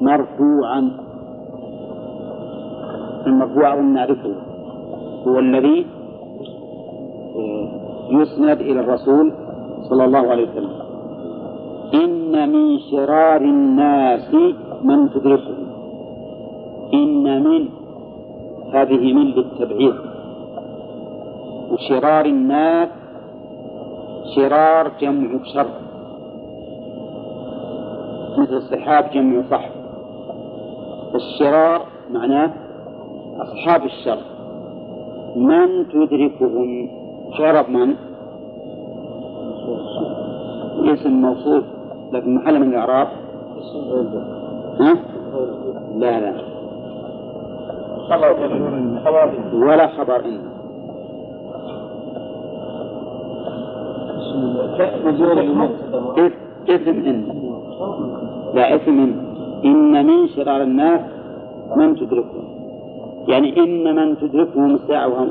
مرفوعا. 0.00 0.90
المرفوع 3.26 3.74
نعرفه 3.74 4.34
هو 5.26 5.38
الذي 5.38 5.86
يسند 8.10 8.60
إلى 8.60 8.80
الرسول 8.80 9.32
صلى 9.88 10.04
الله 10.04 10.24
عليه 10.30 10.46
وسلم. 10.50 10.74
إن 11.94 12.52
من 12.52 12.78
شرار 12.78 13.40
الناس 13.40 14.34
من 14.84 15.10
تدركه 15.10 15.69
إن 16.94 17.42
من؟ 17.44 17.68
هذه 18.72 19.12
من 19.12 19.26
للتبعيض. 19.26 19.94
وشرار 21.70 22.26
الناس 22.26 22.88
شرار 24.34 24.90
جمع 25.00 25.44
شر. 25.54 25.66
مثل 28.38 28.56
الصحاب 28.56 29.10
جمع 29.14 29.42
صحب 29.50 29.70
الشرار 31.14 31.82
معناه 32.10 32.50
أصحاب 33.40 33.84
الشر. 33.84 34.18
من 35.36 35.88
تدركهم؟ 35.88 36.88
شرب 37.38 37.70
من؟ 37.70 37.94
اسم 40.84 41.10
موصوف 41.10 41.64
لكن 42.12 42.34
محل 42.34 42.60
من 42.60 42.68
الإعراب؟ 42.68 43.08
ها؟ 44.80 44.96
لا 45.96 46.20
لا. 46.20 46.49
ولا 49.52 49.86
خبر. 49.86 50.22
اسم 56.68 56.96
إن 57.10 57.18
لا 58.54 58.76
اسم 58.76 58.98
إن 58.98 59.12
إن 59.64 60.06
من 60.06 60.28
شرار 60.28 60.62
الناس 60.62 61.00
من 61.76 61.96
تدركهم. 61.96 62.46
يعني 63.28 63.48
إن 63.58 63.96
من 63.96 64.18
تدركهم 64.18 64.74
الساعة 64.74 65.08
وهم 65.08 65.30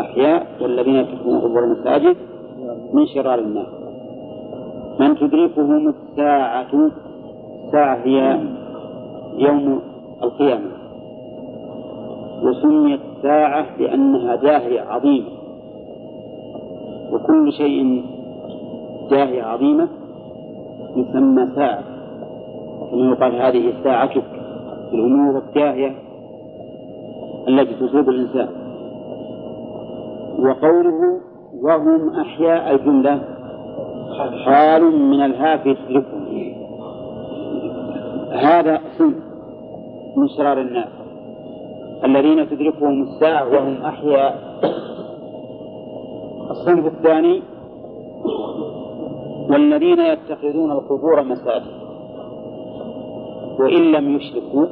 أحياء 0.00 0.46
والذين 0.60 0.94
يتخذون 0.94 1.40
قبور 1.40 1.64
المساجد 1.64 2.16
من 2.92 3.06
شرار 3.06 3.38
الناس. 3.38 3.66
من 5.00 5.16
تدركهم 5.16 5.88
الساعة 5.88 6.90
الساعة 7.64 7.96
هي 8.04 8.40
يوم 9.38 9.80
القيامة. 10.22 10.75
وسميت 12.42 13.00
ساعة 13.22 13.66
لأنها 13.78 14.36
داهية 14.36 14.80
عظيمة. 14.80 15.28
وكل 17.12 17.52
شيء 17.52 18.04
داهية 19.10 19.42
عظيمة 19.42 19.88
يسمى 20.96 21.48
ساعة. 21.54 21.82
كما 22.90 23.10
يقال 23.12 23.34
هذه 23.34 23.72
ساعتك 23.84 24.24
في 24.90 24.94
الأمور 24.96 25.38
الداهية 25.38 25.94
التي 27.48 27.74
تصيب 27.74 28.08
الإنسان. 28.08 28.48
وقوله 30.38 31.20
وهم 31.62 32.20
أحياء 32.20 32.74
الجملة 32.74 33.20
حال 34.44 34.82
من 34.82 35.24
الهاف 35.24 35.66
يتركهم 35.66 36.26
هذا 38.32 38.80
صنف 38.98 39.14
من 40.16 40.28
شرار 40.36 40.60
الناس 40.60 40.88
الذين 42.04 42.50
تدركهم 42.50 43.02
الساعة 43.02 43.48
وهم 43.48 43.82
أحياء. 43.82 44.60
الصنف 46.50 46.86
الثاني 46.86 47.42
والذين 49.50 50.00
يتخذون 50.00 50.72
القبور 50.72 51.22
مساجد. 51.22 51.86
وإن 53.58 53.92
لم 53.92 54.16
يشركوا 54.16 54.66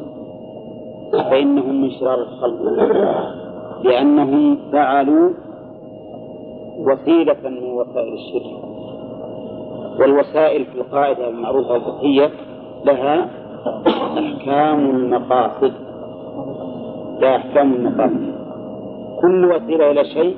فإنهم 1.13 1.83
من 1.83 1.91
شرار 1.91 2.19
الخلق. 2.19 2.63
لأنهم 3.83 4.59
فعلوا 4.73 5.31
وسيلة 6.79 7.37
من 7.45 7.73
وسائل 7.73 8.13
الشرك. 8.15 8.65
والوسائل 10.01 10.65
في 10.65 10.75
القاعدة 10.75 11.29
المعروفة 11.29 11.77
الفقهية 11.77 12.31
لها 12.85 13.31
أحكام 14.19 14.91
المقاصد. 14.91 15.73
أحكام 17.27 17.73
المقاصد 17.73 18.35
كل 19.23 19.45
وسيلة 19.45 19.91
إلى 19.91 20.05
شيء 20.05 20.37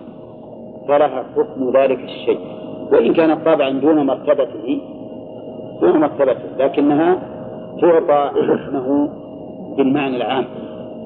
فلها 0.89 1.25
حكم 1.37 1.77
ذلك 1.77 1.99
الشيء. 1.99 2.39
وإن 2.93 3.13
كانت 3.15 3.47
طبعا 3.47 3.71
دون 3.71 4.07
مرتبته 4.07 4.81
دون 5.81 6.01
مرتبته 6.01 6.57
لكنها 6.59 7.19
تعطى 7.81 8.31
حكمه 8.49 9.09
بالمعنى 9.77 10.17
العام. 10.17 10.45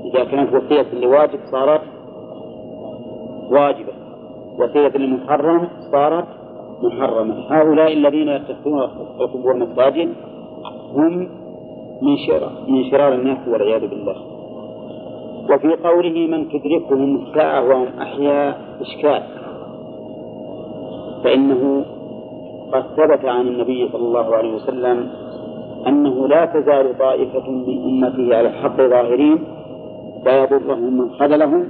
إذا 0.05 0.25
كانت 0.25 0.55
وصية 0.55 0.87
لواجب 1.01 1.39
صارت 1.53 1.81
واجبة. 3.51 3.93
وصية 4.59 4.99
للمحرم 4.99 5.69
صارت 5.93 6.25
محرمة. 6.83 7.35
هؤلاء 7.51 7.93
الذين 7.93 8.29
يتخذون 8.29 8.83
القبور 9.21 9.55
مساجد 9.57 10.09
هم 10.95 11.29
من 12.03 12.17
شرار 12.27 12.53
من 12.69 12.91
شرار 12.91 13.15
الناس 13.15 13.49
والعياذ 13.49 13.81
بالله. 13.81 14.40
وفي 15.51 15.77
قوله 15.85 16.27
من 16.27 16.49
تدركهم 16.49 17.17
الساعة 17.17 17.69
وهم 17.69 17.89
أحياء 18.01 18.61
إشكال. 18.81 19.23
فإنه 21.25 21.85
قد 22.73 22.83
ثبت 22.83 23.25
عن 23.25 23.49
النبي 23.49 23.89
صلى 23.93 24.03
الله 24.03 24.37
عليه 24.37 24.55
وسلم 24.55 25.09
أنه 25.87 26.29
لا 26.29 26.47
تزال 26.47 26.99
طائفة 26.99 27.51
من 27.51 27.83
أمته 27.85 28.37
على 28.37 28.49
الحق 28.49 28.77
ظاهرين 28.77 29.39
لا 30.25 30.43
يضرهم 30.43 30.99
من 30.99 31.11
خذلهم 31.11 31.69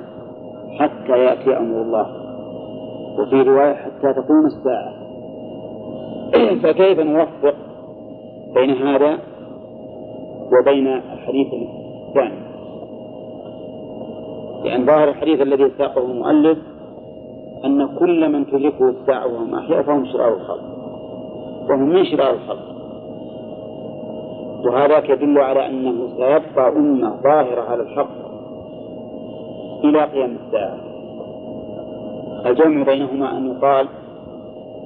حتى 0.79 1.19
يأتي 1.19 1.57
أمر 1.57 1.83
الله. 1.83 2.07
وفي 3.19 3.43
رواية 3.43 3.75
حتى 3.75 4.13
تقوم 4.13 4.47
الساعة. 4.47 4.93
فكيف 6.63 7.01
نوفق 7.01 7.55
بين 8.55 8.71
هذا 8.71 9.19
وبين 10.53 10.87
الحديث 10.87 11.47
الثاني؟ 12.09 12.50
لأن 14.65 14.87
ظاهر 14.87 15.09
الحديث 15.09 15.41
الذي 15.41 15.71
ساقه 15.79 16.05
المؤلف 16.05 16.59
أن 17.65 17.89
كل 17.99 18.33
من 18.33 18.47
تدركه 18.47 18.89
الساعة 18.89 19.27
وهم 19.27 19.55
أحياء 19.55 19.83
فهم 19.83 20.07
شرار 20.07 20.35
الخلق. 20.35 20.65
وهم 21.71 21.89
من 21.89 22.05
شرار 22.05 22.31
الخلق. 22.31 22.71
وهذا 24.65 24.99
يدل 24.99 25.39
على 25.39 25.67
أنه 25.67 26.09
سيبقى 26.17 26.69
أمة 26.69 27.21
ظاهرة 27.23 27.63
على 27.63 27.83
الحق 27.83 28.11
إلى 29.85 30.05
قيام 30.05 30.37
الساعة. 30.47 30.79
الجمع 32.47 32.83
بينهما 32.83 33.39
أن 33.39 33.47
يقال 33.47 33.89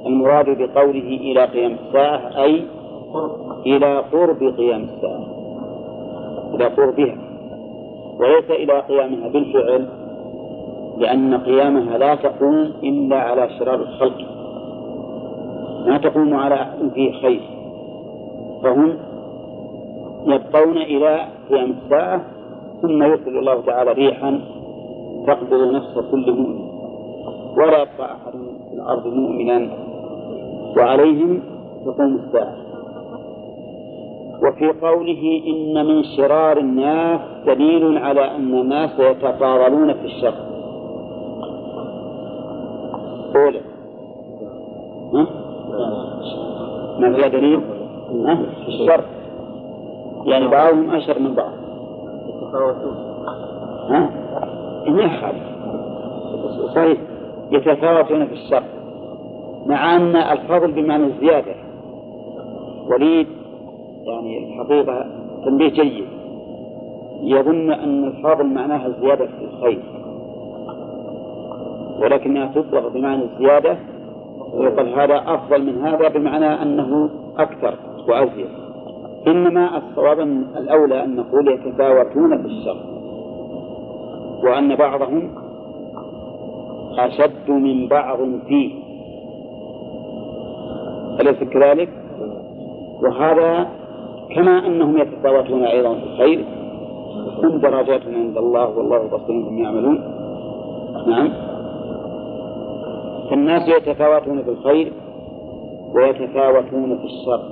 المراد 0.07 0.47
بقوله 0.59 1.19
إلى 1.21 1.45
قيام 1.45 1.77
الساعة 1.87 2.43
أي 2.43 2.65
إلى 3.67 3.99
قرب 4.13 4.55
قيام 4.57 4.83
الساعة. 4.83 5.27
إلى 6.55 6.65
قربها. 6.65 7.24
وليس 8.21 8.51
إلى 8.51 8.81
قيامها 8.81 9.29
بالفعل 9.29 9.89
لأن 10.99 11.35
قيامها 11.35 11.99
لا 11.99 12.15
تقوم 12.15 12.73
إلا 12.83 13.17
على 13.17 13.49
شرار 13.59 13.75
الخلق. 13.75 14.19
ما 15.87 15.99
تقوم 15.99 16.35
على 16.35 16.55
أحد 16.55 16.91
فيه 16.95 17.13
خير. 17.13 17.41
فهم 18.63 18.97
يبقون 20.27 20.77
إلى 20.77 21.25
قيام 21.51 21.75
الساعة 21.85 22.25
ثم 22.83 23.03
يرسل 23.03 23.39
الله 23.39 23.61
تعالى 23.61 23.93
ريحا 23.93 24.41
تقبض 25.27 25.75
نفس 25.75 25.99
كل 26.11 26.33
مؤمن. 26.33 26.65
ولا 27.57 27.83
يبقى 27.83 28.13
أحد 28.13 28.33
في 28.69 28.75
الأرض 28.75 29.07
مؤمنا 29.07 29.69
وعليهم 30.77 31.41
تقوم 31.85 32.21
الساعة. 32.27 32.64
وفي 34.45 34.73
قوله 34.87 35.43
إن 35.47 35.87
من 35.87 36.05
شرار 36.05 36.59
الناس 36.59 37.21
دليل 37.47 37.99
على 37.99 38.37
أن 38.37 38.59
الناس 38.61 38.91
يتفاضلون 38.99 39.93
في 39.93 40.05
الشر. 40.05 40.35
أولا 43.37 43.61
ما 46.99 47.15
فيها 47.15 47.29
دليل؟ 47.29 47.61
ها؟ 48.27 48.35
في 48.35 48.69
الشر. 48.69 49.05
يعني 50.25 50.49
بعضهم 50.49 50.91
أشر 50.91 51.19
من 51.19 51.35
بعض. 51.35 51.53
ها؟ 53.91 54.11
ما 54.89 55.11
صحيح. 56.75 56.99
يتفاوتون 57.51 58.27
في 58.27 58.33
الشر. 58.33 58.63
مع 59.67 59.97
أن 59.97 60.17
الفضل 60.17 60.73
بمعنى 60.73 61.07
الزيادة. 61.07 61.55
وليد 62.91 63.27
يعني 64.07 64.39
الحقيقة 64.39 65.07
تنبيه 65.45 65.69
جيد. 65.69 66.07
يظن 67.23 67.71
أن 67.71 68.05
الفاضل 68.05 68.47
معناها 68.47 68.87
الزيادة 68.87 69.27
في 69.27 69.45
الخير. 69.45 69.83
ولكنها 72.03 72.47
تطلق 72.47 72.89
بمعنى 72.89 73.23
الزيادة 73.23 73.77
ويقال 74.55 75.01
هذا 75.01 75.35
أفضل 75.35 75.67
من 75.67 75.87
هذا 75.87 76.09
بمعنى 76.09 76.63
أنه 76.63 77.11
أكثر 77.39 77.75
وأزيد. 78.09 78.49
إنما 79.27 79.79
الصواب 79.79 80.21
الأولى 80.57 81.05
أن 81.05 81.17
نقول 81.17 81.49
يتفاوتون 81.49 82.43
في 82.43 82.49
الشر 82.49 82.77
وأن 84.45 84.75
بعضهم 84.75 85.35
أشد 86.99 87.51
من 87.51 87.89
بعض 87.89 88.19
فيه. 88.49 88.75
أليس 91.21 91.45
كذلك؟ 91.45 91.89
وهذا 93.03 93.69
كما 94.35 94.67
أنهم 94.67 94.99
يتفاوتون 94.99 95.65
أيضا 95.65 95.95
في 95.95 96.05
الخير. 96.05 96.45
هم 97.45 97.59
درجات 97.59 98.01
عند 98.07 98.39
الله 98.39 98.79
والله 98.79 98.99
بصير 98.99 99.49
بما 99.49 99.61
يعملون. 99.61 100.01
نعم. 101.07 101.29
فالناس 103.31 103.69
يتفاوتون 103.69 104.43
في 104.43 104.51
الخير 104.51 104.93
ويتفاوتون 105.95 106.99
في 106.99 107.05
الشر. 107.05 107.43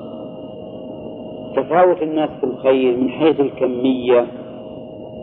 تفاوت 1.57 2.03
الناس 2.03 2.31
في 2.41 2.45
الخير 2.45 2.97
من 2.97 3.09
حيث 3.09 3.41
الكمية 3.41 4.27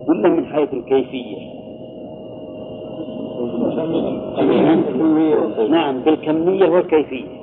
ولا 0.07 0.30
من 0.30 0.45
حيث 0.45 0.73
الكيفية؟ 0.73 1.38
نعم 5.69 5.99
بالكمية 5.99 6.69
والكيفية. 6.69 7.38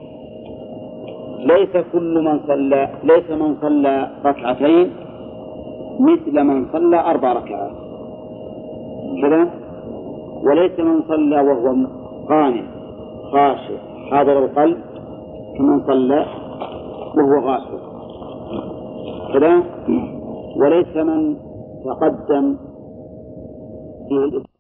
ليس 1.53 1.75
كل 1.93 2.15
من 2.27 2.41
صلى 2.47 2.89
ليس 3.05 3.31
من 3.31 3.57
صلى 3.61 3.95
ركعتين 4.25 4.87
مثل 6.01 6.35
من 6.45 6.67
صلى 6.73 6.99
أربع 7.11 7.33
ركعات. 7.33 7.77
كذا؟ 9.23 9.43
وليس 10.47 10.81
من 10.81 11.03
صلى 11.09 11.41
وهو 11.41 11.69
قانع 12.29 12.63
خاشع 13.33 13.79
حاضر 14.11 14.39
القلب 14.45 14.79
كمن 15.59 15.79
صلى 15.87 16.27
وهو 17.17 17.35
غافل 17.49 17.79
كذا؟ 19.33 19.53
وليس 20.61 20.97
من 20.97 21.37
تقدم 21.85 22.57
فيه 24.09 24.56